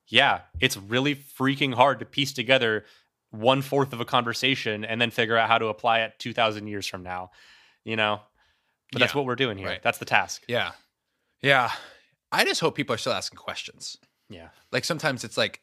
[0.09, 2.85] yeah, it's really freaking hard to piece together
[3.31, 6.86] one fourth of a conversation and then figure out how to apply it 2000 years
[6.86, 7.31] from now,
[7.85, 8.20] you know?
[8.90, 9.69] But that's what we're doing here.
[9.69, 9.82] right.
[9.82, 10.44] That's the task.
[10.48, 10.73] Yeah.
[11.43, 11.70] Yeah.
[12.32, 13.98] I just hope people are still asking questions.
[14.31, 14.48] Yeah.
[14.73, 15.62] like sometimes it's like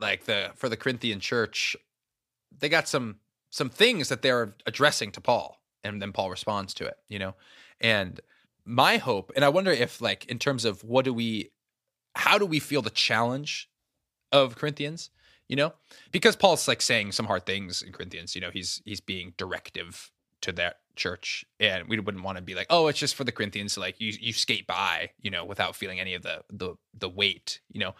[0.00, 1.76] like the for the corinthian church
[2.56, 3.16] they got some
[3.50, 6.96] some things that they're addressing to Paul, and then Paul responds to it.
[7.08, 7.34] You know,
[7.80, 8.20] and
[8.68, 11.50] my hope, and I wonder if like in terms of what do we,
[12.14, 13.68] how do we feel the challenge
[14.30, 15.10] of Corinthians?
[15.48, 15.72] You know,
[16.12, 18.34] because Paul's like saying some hard things in Corinthians.
[18.34, 20.10] You know, he's he's being directive
[20.42, 23.32] to that church and we wouldn't want to be like oh it's just for the
[23.32, 26.74] corinthians so like you you skate by you know without feeling any of the the
[26.92, 27.94] the weight you know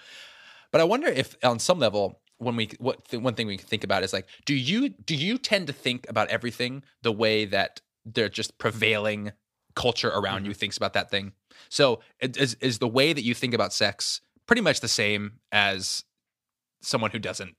[0.73, 3.85] but i wonder if on some level when we what one thing we can think
[3.85, 7.81] about is like do you do you tend to think about everything the way that
[8.05, 9.32] they're just prevailing
[9.78, 10.48] culture around mm-hmm.
[10.48, 11.32] you thinks about that thing
[11.68, 16.05] so is is the way that you think about sex pretty much the same as
[16.80, 17.55] someone who doesn't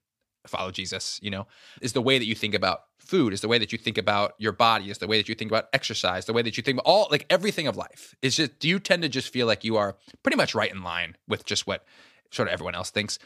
[0.48, 1.48] follow Jesus, you know,
[1.82, 4.34] is the way that you think about food, is the way that you think about
[4.38, 6.78] your body, is the way that you think about exercise, the way that you think
[6.78, 8.16] about all like everything of life.
[8.22, 10.84] Is just do you tend to just feel like you are pretty much right in
[10.84, 11.86] line with just what
[12.32, 13.20] sort of everyone else thinks?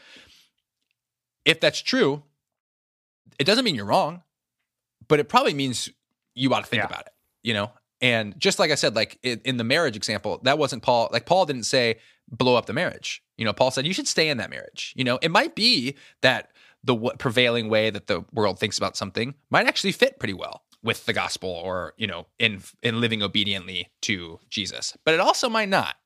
[1.44, 2.22] If that's true,
[3.38, 4.22] it doesn't mean you're wrong,
[5.08, 5.90] but it probably means
[6.34, 6.86] you ought to think yeah.
[6.86, 7.12] about it,
[7.42, 7.70] you know?
[8.00, 11.08] And just like I said, like in, the marriage example, that wasn't Paul.
[11.12, 11.98] Like Paul didn't say
[12.28, 13.22] blow up the marriage.
[13.36, 14.92] You know, Paul said you should stay in that marriage.
[14.96, 16.50] You know, it might be that
[16.82, 21.06] the prevailing way that the world thinks about something might actually fit pretty well with
[21.06, 25.70] the gospel or you know in in living obediently to Jesus but it also might
[25.70, 25.96] not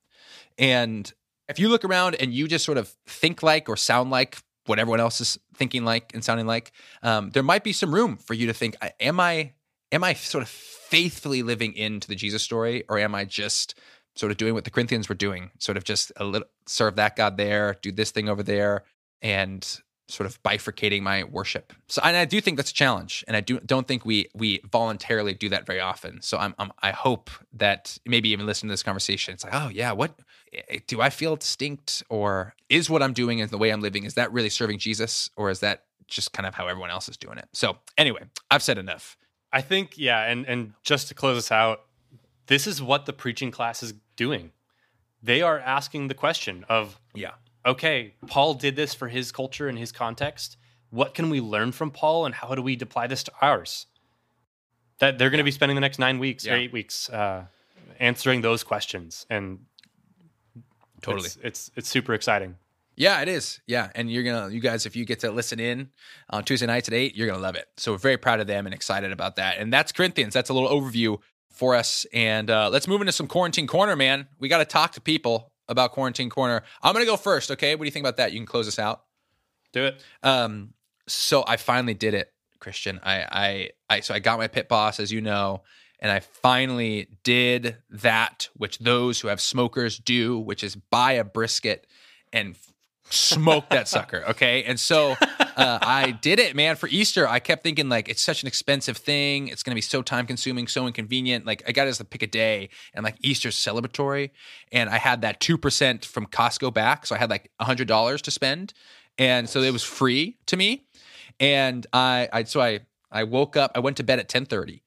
[0.57, 1.13] and
[1.49, 4.79] if you look around and you just sort of think like or sound like what
[4.79, 6.71] everyone else is thinking like and sounding like
[7.03, 9.53] um, there might be some room for you to think am i
[9.93, 13.79] am i sort of faithfully living into the jesus story or am i just
[14.17, 17.17] sort of doing what the corinthians were doing sort of just a little serve that
[17.17, 18.85] god there do this thing over there
[19.23, 21.73] and sort of bifurcating my worship.
[21.87, 24.61] So, and I do think that's a challenge, and I do don't think we we
[24.71, 26.23] voluntarily do that very often.
[26.23, 29.69] So, I'm, I'm I hope that maybe even listening to this conversation, it's like, oh
[29.69, 30.19] yeah, what
[30.53, 34.05] eh, do I feel distinct, or is what I'm doing and the way I'm living
[34.05, 37.17] is that really serving Jesus, or is that just kind of how everyone else is
[37.17, 37.49] doing it?
[37.53, 39.17] So, anyway, I've said enough.
[39.53, 41.83] I think yeah, and and just to close us out,
[42.47, 44.53] this is what the preaching class is doing.
[45.23, 47.33] They are asking the question of yeah
[47.69, 50.57] okay, Paul did this for his culture and his context.
[50.91, 53.87] What can we learn from Paul and how do we apply this to ours?
[55.01, 56.55] That they're going to be spending the next nine weeks yeah.
[56.55, 57.45] or eight weeks uh,
[58.01, 59.61] answering those questions, and
[61.03, 62.57] totally, it's, it's it's super exciting.
[62.99, 63.61] Yeah, it is.
[63.67, 65.91] Yeah, and you're gonna, you guys, if you get to listen in
[66.31, 67.69] on Tuesday nights at eight, you're gonna love it.
[67.77, 69.59] So we're very proud of them and excited about that.
[69.59, 70.35] And that's Corinthians.
[70.35, 71.19] That's a little overview
[71.59, 72.07] for us.
[72.13, 74.27] And uh, let's move into some quarantine corner, man.
[74.39, 76.63] We got to talk to people about Quarantine Corner.
[76.83, 77.75] I'm going to go first, okay?
[77.75, 78.33] What do you think about that?
[78.33, 79.03] You can close us out.
[79.73, 80.03] Do it.
[80.23, 80.73] Um,
[81.07, 83.01] so I finally did it, Christian.
[83.03, 85.63] I, I, I, so I got my pit boss, as you know,
[86.01, 91.25] and I finally did that which those who have smokers do, which is buy a
[91.25, 91.87] brisket
[92.33, 92.57] and
[93.11, 94.25] smoke that sucker.
[94.29, 94.65] Okay.
[94.65, 97.27] And so uh, I did it, man, for Easter.
[97.27, 99.49] I kept thinking, like, it's such an expensive thing.
[99.49, 101.47] It's going to be so time consuming, so inconvenient.
[101.47, 104.31] Like, I got it as the pick a day, and like Easter's celebratory.
[104.73, 107.07] And I had that 2% from Costco back.
[107.07, 108.75] So I had like $100 to spend.
[109.19, 110.85] And so it was free to me.
[111.41, 112.81] And I, I so I,
[113.11, 114.83] I woke up, I went to bed at 1030.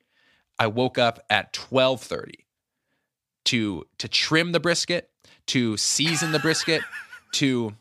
[0.59, 2.45] I woke up at 1230
[3.45, 5.09] to to trim the brisket,
[5.47, 6.83] to season the brisket,
[7.33, 7.73] to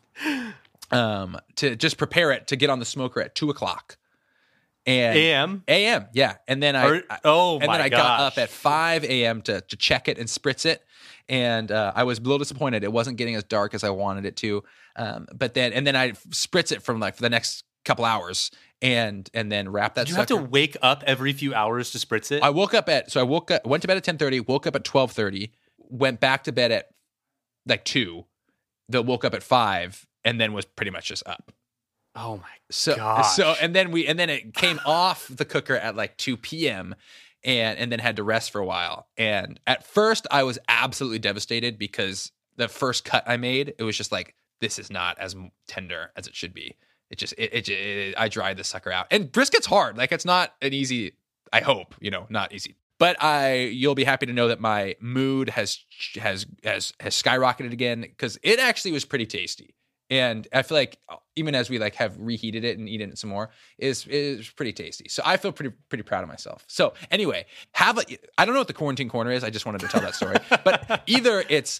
[0.91, 3.97] um, to just prepare it to get on the smoker at two o'clock.
[4.85, 6.37] And AM, AM, yeah.
[6.47, 7.99] And then I, or, oh, and then I gosh.
[7.99, 10.83] got up at five AM to to check it and spritz it.
[11.29, 14.25] And uh, I was a little disappointed; it wasn't getting as dark as I wanted
[14.25, 14.63] it to.
[14.95, 18.49] Um, but then, and then I spritz it from like for the next couple hours,
[18.81, 20.07] and and then wrap that.
[20.07, 20.33] Did you sucker.
[20.33, 22.41] have to wake up every few hours to spritz it?
[22.41, 24.65] I woke up at so I woke up, went to bed at ten thirty, woke
[24.65, 26.87] up at twelve thirty, went back to bed at
[27.67, 28.25] like two,
[28.89, 31.51] then woke up at five, and then was pretty much just up.
[32.15, 33.35] Oh my so gosh.
[33.35, 36.95] so and then we and then it came off the cooker at like 2 p.m.
[37.43, 39.07] and and then had to rest for a while.
[39.17, 43.97] And at first I was absolutely devastated because the first cut I made, it was
[43.97, 45.35] just like this is not as
[45.67, 46.75] tender as it should be.
[47.09, 49.07] It just it, it, it I dried the sucker out.
[49.11, 49.97] And brisket's hard.
[49.97, 51.13] Like it's not an easy
[51.53, 52.75] I hope, you know, not easy.
[52.97, 55.79] But I you'll be happy to know that my mood has
[56.15, 59.75] has has has skyrocketed again cuz it actually was pretty tasty
[60.11, 63.17] and I feel like uh, even as we like have reheated it and eaten it
[63.17, 65.07] some more, is is pretty tasty.
[65.09, 66.65] So I feel pretty pretty proud of myself.
[66.67, 68.03] So anyway, have a
[68.37, 69.43] I don't know what the quarantine corner is.
[69.43, 70.35] I just wanted to tell that story.
[70.63, 71.79] but either it's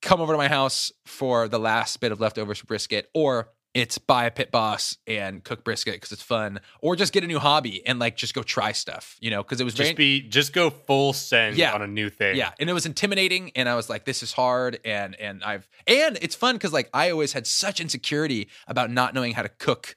[0.00, 4.24] come over to my house for the last bit of leftovers brisket, or it's buy
[4.24, 7.84] a pit boss and cook brisket because it's fun, or just get a new hobby
[7.86, 10.52] and like just go try stuff, you know, because it was just very, be just
[10.52, 12.36] go full send yeah, on a new thing.
[12.36, 15.68] Yeah, and it was intimidating, and I was like, this is hard, and and I've
[15.86, 19.48] and it's fun because like I always had such insecurity about not knowing how to
[19.48, 19.96] cook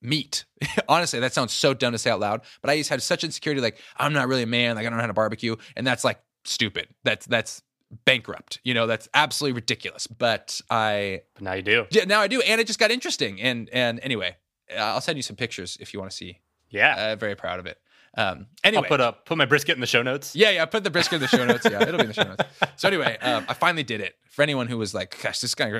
[0.00, 0.46] meat.
[0.88, 3.24] Honestly, that sounds so dumb to say out loud, but I used to have such
[3.24, 5.86] insecurity, like I'm not really a man, like I don't know how to barbecue, and
[5.86, 6.88] that's like stupid.
[7.04, 7.62] That's that's
[8.04, 8.60] bankrupt.
[8.64, 10.06] You know, that's absolutely ridiculous.
[10.06, 11.86] But I But now you do.
[11.90, 13.40] yeah, now I do, and it just got interesting.
[13.40, 14.36] And and anyway,
[14.76, 16.40] I'll send you some pictures if you want to see.
[16.70, 16.94] Yeah.
[17.12, 17.78] Uh, very proud of it.
[18.16, 20.36] Um, anyway, I'll put up put my brisket in the show notes.
[20.36, 20.64] yeah, yeah.
[20.66, 21.66] Put the brisket in the show notes.
[21.70, 22.42] Yeah, it'll be in the show notes.
[22.76, 24.16] So anyway, um, I finally did it.
[24.28, 25.70] For anyone who was like, "Gosh, this guy,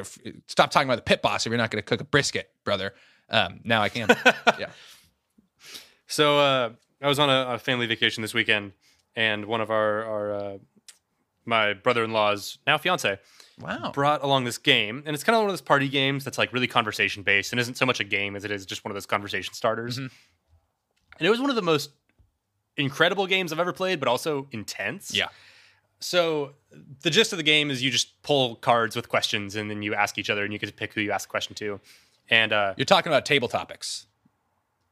[0.47, 2.95] stop talking about the pit boss if you're not going to cook a brisket, brother."
[3.29, 4.09] Um, now I can.
[4.59, 4.71] yeah.
[6.07, 6.71] So uh,
[7.01, 8.73] I was on a, a family vacation this weekend,
[9.17, 10.59] and one of our our uh,
[11.45, 13.19] my brother in law's now fiance
[13.61, 13.93] Wow.
[13.93, 16.53] brought along this game, and it's kind of one of those party games that's like
[16.53, 18.95] really conversation based and isn't so much a game as it is just one of
[18.95, 19.99] those conversation starters.
[19.99, 20.11] Mhm.
[21.19, 21.91] And it was one of the most
[22.77, 25.15] incredible games I've ever played, but also intense.
[25.15, 25.29] Yeah.
[26.01, 26.55] So
[27.03, 29.95] the gist of the game is you just pull cards with questions, and then you
[29.95, 31.81] ask each other, and you get to pick who you ask the question to.
[32.29, 34.07] And uh, You're talking about table topics.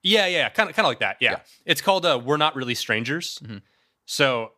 [0.02, 1.16] yeah, yeah, kind of, kind of like that.
[1.20, 1.40] Yeah, Yeah.
[1.64, 3.62] it's called uh, "We're Not Really Strangers." Mhm.
[4.04, 4.52] So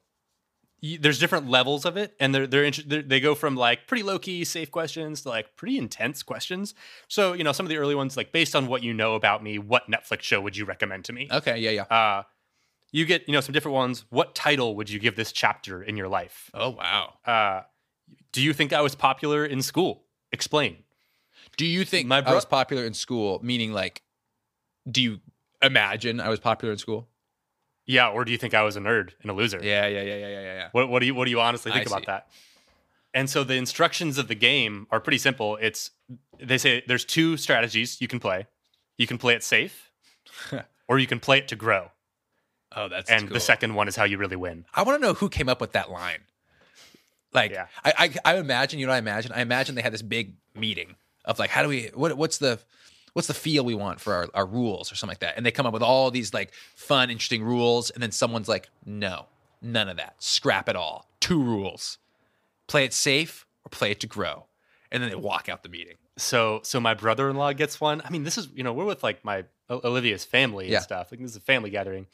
[0.83, 4.19] there's different levels of it, and they're they're, they're they go from like pretty low
[4.19, 6.75] key, safe questions to like pretty intense questions.
[7.09, 9.43] So you know, some of the early ones, like based on what you know about
[9.43, 11.29] me, what Netflix show would you recommend to me?
[11.31, 11.59] Okay.
[11.59, 11.71] Yeah.
[11.71, 11.83] Yeah.
[11.85, 12.23] Uh,
[12.91, 14.05] you get you know some different ones.
[14.11, 16.51] What title would you give this chapter in your life?
[16.53, 17.15] Oh wow.
[17.25, 17.63] Uh,
[18.33, 20.05] do you think I was popular in school?
[20.33, 20.79] Explain.
[21.57, 23.41] Do you think My I was popular in school?
[23.43, 24.03] Meaning, like,
[24.91, 25.21] do you
[25.61, 27.09] imagine I was popular in school?
[27.93, 29.60] Yeah, or do you think I was a nerd and a loser?
[29.62, 29.86] Yeah.
[29.86, 30.02] Yeah.
[30.02, 30.16] Yeah.
[30.16, 30.28] Yeah.
[30.28, 30.40] Yeah.
[30.40, 30.69] Yeah.
[30.73, 32.06] What, what do you what do you honestly think I about see.
[32.06, 32.28] that?
[33.14, 35.59] And so the instructions of the game are pretty simple.
[35.60, 35.90] It's
[36.40, 38.47] they say there's two strategies you can play.
[38.97, 39.90] You can play it safe,
[40.89, 41.90] or you can play it to grow.
[42.74, 43.35] Oh, that's and cool.
[43.35, 44.64] the second one is how you really win.
[44.74, 46.20] I want to know who came up with that line.
[47.35, 47.66] Like, Yeah.
[47.85, 50.35] I, I, I imagine, you know, what I imagine, I imagine they had this big
[50.55, 52.59] meeting of like, how do we, what, what's the,
[53.14, 55.51] what's the feel we want for our, our rules or something like that, and they
[55.51, 59.26] come up with all these like fun, interesting rules, and then someone's like, no,
[59.60, 61.98] none of that, scrap it all, two rules,
[62.66, 64.47] play it safe or play it to grow,
[64.90, 65.97] and then they walk out the meeting.
[66.16, 68.02] So so my brother-in-law gets one.
[68.05, 70.80] I mean, this is you know we're with like my Olivia's family and Yeah.
[70.80, 71.10] stuff.
[71.10, 72.06] Like this is a family gathering,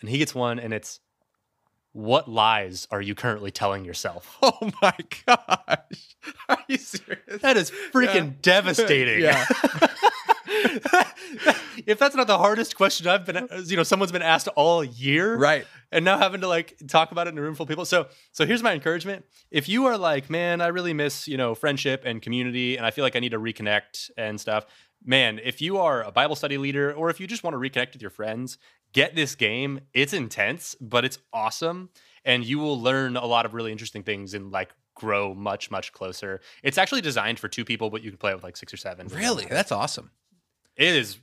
[0.00, 1.00] and he gets one, and it's
[1.96, 4.36] what lies are you currently telling yourself?
[4.42, 4.94] Oh my
[5.26, 6.16] gosh,
[6.48, 7.40] are you serious?
[7.40, 9.22] That is freaking devastating.
[9.22, 9.44] Yeah.
[11.86, 14.84] if that's not the hardest question I've been, uh, you know, someone's been asked all
[14.84, 15.66] year, Right.
[15.90, 17.84] And now having to like talk about it in a room full of people.
[17.84, 21.54] So, so here's my encouragement: if you are like, man, I really miss you know
[21.54, 24.66] friendship and community, and I feel like I need to reconnect and stuff,
[25.06, 27.94] man, if you are a Bible study leader or if you just want to reconnect
[27.94, 28.58] with your friends,
[28.92, 29.80] get this game.
[29.94, 31.90] It's intense, but it's awesome,
[32.24, 35.92] and you will learn a lot of really interesting things and like grow much much
[35.92, 36.40] closer.
[36.62, 38.78] It's actually designed for two people, but you can play it with like six or
[38.78, 39.06] seven.
[39.08, 39.46] Really?
[39.48, 40.10] That's awesome.
[40.76, 41.18] It is.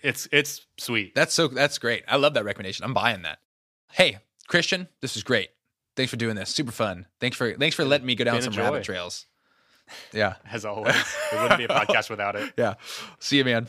[0.00, 1.14] It's it's sweet.
[1.14, 2.04] That's so that's great.
[2.06, 2.84] I love that recommendation.
[2.84, 3.38] I'm buying that.
[3.92, 4.18] Hey,
[4.48, 5.50] Christian, this is great.
[5.96, 6.50] Thanks for doing this.
[6.50, 7.06] Super fun.
[7.20, 8.62] Thanks for thanks for letting me go down been some joy.
[8.62, 9.26] rabbit trails.
[10.12, 10.34] Yeah.
[10.50, 10.94] As always,
[11.32, 12.52] it wouldn't be a podcast without it.
[12.58, 12.74] Yeah.
[13.18, 13.66] See you, man.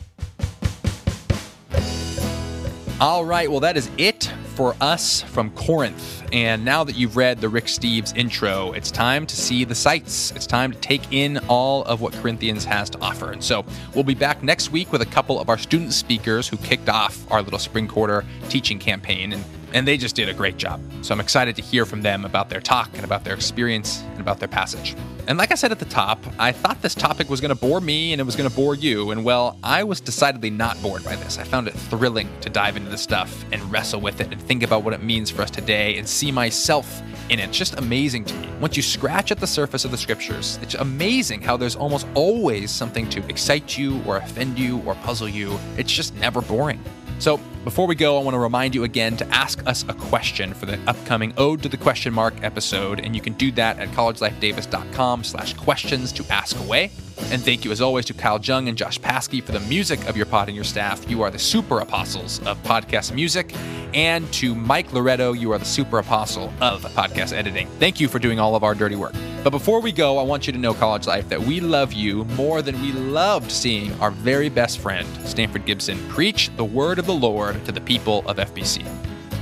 [3.00, 3.50] All right.
[3.50, 6.26] Well, that is it for us from Corinth.
[6.32, 10.30] And now that you've read the Rick Steves intro, it's time to see the sights.
[10.32, 13.32] It's time to take in all of what Corinthians has to offer.
[13.32, 16.56] And so we'll be back next week with a couple of our student speakers who
[16.56, 19.34] kicked off our little spring quarter teaching campaign.
[19.34, 19.44] And,
[19.76, 20.80] and they just did a great job.
[21.02, 24.20] So I'm excited to hear from them about their talk and about their experience and
[24.20, 24.96] about their passage.
[25.28, 27.82] And like I said at the top, I thought this topic was going to bore
[27.82, 29.10] me and it was going to bore you.
[29.10, 31.36] And well, I was decidedly not bored by this.
[31.36, 34.62] I found it thrilling to dive into this stuff and wrestle with it and think
[34.62, 37.50] about what it means for us today and see myself in it.
[37.50, 38.48] It's just amazing to me.
[38.62, 42.70] Once you scratch at the surface of the scriptures, it's amazing how there's almost always
[42.70, 45.58] something to excite you or offend you or puzzle you.
[45.76, 46.82] It's just never boring.
[47.18, 50.54] So, before we go, I want to remind you again to ask us a question
[50.54, 53.88] for the upcoming Ode to the Question Mark episode, and you can do that at
[53.88, 56.92] collegelifedavis.com slash questions to ask away.
[57.32, 60.16] And thank you, as always, to Kyle Jung and Josh Paskey for the music of
[60.16, 61.10] your pod and your staff.
[61.10, 63.52] You are the super apostles of podcast music.
[63.94, 67.66] And to Mike Loretto, you are the super apostle of podcast editing.
[67.80, 69.14] Thank you for doing all of our dirty work.
[69.42, 72.24] But before we go, I want you to know, College Life, that we love you
[72.36, 77.06] more than we loved seeing our very best friend, Stanford Gibson, preach the word of
[77.06, 78.84] the Lord to the people of FBC.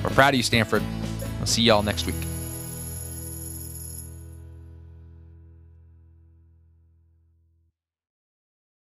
[0.02, 0.82] We're proud of you, Stanford.
[1.40, 2.16] I'll see y'all next week.